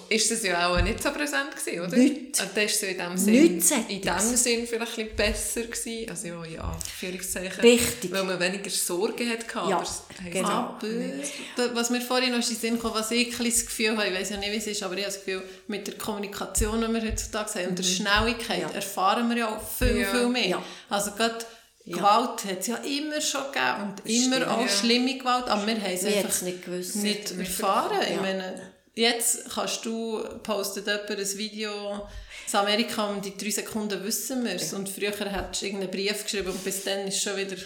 ist 0.09 0.31
das 0.31 0.43
ja 0.43 0.69
auch 0.69 0.81
nicht 0.83 1.03
so 1.03 1.11
präsent 1.11 1.51
gewesen, 1.57 1.81
oder? 1.81 1.97
Nicht. 1.97 2.41
Und 2.41 2.51
dann 2.55 2.65
ist 2.65 2.75
es 2.75 2.81
ja 2.83 2.89
in 2.89 2.99
dem 2.99 3.17
Sinn, 3.17 3.63
in 3.89 4.03
dem 4.03 4.19
Sinn 4.19 4.67
vielleicht 4.67 4.99
ein 4.99 5.07
bisschen 5.07 5.17
besser 5.17 5.63
gewesen. 5.63 6.11
Also 6.11 6.29
ja, 6.29 6.45
ja, 6.45 6.61
Anführungszeichen. 6.63 7.61
Richtig. 7.61 8.13
Weil 8.13 8.25
man 8.25 8.39
weniger 8.39 8.71
Sorgen 8.71 9.31
hatte. 9.31 9.47
Ja, 9.71 9.79
aber 9.79 10.31
genau. 10.31 10.49
Aber, 10.49 11.75
was 11.75 11.91
mir 11.91 12.01
vorhin 12.01 12.31
noch 12.31 12.41
in 12.41 12.47
den 12.47 12.57
Sinn 12.57 12.79
kam, 12.79 12.95
was 12.95 13.11
ich 13.11 13.39
ein 13.39 13.45
das 13.45 13.67
Gefühl 13.67 13.97
habe, 13.97 14.09
ich 14.09 14.15
weiß 14.15 14.31
ja 14.31 14.37
nicht, 14.37 14.53
wie 14.53 14.57
es 14.57 14.67
ist, 14.67 14.83
aber 14.83 14.95
ich 14.97 15.05
habe 15.05 15.15
das 15.15 15.25
Gefühl, 15.25 15.43
mit 15.69 15.87
der 15.87 15.95
Kommunikation, 15.95 16.81
die 16.81 16.93
wir 16.93 17.03
heutzutage 17.03 17.61
haben, 17.61 17.69
und 17.71 17.79
der 17.79 17.87
mhm. 17.87 17.91
Schnelligkeit, 17.91 18.63
ja. 18.63 18.71
erfahren 18.71 19.29
wir 19.31 19.37
ja 19.39 19.57
auch 19.57 19.63
viel, 19.63 20.01
ja. 20.01 20.11
viel 20.11 20.29
mehr. 20.29 20.49
Ja. 20.49 20.63
Also 20.91 21.13
gerade 21.13 21.39
ja. 21.85 21.97
Gewalt 21.97 22.45
hat 22.45 22.61
es 22.61 22.67
ja 22.69 22.77
immer 22.77 23.21
schon 23.21 23.45
gegeben 23.47 23.83
und 23.83 24.07
immer 24.09 24.37
Stimmt, 24.37 24.49
auch 24.49 24.69
schlimme 24.69 25.19
Gewalt, 25.19 25.49
aber 25.49 25.67
wir 25.67 25.81
haben 25.81 25.93
es 25.93 26.05
einfach 26.05 26.43
nicht, 26.43 26.65
gewusst. 26.65 26.97
nicht 26.97 27.37
erfahren. 27.37 27.99
Ich 28.09 28.21
meine, 28.21 28.72
Jetzt 28.95 29.49
kannst 29.51 29.85
du, 29.87 30.23
postet 30.43 30.87
jemand 30.87 31.11
ein 31.11 31.39
Video, 31.39 32.09
in 32.53 32.59
Amerika 32.59 33.09
um 33.09 33.23
die 33.23 33.37
drei 33.37 33.51
Sekunden 33.51 34.05
wissen 34.05 34.45
wir 34.45 34.55
es. 34.55 34.73
Und 34.75 34.89
früher 34.89 35.11
hättest 35.11 35.63
du 35.63 35.67
irgendeinen 35.67 35.91
Brief 35.91 36.25
geschrieben 36.25 36.51
und 36.51 36.63
bis 36.63 36.85
dann 36.85 37.09
ist 37.09 37.23
schon 37.23 37.37
wieder 37.37 37.57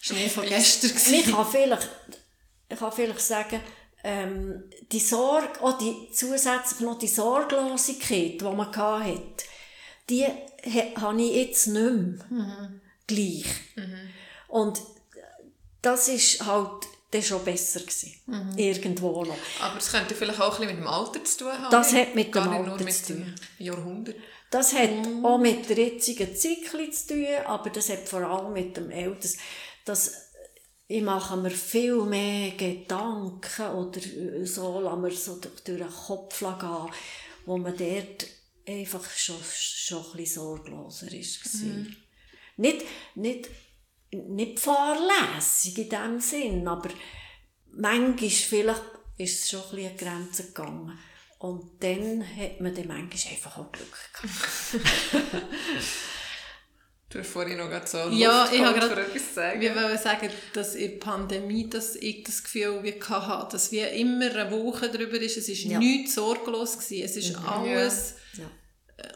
Schnee 0.00 0.28
von 0.28 0.44
gestern. 0.46 0.90
Ich 1.12 1.30
kann 1.30 1.46
vielleicht, 1.46 1.88
ich 2.68 2.78
kann 2.78 2.92
vielleicht 2.92 3.20
sagen, 3.20 3.60
ähm, 4.02 4.64
die 4.92 5.00
Sorge, 5.00 5.62
auch 5.62 5.78
die, 5.78 6.08
zusätzlich 6.12 6.80
noch 6.80 6.98
die 6.98 7.08
Sorglosigkeit, 7.08 8.40
die 8.40 8.44
man 8.44 8.74
hatte, 8.76 9.44
die 10.10 10.26
habe 10.26 11.22
ich 11.22 11.34
jetzt 11.34 11.68
nicht 11.68 11.92
mehr 11.92 12.18
mhm. 12.28 12.80
gleich. 13.06 13.46
Mhm. 13.76 14.10
Und 14.48 14.80
das 15.80 16.08
ist 16.08 16.44
halt 16.44 16.86
dann 17.14 17.22
schon 17.22 17.44
besser 17.44 17.80
gewesen. 17.80 18.14
Mhm. 18.26 18.58
Irgendwo 18.58 19.24
noch. 19.24 19.36
Aber 19.60 19.78
es 19.78 19.90
könnte 19.90 20.14
vielleicht 20.14 20.40
auch 20.40 20.58
ein 20.58 20.66
bisschen 20.66 20.76
mit 20.76 20.84
dem 20.84 20.88
Alter 20.88 21.24
zu 21.24 21.38
tun 21.38 21.52
haben. 21.52 21.70
Das 21.70 21.92
hat 21.92 22.14
mit 22.14 22.34
dem 22.34 22.48
Alter 22.48 22.88
zu 22.88 23.14
tun. 23.14 23.34
Jahrhundert. 23.58 24.16
Das 24.50 24.72
hat 24.72 24.90
mhm. 24.90 25.24
auch 25.24 25.38
mit 25.38 25.68
der 25.68 25.76
jetzigen 25.76 26.34
Zyklen 26.34 26.92
zu 26.92 27.08
tun, 27.08 27.26
aber 27.46 27.70
das 27.70 27.88
hat 27.88 28.08
vor 28.08 28.22
allem 28.22 28.52
mit 28.52 28.76
dem 28.76 28.90
Älteren. 28.90 29.36
Das, 29.84 30.12
ich 30.86 31.02
mache 31.02 31.36
mir 31.36 31.50
viel 31.50 32.02
mehr 32.02 32.52
Gedanken 32.52 33.66
oder 33.74 34.00
so, 34.44 34.80
lasse 34.80 34.96
mir 34.96 35.10
so 35.10 35.36
durch 35.36 35.60
den 35.64 35.88
Kopf 35.88 36.38
gehen, 36.38 36.90
wo 37.46 37.56
man 37.56 37.76
dort 37.76 38.26
einfach 38.66 39.10
schon, 39.10 39.36
schon 39.42 40.04
ein 40.04 40.16
bisschen 40.16 40.42
sorgloser 40.42 41.06
war. 41.06 41.62
Mhm. 41.62 41.96
Nicht, 42.56 42.84
nicht 43.16 43.48
nicht 44.14 44.60
fahrlässig 44.60 45.78
in 45.78 45.88
dem 45.88 46.20
Sinn, 46.20 46.68
aber 46.68 46.90
manchmal 47.72 48.30
vielleicht 48.30 48.82
ist 49.18 49.44
es 49.44 49.50
schon 49.50 49.62
ein 49.62 49.70
bisschen 49.70 49.90
an 49.90 49.96
Grenzen 49.96 50.46
gegangen. 50.46 50.98
Und 51.38 51.82
dann 51.82 52.24
hat 52.24 52.60
man 52.60 52.74
dann 52.74 52.88
manchmal 52.88 53.34
einfach 53.34 53.58
auch 53.58 53.70
Glück 53.70 53.94
gehabt. 54.14 54.32
du 57.10 57.18
hast 57.18 57.28
vorhin 57.28 57.58
noch 57.58 57.86
so 57.86 58.08
Ja, 58.08 58.48
ich 58.50 58.62
habe 58.62 58.78
gerade 58.78 59.06
sagen. 59.18 59.60
Wir 59.60 59.74
wollen 59.74 59.98
sagen, 59.98 60.30
dass 60.54 60.74
in 60.74 60.92
der 60.92 60.98
Pandemie 60.98 61.68
dass 61.68 61.96
ich 61.96 62.24
das 62.24 62.42
Gefühl 62.42 62.82
wie 62.82 62.98
hatte, 62.98 63.52
dass 63.52 63.72
wir 63.72 63.90
immer 63.90 64.34
eine 64.34 64.50
Woche 64.50 64.88
darüber 64.88 65.20
ist, 65.20 65.36
es 65.36 65.48
war 65.48 65.72
ja. 65.72 65.78
nichts 65.78 66.14
sorglos 66.14 66.78
gewesen, 66.78 67.04
es 67.04 67.16
ist 67.16 67.38
mhm. 67.38 67.46
alles... 67.46 68.14
Ja. 68.38 68.50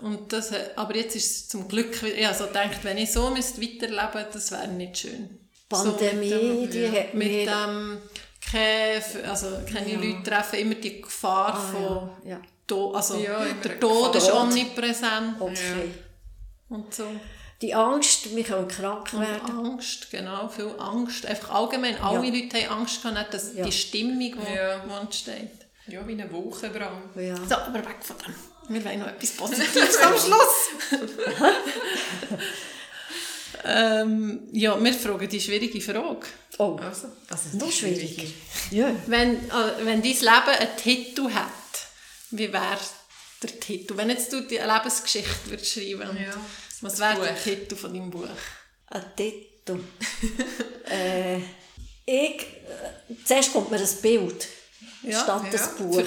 Und 0.02 0.32
das, 0.32 0.52
aber 0.76 0.96
jetzt 0.96 1.16
ist 1.16 1.30
es 1.30 1.48
zum 1.48 1.68
Glück, 1.68 2.02
ich 2.02 2.24
habe 2.26 2.36
so 2.36 2.46
gedacht, 2.46 2.78
wenn 2.82 2.98
ich 2.98 3.12
so 3.12 3.30
müsste 3.30 3.62
weiterleben 3.62 4.26
das 4.32 4.50
wäre 4.50 4.68
nicht 4.68 4.98
schön. 4.98 5.38
Pandemie, 5.68 6.30
so 6.30 6.36
dem, 6.36 6.70
die 6.70 6.80
ja, 6.80 6.92
hat 6.92 7.14
Mit 7.14 7.46
dem, 7.46 7.98
keine, 8.50 9.28
also 9.28 9.58
keine 9.70 9.92
ja. 9.92 9.98
Leute 9.98 10.30
treffen, 10.30 10.58
immer 10.60 10.74
die 10.74 11.02
Gefahr 11.02 11.54
ah, 11.54 11.60
von 11.60 12.28
ja. 12.28 12.40
Tod, 12.66 12.96
also 12.96 13.16
ja, 13.18 13.44
der 13.44 13.78
Tod 13.78 14.14
ist 14.16 14.32
omnipräsent. 14.32 15.40
Okay. 15.40 15.90
Und 16.68 16.92
so. 16.92 17.04
Die 17.60 17.74
Angst, 17.74 18.34
wir 18.36 18.44
können 18.44 18.68
krank 18.68 19.12
werden. 19.18 19.58
Und 19.58 19.72
Angst, 19.72 20.10
genau, 20.10 20.48
viel 20.48 20.72
Angst. 20.78 21.26
Einfach 21.26 21.50
allgemein, 21.50 22.00
alle 22.00 22.30
Leute 22.30 22.56
haben 22.68 22.80
Angst 22.80 23.02
gehabt, 23.02 23.18
nicht 23.18 23.34
dass 23.34 23.54
die 23.54 23.72
Stimmung, 23.72 24.18
die 24.18 24.54
ja. 24.54 25.00
entsteht. 25.00 25.50
Ja, 25.88 26.06
wie 26.06 26.12
eine 26.12 26.30
Wochenbrand. 26.30 27.16
Ja. 27.16 27.36
So, 27.36 27.56
aber 27.56 27.78
weg 27.78 27.96
von 28.02 28.16
dem. 28.18 28.34
Wir 28.68 28.84
wollen 28.84 29.00
noch 29.00 29.08
etwas 29.08 29.30
Positives 29.36 29.96
am 29.98 30.18
Schluss. 30.18 31.10
ähm, 33.64 34.48
ja, 34.52 34.82
wir 34.82 34.94
fragen 34.94 35.28
die 35.28 35.40
schwierige 35.40 35.80
Frage. 35.80 36.26
Oh, 36.58 36.76
also, 36.82 37.08
das 37.28 37.46
ist 37.46 37.54
noch 37.54 37.70
schwieriger. 37.70 38.28
Ja. 38.70 38.94
Wenn, 39.06 39.36
äh, 39.36 39.72
wenn 39.80 40.02
dein 40.02 40.12
Leben 40.12 40.22
einen 40.22 40.76
Titel 40.76 41.30
hat, 41.32 41.52
wie 42.30 42.52
wäre 42.52 42.78
der 43.42 43.60
Titel? 43.60 43.96
Wenn 43.96 44.10
jetzt 44.10 44.32
du 44.32 44.42
die 44.42 44.56
Lebensgeschichte 44.56 45.50
würdest 45.50 45.72
schreiben 45.72 46.16
ja. 46.16 46.34
was 46.80 46.98
wäre 46.98 47.22
der 47.22 47.42
Titel 47.42 47.76
von 47.76 47.94
deinem 47.94 48.10
Buch? 48.10 48.28
Ein 48.88 49.04
Titel? 49.16 49.80
äh, 50.90 51.38
ich, 52.04 52.40
äh, 52.40 53.14
zuerst 53.24 53.52
kommt 53.52 53.70
mir 53.70 53.78
das 53.78 54.00
Bild 54.00 54.46
ja, 55.02 55.22
statt 55.22 55.42
ja. 55.44 55.50
das 55.50 55.76
Buch. 55.76 56.02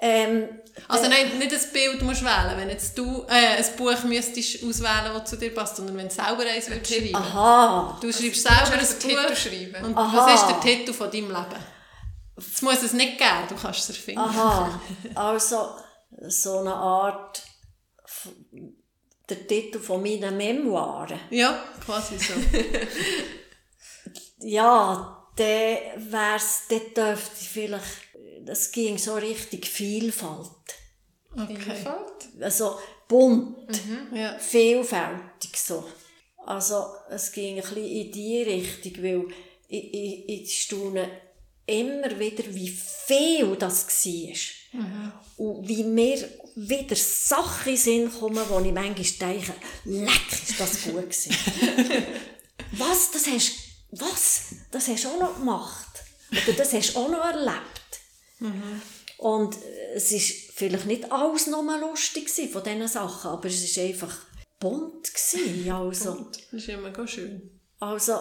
Ähm, 0.00 0.57
also 0.86 1.04
äh, 1.04 1.08
nein, 1.08 1.38
nicht 1.38 1.52
ein 1.52 1.72
Bild 1.72 2.02
musst 2.02 2.22
wählen, 2.22 2.56
wenn 2.56 2.68
jetzt 2.68 2.96
du 2.96 3.24
äh, 3.28 3.56
ein 3.56 3.76
Buch 3.76 4.04
müsstest 4.04 4.62
auswählen, 4.62 5.12
das 5.14 5.30
zu 5.30 5.36
dir 5.36 5.54
passt, 5.54 5.76
sondern 5.76 5.96
wenn 5.96 6.08
du 6.08 6.14
selber 6.14 6.44
eins 6.44 6.70
willst 6.70 6.92
schreiben. 6.92 7.14
Aha. 7.16 7.98
Du 8.00 8.12
schreibst 8.12 8.42
selber 8.42 8.74
ein 8.74 9.28
Buch 9.28 9.36
schreiben. 9.36 9.84
und 9.84 9.96
Aha. 9.96 10.16
was 10.16 10.40
ist 10.40 10.48
der 10.48 10.60
Titel 10.60 10.92
von 10.92 11.10
deinem 11.10 11.28
Leben? 11.28 11.64
Es 12.36 12.62
muss 12.62 12.82
es 12.82 12.92
nicht 12.92 13.18
geben, 13.18 13.48
du 13.48 13.56
kannst 13.56 13.80
es 13.80 13.88
erfinden. 13.88 14.20
Aha, 14.20 14.80
also 15.14 15.70
so 16.28 16.58
eine 16.58 16.74
Art 16.74 17.42
der 19.28 19.46
Titel 19.46 19.80
von 19.80 20.02
meinen 20.02 20.36
Memoiren. 20.36 21.20
Ja, 21.30 21.62
quasi 21.84 22.18
so. 22.18 22.34
ja, 24.38 25.26
dann 25.36 26.12
wär's, 26.12 26.62
dann 26.68 26.94
dürfte 26.94 27.36
ich 27.40 27.48
vielleicht 27.48 28.07
das 28.48 28.72
ging 28.72 28.96
so 28.96 29.14
richtig 29.14 29.66
Vielfalt. 29.66 30.48
Okay. 31.32 31.54
Vielfalt? 31.54 32.28
Also 32.40 32.78
bunt, 33.06 33.68
mhm, 33.86 34.16
ja. 34.16 34.38
vielfältig 34.38 35.54
so. 35.54 35.84
Also 36.46 36.86
es 37.10 37.30
ging 37.30 37.56
ein 37.56 37.62
bisschen 37.62 37.84
in 37.84 38.10
die 38.10 38.42
Richtung, 38.42 39.02
weil 39.02 39.24
ich, 39.68 39.94
ich, 39.94 40.28
ich 40.28 40.62
staune 40.62 41.10
immer 41.66 42.18
wieder, 42.18 42.42
wie 42.54 42.70
viel 42.70 43.54
das 43.56 43.86
war. 43.86 44.80
Mhm. 44.80 45.12
Und 45.36 45.68
wie 45.68 45.84
mir 45.84 46.26
wieder 46.54 46.96
Sachen 46.96 47.76
sind 47.76 48.18
kommen, 48.18 48.42
wo 48.48 48.60
ich 48.60 48.72
manchmal 48.72 49.34
denke, 49.34 49.54
leck, 49.84 50.32
ist 50.32 50.58
das 50.58 50.82
gut 50.84 51.10
gewesen. 51.10 51.36
was, 52.72 53.10
das 53.10 53.26
hast, 53.26 53.52
was, 53.90 54.40
das 54.70 54.88
hast 54.88 55.04
du 55.04 55.08
auch 55.08 55.20
noch 55.20 55.34
gemacht. 55.34 56.02
Oder 56.32 56.56
das 56.56 56.72
hast 56.72 56.94
du 56.94 56.98
auch 56.98 57.10
noch 57.10 57.26
erlebt. 57.26 57.77
Mhm. 58.40 58.82
Und 59.18 59.56
es 59.94 60.12
war 60.12 60.20
vielleicht 60.54 60.86
nicht 60.86 61.10
alles 61.10 61.46
nur 61.48 61.78
lustig 61.78 62.30
von 62.52 62.62
diesen 62.62 62.88
Sachen, 62.88 63.30
aber 63.30 63.48
es 63.48 63.76
war 63.76 63.84
einfach 63.84 64.16
bunt. 64.60 65.12
Gewesen, 65.12 65.70
also. 65.72 66.14
bunt. 66.14 66.38
Das 66.52 66.62
ist 66.62 66.68
immer 66.68 67.08
schön. 67.08 67.60
Also, 67.80 68.18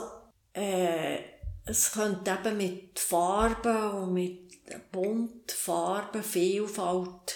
äh, 0.54 1.20
es 1.66 1.92
könnte 1.92 2.32
eben 2.32 2.58
mit 2.58 3.00
Farben 3.00 3.92
und 3.92 4.14
mit 4.14 4.92
bunt 4.92 5.52
Farben, 5.52 6.24
Vielfalt 6.24 7.36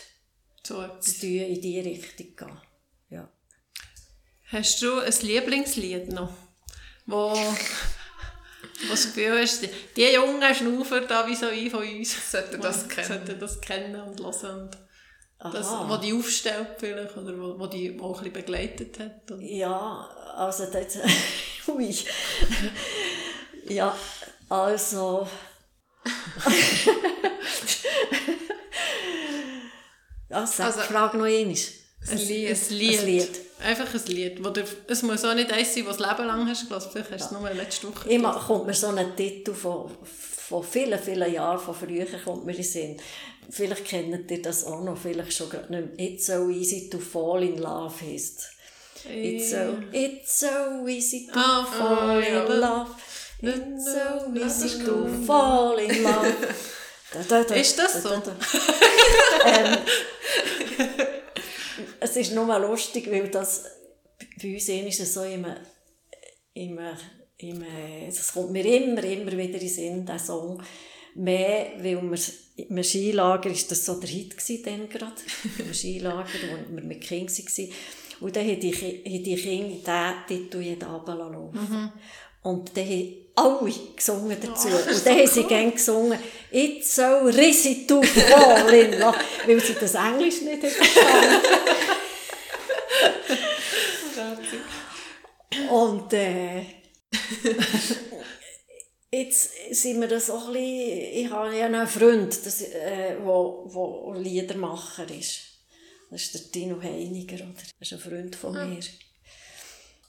so 0.63 0.87
zu 0.99 1.19
tun, 1.19 1.29
in 1.29 1.61
diese 1.61 1.85
Richtung 1.85 2.35
gehen. 2.35 2.61
Ja. 3.09 3.29
Hast 4.47 4.81
du 4.81 4.99
ein 4.99 5.13
Lieblingslied 5.21 6.11
noch, 6.11 6.33
wo 7.05 7.33
was 8.89 9.03
das 9.03 9.13
Gefühl 9.13 9.39
hast, 9.41 9.67
die 9.95 10.05
jungen 10.05 10.55
Schnaufer 10.55 11.01
da 11.01 11.27
wie 11.27 11.35
so 11.35 11.47
ein 11.47 11.69
von 11.69 11.81
uns 11.87 12.31
sollten 12.31 12.61
das 12.61 12.87
kennen, 12.89 13.07
sollten 13.07 13.39
das 13.39 13.61
kennen 13.61 14.01
und 14.01 14.19
hören. 14.19 14.69
Und 15.43 15.53
das, 15.55 15.67
wo 15.71 15.97
die 15.97 16.13
aufstellt 16.13 16.67
vielleicht, 16.77 17.17
oder 17.17 17.35
wo, 17.39 17.57
wo 17.59 17.65
die 17.67 17.99
auch 17.99 18.09
ein 18.21 18.31
bisschen 18.31 18.33
begleitet 18.33 18.99
hat. 18.99 19.31
Oder? 19.31 19.41
Ja, 19.41 20.07
also 20.35 20.65
das, 20.67 20.97
ui. 21.67 21.95
ja, 23.67 23.95
also 24.49 25.27
sag, 30.29 30.49
Also- 30.67 30.81
frag 30.81 31.13
noch 31.15 31.25
einmal. 31.25 31.55
Ein 32.09 32.17
Lied. 32.17 32.49
Ein 32.49 32.77
Lied. 32.77 32.99
Ein 32.99 33.05
Lied. 33.05 33.39
Einfach 33.63 33.93
ein 33.93 34.05
Lied. 34.07 34.43
Wo 34.43 34.49
du, 34.49 34.63
es 34.87 35.03
muss 35.03 35.23
auch 35.23 35.35
nicht 35.35 35.51
eins 35.51 35.73
sein, 35.73 35.85
das 35.85 35.97
du 35.97 36.03
das 36.03 36.11
Leben 36.17 36.27
lang 36.27 36.47
hast 36.49 36.67
gelassen. 36.67 36.89
Vielleicht 36.91 37.11
hast 37.11 37.31
du 37.31 37.35
es 37.35 37.41
nur 37.41 37.49
letzte 37.51 37.87
Woche 37.87 38.09
Immer 38.09 38.33
kommt 38.47 38.65
mir 38.65 38.73
so 38.73 38.87
ein 38.87 39.15
Titel 39.15 39.53
von, 39.53 39.91
von 40.03 40.63
vielen, 40.63 40.99
vielen 40.99 41.31
Jahren, 41.31 41.59
von 41.59 41.75
früher 41.75 42.05
kommt 42.23 42.45
mir 42.45 42.55
in 42.55 42.63
Sinn. 42.63 42.97
Vielleicht 43.49 43.85
kennt 43.85 44.31
ihr 44.31 44.41
das 44.41 44.65
auch 44.65 44.81
noch, 44.81 44.97
vielleicht 44.97 45.33
schon 45.33 45.49
gerade 45.49 45.71
nicht 45.73 45.97
mehr. 45.97 46.09
It's 46.09 46.25
so 46.25 46.49
easy 46.49 46.89
to 46.89 46.99
fall 46.99 47.43
in 47.43 47.57
love 47.57 47.93
heisst. 48.01 48.49
It's 49.09 49.49
so, 49.51 49.77
it's 49.91 50.39
so 50.39 50.87
easy 50.87 51.27
to 51.27 51.39
Ah, 51.39 51.65
fall 51.65 52.23
ja. 52.23 52.43
in 52.45 52.59
love. 52.59 52.91
It's 53.41 53.85
so 53.85 54.31
easy 54.35 54.83
to 54.85 55.07
fall 55.25 55.77
in 55.79 56.03
love. 56.03 56.33
Da, 57.13 57.19
da, 57.27 57.43
da, 57.43 57.55
Ist 57.55 57.77
das 57.77 58.03
da, 58.03 58.09
so? 58.09 58.15
ähm, 59.45 59.77
es 61.99 62.15
ist 62.15 62.33
nur 62.33 62.45
mal 62.45 62.61
lustig, 62.61 63.09
weil 63.11 63.29
das 63.29 63.65
bei 64.41 64.53
uns 64.53 64.69
ist 64.69 64.99
es 64.99 65.13
so 65.13 65.23
immer, 65.23 65.55
immer, 66.53 66.97
immer, 67.37 67.65
es 68.07 68.33
kommt 68.33 68.51
mir 68.51 68.65
immer, 68.65 69.03
immer 69.03 69.31
wieder 69.31 69.53
in 69.53 69.59
den 69.59 69.69
Sinn, 69.69 70.05
der 70.05 70.19
Song. 70.19 70.61
Mehr, 71.13 71.73
weil 71.77 72.01
wir 72.01 72.19
im 72.55 72.83
Skilager, 72.83 73.49
ist 73.49 73.69
das 73.69 73.85
so 73.85 73.99
der 73.99 74.09
Hit 74.09 74.37
gewesen, 74.37 74.63
dann 74.63 74.89
gerade, 74.89 75.15
im 75.59 75.73
Skilager, 75.73 76.29
wo 76.49 76.75
wir 76.75 76.83
mit 76.83 77.01
Kindern 77.01 77.35
waren. 77.35 77.69
Und 78.21 78.35
dann 78.35 78.47
haben 78.47 78.59
die, 78.59 78.71
die 79.23 79.35
Kinder 79.35 80.23
diesen 80.29 80.43
Titel 80.43 80.61
jeden 80.61 80.83
Abend 80.83 81.07
laufen 81.07 81.91
Und 82.43 82.75
dann 82.75 82.85
haben 82.85 83.21
alle 83.35 83.71
gesungen 83.95 84.37
dazu. 84.41 84.67
und 84.67 85.05
dann 85.05 85.17
haben 85.17 85.27
sie 85.27 85.43
gerne 85.43 85.71
gesungen, 85.71 86.19
«It's 86.51 86.95
so 86.95 87.29
easy 87.29 87.85
to 87.87 88.01
fall 88.01 88.73
in 88.73 88.99
love», 88.99 89.17
weil 89.45 89.59
sie 89.59 89.75
das 89.79 89.95
Englisch 89.95 90.41
nicht 90.41 90.65
verstanden 90.65 91.41
Und 95.69 96.13
äh, 96.13 96.61
jetzt 99.11 99.51
sind 99.71 100.01
wir 100.01 100.07
das 100.07 100.29
auch 100.29 100.47
ein 100.47 100.53
bisschen, 100.53 101.13
ich 101.13 101.29
habe 101.29 101.57
ja 101.57 101.69
noch 101.69 101.79
einen 101.79 101.87
Freund, 101.87 102.45
das, 102.45 102.61
äh, 102.61 103.17
wo, 103.21 103.63
wo 103.65 104.13
Liedermacher 104.13 105.09
ist. 105.09 105.41
Das 106.09 106.21
ist 106.23 106.33
der 106.33 106.51
Tino 106.51 106.81
Heiniger, 106.81 107.35
oder? 107.35 107.53
Das 107.79 107.91
ist 107.91 107.93
ein 107.93 107.99
Freund 107.99 108.35
von 108.35 108.53
mir. 108.53 108.79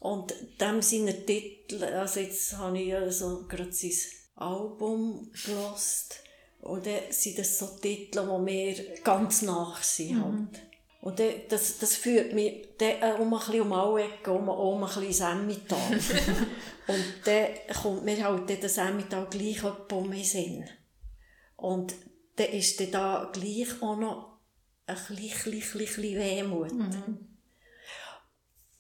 Und 0.03 0.35
dem 0.61 0.83
seine 0.83 1.25
Titel, 1.25 1.85
also 1.85 2.19
jetzt 2.19 2.57
habe 2.57 2.77
ich 2.81 2.89
ja 2.89 3.09
so 3.09 3.47
gerade 3.47 3.73
sein 3.73 3.93
Album 4.35 5.31
gelost 5.47 6.25
und 6.61 6.87
dann 6.87 7.03
sind 7.11 7.39
das 7.39 7.57
so 7.57 7.69
Titel, 7.81 8.29
die 8.29 8.43
mir 8.43 8.75
ganz 9.05 9.43
nach 9.43 9.81
sind. 9.81 10.21
Halt. 10.21 10.63
Und 11.03 11.21
dann, 11.21 11.33
das, 11.49 11.79
das 11.79 11.95
führt 11.95 12.33
mich 12.33 12.67
dann 12.79 13.01
äh, 13.01 13.15
um 13.17 13.33
ein 13.33 13.39
bisschen 13.39 13.61
um 13.61 13.73
alle 13.73 14.03
Ecken, 14.03 14.33
um, 14.33 14.49
um 14.49 14.83
ein 14.83 14.89
bisschen 14.89 15.05
ins 15.05 15.21
Emmental. 15.21 15.93
und 16.89 17.05
dann 17.25 17.47
kommt 17.81 18.05
mir 18.05 18.25
halt 18.25 18.51
dann 18.51 18.61
das 18.61 18.79
Emmental 18.79 19.29
gleich 19.31 19.63
um 19.63 20.11
den 20.11 20.25
Sinn. 20.25 20.65
Und 21.55 21.95
dann 22.35 22.49
ist 22.49 22.81
dann 22.81 22.91
da 22.91 23.31
gleich 23.33 23.81
auch 23.81 23.97
noch 23.97 24.39
ein 24.87 24.97
bisschen, 24.97 25.53
bisschen, 25.53 25.79
bisschen 25.79 26.19
Wehmut. 26.19 26.73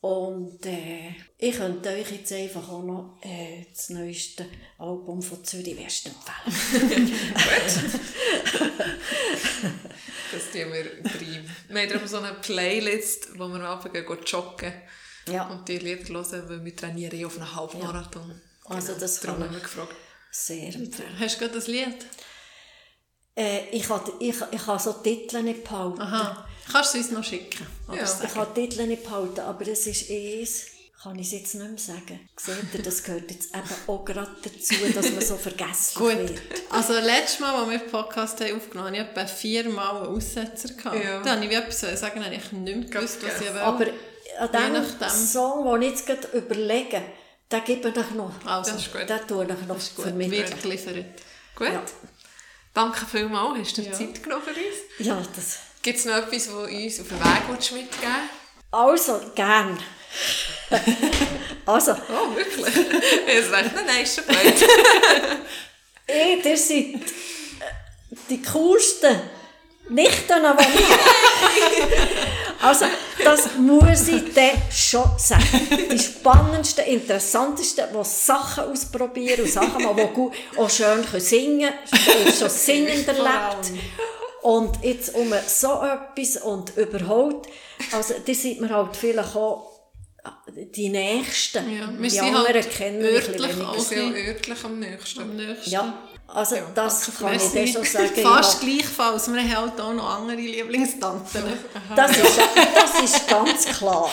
Und 0.03 0.67
äh, 0.67 1.11
ich 1.39 1.55
könnte 1.57 1.91
euch 1.91 2.11
jetzt 2.11 2.33
einfach 2.33 2.69
auch 2.69 2.83
noch 2.83 3.21
äh, 3.23 3.67
das 3.73 3.89
neueste 3.91 4.47
Album 4.79 5.23
von 5.23 5.45
Zürich 5.45 5.79
West 5.79 6.07
empfehlen. 6.09 7.13
Das 10.33 10.51
tun 10.51 10.73
wir 10.73 10.85
drin. 11.03 11.49
Wir 11.69 11.83
haben 11.83 11.89
darum 11.89 12.09
so 12.09 12.19
eine 12.19 12.35
Playlist, 12.35 13.39
wo 13.39 13.47
wir 13.47 13.57
am 13.57 13.63
Abend 13.63 13.93
gehen 13.95 14.05
joggen 14.27 14.73
Ja. 15.29 15.47
und 15.49 15.69
die 15.69 15.79
Lieder 15.79 16.09
hören, 16.09 16.49
weil 16.49 16.65
wir 16.65 16.75
trainieren 16.77 17.19
ja 17.21 17.27
auf 17.29 17.37
einen 17.39 17.55
Halbmarathon. 17.55 18.41
Also 18.65 18.95
das 18.99 19.21
Darum 19.21 19.45
haben 19.45 19.53
wir 19.55 19.61
gefragt. 19.61 19.95
sehr 20.33 20.75
empfehlen. 20.75 21.17
Hast 21.21 21.37
du 21.37 21.41
gerade 21.41 21.55
das 21.55 21.69
Lied? 21.69 22.07
Äh, 23.37 23.69
ich 23.71 23.89
kann 23.89 24.01
ich, 24.19 24.35
ich 24.51 24.65
kann 24.65 24.79
so 24.79 24.93
Titel 24.95 25.43
nicht 25.43 25.65
behalten. 25.65 26.01
Aha. 26.01 26.47
Kannst 26.71 26.95
du 26.95 26.99
es 26.99 27.07
uns 27.07 27.15
noch 27.15 27.25
schicken? 27.25 27.67
Ja. 27.93 28.03
Ich 28.05 28.35
kann 28.35 28.47
die 28.55 28.69
Titel 28.69 28.87
nicht 28.87 29.05
behalten, 29.05 29.41
aber 29.41 29.67
es 29.67 29.87
ist 29.87 30.11
eins, 30.11 30.67
kann 31.03 31.19
ich 31.19 31.27
es 31.27 31.33
jetzt 31.33 31.55
nicht 31.57 31.69
mehr 31.69 31.79
sagen. 31.79 32.29
Seht 32.37 32.75
ihr, 32.75 32.83
das 32.83 33.03
gehört 33.03 33.31
jetzt 33.31 33.55
eben 33.55 33.63
auch 33.89 34.05
gerade 34.05 34.31
dazu, 34.43 34.75
dass 34.95 35.11
man 35.11 35.21
so 35.21 35.37
vergesslich 35.37 35.95
Gut. 35.97 36.17
wird. 36.29 36.41
Also, 36.71 36.93
letztes 36.95 37.41
Mal, 37.41 37.55
als 37.55 37.71
wir 37.71 37.79
den 37.79 37.91
Podcast 37.91 38.41
haben 38.41 38.57
aufgenommen 38.57 38.95
haben, 38.95 38.99
hatte 38.99 39.11
ich 39.11 39.23
etwa 39.23 39.27
viermal 39.27 39.97
einen 39.97 40.17
Aussetzer. 40.17 40.75
Gehabt. 40.75 41.03
Ja. 41.05 41.23
Da 41.23 41.31
habe 41.33 41.45
ich 41.45 41.51
wie 41.51 41.55
etwas 41.55 41.81
sagen, 41.81 42.25
habe 42.25 42.35
ich 42.35 42.53
nicht 42.53 42.77
mehr 42.77 42.89
gewusst, 42.89 43.19
was 43.23 43.41
ich 43.41 43.53
will. 43.53 43.61
Aber 43.61 43.87
an 44.39 44.53
dem 44.53 44.73
nachdem. 44.75 45.09
Song, 45.09 45.65
den 45.65 45.83
ich 45.83 45.89
jetzt 45.91 46.07
gerade 46.07 46.29
überlege, 46.37 47.03
den 47.51 47.65
gebe 47.65 47.89
ich 47.89 48.11
noch. 48.15 48.33
Also, 48.47 48.71
Das 48.73 48.81
ist 48.81 48.93
gut. 48.93 49.09
Den 49.09 49.27
tue 49.27 49.45
ich 49.45 49.67
noch 49.67 49.75
gut, 49.77 50.05
vermitteln. 50.05 50.33
wird 50.33 50.63
geliefert. 50.63 51.05
Gut. 51.57 51.69
Ja. 51.69 51.83
Danke 52.75 53.05
vielmals, 53.07 53.59
hast 53.61 53.77
du 53.79 53.83
dir 53.83 53.91
Ja. 53.91 53.95
Zeit 53.95 54.23
genommen 54.23 54.43
für 54.43 54.51
uns? 54.51 55.07
Ja, 55.07 55.23
das... 55.35 55.59
Gibt 55.83 55.99
es 55.99 56.05
noch 56.05 56.15
etwas, 56.15 56.47
das 56.47 56.55
uns 56.55 57.01
auf 57.01 57.09
den 57.09 57.19
Weg 57.19 57.49
mitgeben 57.73 58.31
Also, 58.71 59.21
gern. 59.35 59.79
also, 61.67 61.93
Oh, 61.93 62.37
wirklich? 62.37 62.75
Es 63.27 63.51
nein, 63.85 64.03
ist 64.03 64.15
schon 64.15 64.25
blöd. 64.25 64.69
ihr, 66.09 66.57
seid 66.57 67.01
die 68.31 68.43
coolsten 68.43 69.21
Nichten, 69.93 70.27
die 70.29 70.79
ich 70.79 70.89
habe. 70.89 71.89
Also, 72.63 72.85
das 73.25 73.57
muss 73.59 74.07
ich 74.07 74.33
dir 74.33 74.53
schon 74.71 75.11
sagen. 75.19 75.69
Die 75.91 75.99
spannendsten, 75.99 76.85
interessantesten, 76.85 77.87
die 77.93 78.05
Sachen 78.05 78.65
ausprobieren 78.71 79.43
und 79.43 79.51
Sachen 79.51 79.83
mal, 79.83 79.95
die 79.95 80.15
gut, 80.15 80.33
auch 80.57 80.71
schön 80.71 81.05
können 81.05 81.21
singen 81.21 81.73
können. 81.91 82.33
Schon 82.33 82.49
singend 82.51 83.09
erlebt. 83.09 83.73
Und 84.43 84.79
jetzt 84.83 85.15
um 85.15 85.33
so 85.47 85.83
etwas 85.83 86.37
und 86.43 86.77
überhaupt, 86.77 87.49
also, 87.91 88.15
da 88.25 88.35
sind 88.35 88.61
wir 88.61 88.71
halt 88.71 88.97
vielleicht 88.97 89.35
auch 89.37 89.73
die 90.57 90.89
Nächsten. 90.89 91.77
Ja, 91.77 91.89
wir 91.93 92.01
die 92.01 92.11
sind 92.11 92.25
anderen 92.25 92.55
halt 92.55 92.71
kennen 92.71 93.03
wir 93.03 93.09
ein 93.09 93.15
bisschen 93.15 93.41
örtlich 93.41 93.67
auch. 93.67 93.75
Ja 93.75 94.15
örtlich 94.15 94.65
am 94.65 94.79
nächsten. 94.79 95.23
Am 95.23 95.37
nächsten. 95.37 95.71
Ja, 95.71 96.09
also 96.35 96.57
das 96.75 97.11
kann 97.19 97.35
ich 97.35 97.43
dir 97.51 97.67
schon 97.67 97.85
sagen. 97.85 98.15
Fast 98.23 98.61
gleichfalls. 98.61 99.33
Wir 99.33 99.43
haben 99.43 99.57
halt 99.57 99.81
auch 99.81 99.93
noch 99.93 100.09
andere 100.09 100.37
Lieblingstanten. 100.37 101.43
Das 101.97 102.11
ist, 102.17 102.39
das 102.75 103.01
ist 103.05 103.29
ganz 103.29 103.67
klar. 103.67 104.11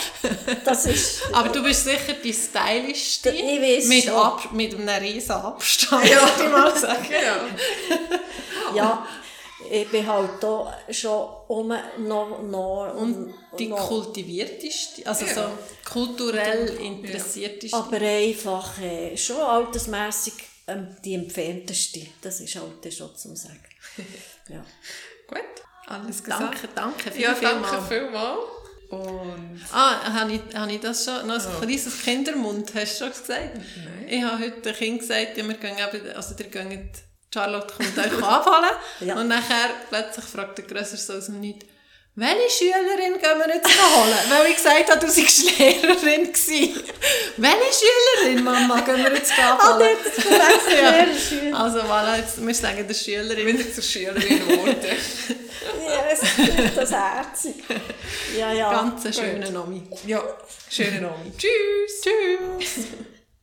Das 0.65 0.85
ist, 0.85 1.21
Aber 1.31 1.47
du 1.49 1.63
bist 1.63 1.85
sicher 1.85 2.13
die 2.21 2.33
stylischste. 2.33 3.29
Ich 3.29 3.61
weiss 3.61 3.87
mit. 3.87 4.09
Ab 4.09 4.49
mit 4.51 4.75
einem 4.75 4.89
riesen 4.89 5.31
Abstand, 5.31 6.03
würde 6.03 6.43
ich 6.43 6.51
mal 6.51 6.77
sagen. 6.77 7.07
Ja. 8.75 8.75
ja, 8.75 9.07
ich 9.71 9.87
bin 9.89 10.05
halt 10.05 10.29
da 10.41 10.77
schon 10.91 11.27
um 11.47 11.73
noch, 11.97 12.41
noch, 12.43 12.93
Und 12.95 13.33
die 13.57 13.67
noch 13.67 13.87
kultivierteste, 13.87 15.07
also 15.07 15.25
Ja. 15.25 15.33
so 15.33 15.41
kulturell 15.91 16.67
interessierteste. 16.79 17.75
aber 17.75 17.97
einfach 17.97 18.79
äh, 18.79 19.17
schon 19.17 19.37
altersmässig 19.37 20.33
ähm, 20.69 20.95
die 21.03 21.13
entfernteste. 21.15 22.07
Das 22.21 22.39
ist 22.39 22.55
halt 22.55 22.93
schon 22.93 23.15
zum 23.15 23.35
Sagen. 23.35 23.59
Ja. 24.49 24.65
Gut, 25.27 25.37
alles 25.85 26.23
gesagt. 26.23 26.41
Danke, 26.41 26.69
danke. 26.73 27.11
Viel, 27.11 27.21
Ja, 27.21 27.35
viel 27.35 27.47
danke 27.49 27.71
mal. 27.71 27.87
vielmals. 27.87 28.39
Und 28.89 29.61
Ah, 29.71 30.11
habe 30.21 30.31
ich, 30.33 30.55
habe 30.55 30.71
ich 30.71 30.79
das 30.79 31.05
schon? 31.05 31.27
Noch 31.27 31.35
ein 31.35 31.61
kleines 31.61 32.01
Kindermund, 32.01 32.73
hast 32.73 32.99
du 32.99 33.03
schon 33.05 33.09
gesagt? 33.13 33.55
Nein. 33.57 34.07
Ich 34.09 34.23
habe 34.23 34.43
heute 34.43 34.59
dem 34.61 34.75
Kind 34.75 34.99
gesagt, 35.01 35.37
ja, 35.37 35.47
wir 35.47 35.53
gehen 35.53 35.77
eben, 35.77 36.11
also 36.15 36.33
ihr 36.39 36.45
geht, 36.47 36.89
Charlotte 37.31 37.71
kommt 37.75 37.95
euch 37.99 38.23
abholen. 38.23 38.71
Ja. 39.01 39.19
Und 39.21 39.27
nachher 39.27 39.69
plötzlich 39.89 40.25
fragt 40.25 40.57
der 40.57 40.65
Grösser 40.65 40.97
so 40.97 41.13
aus 41.13 41.27
dem 41.27 41.39
Nichts, 41.39 41.67
welche 42.15 42.49
Schülerin 42.49 43.13
gehen 43.19 43.39
wir 43.39 43.55
jetzt 43.55 43.67
holen? 43.67 44.13
Weil 44.29 44.47
ich 44.47 44.55
gesagt 44.55 44.89
habe, 44.89 44.99
du 45.05 45.11
seist 45.11 45.57
Lehrerin 45.59 46.31
gewesen. 46.31 46.83
welche 47.37 47.73
Schülerin, 47.79 48.43
Mama, 48.43 48.81
gehen 48.81 48.97
wir 48.97 49.13
jetzt 49.13 49.31
das 49.31 49.63
vergessen, 50.23 51.49
ja. 51.51 51.57
Also 51.57 51.79
voilà, 51.79 52.17
jetzt, 52.17 52.45
wir 52.45 52.53
sagen 52.53 52.87
der 52.87 52.93
Schülerin. 52.93 53.47
wieder 53.47 53.73
zur 53.73 53.83
Schülerin 53.83 54.47
geworden. 54.47 54.75
Ja, 55.85 56.05
es 56.11 56.21
ist 56.21 56.77
das 56.77 56.91
herzig. 56.91 57.55
Ja, 58.37 58.53
ja. 58.53 58.71
Ganz 58.71 59.05
eine 59.05 59.13
schöne 59.13 59.51
Nomi. 59.51 59.83
ja, 60.05 60.21
schönen 60.69 61.05
Abend. 61.05 61.37
Tschüss. 61.37 62.01
Tschüss. 62.01 62.85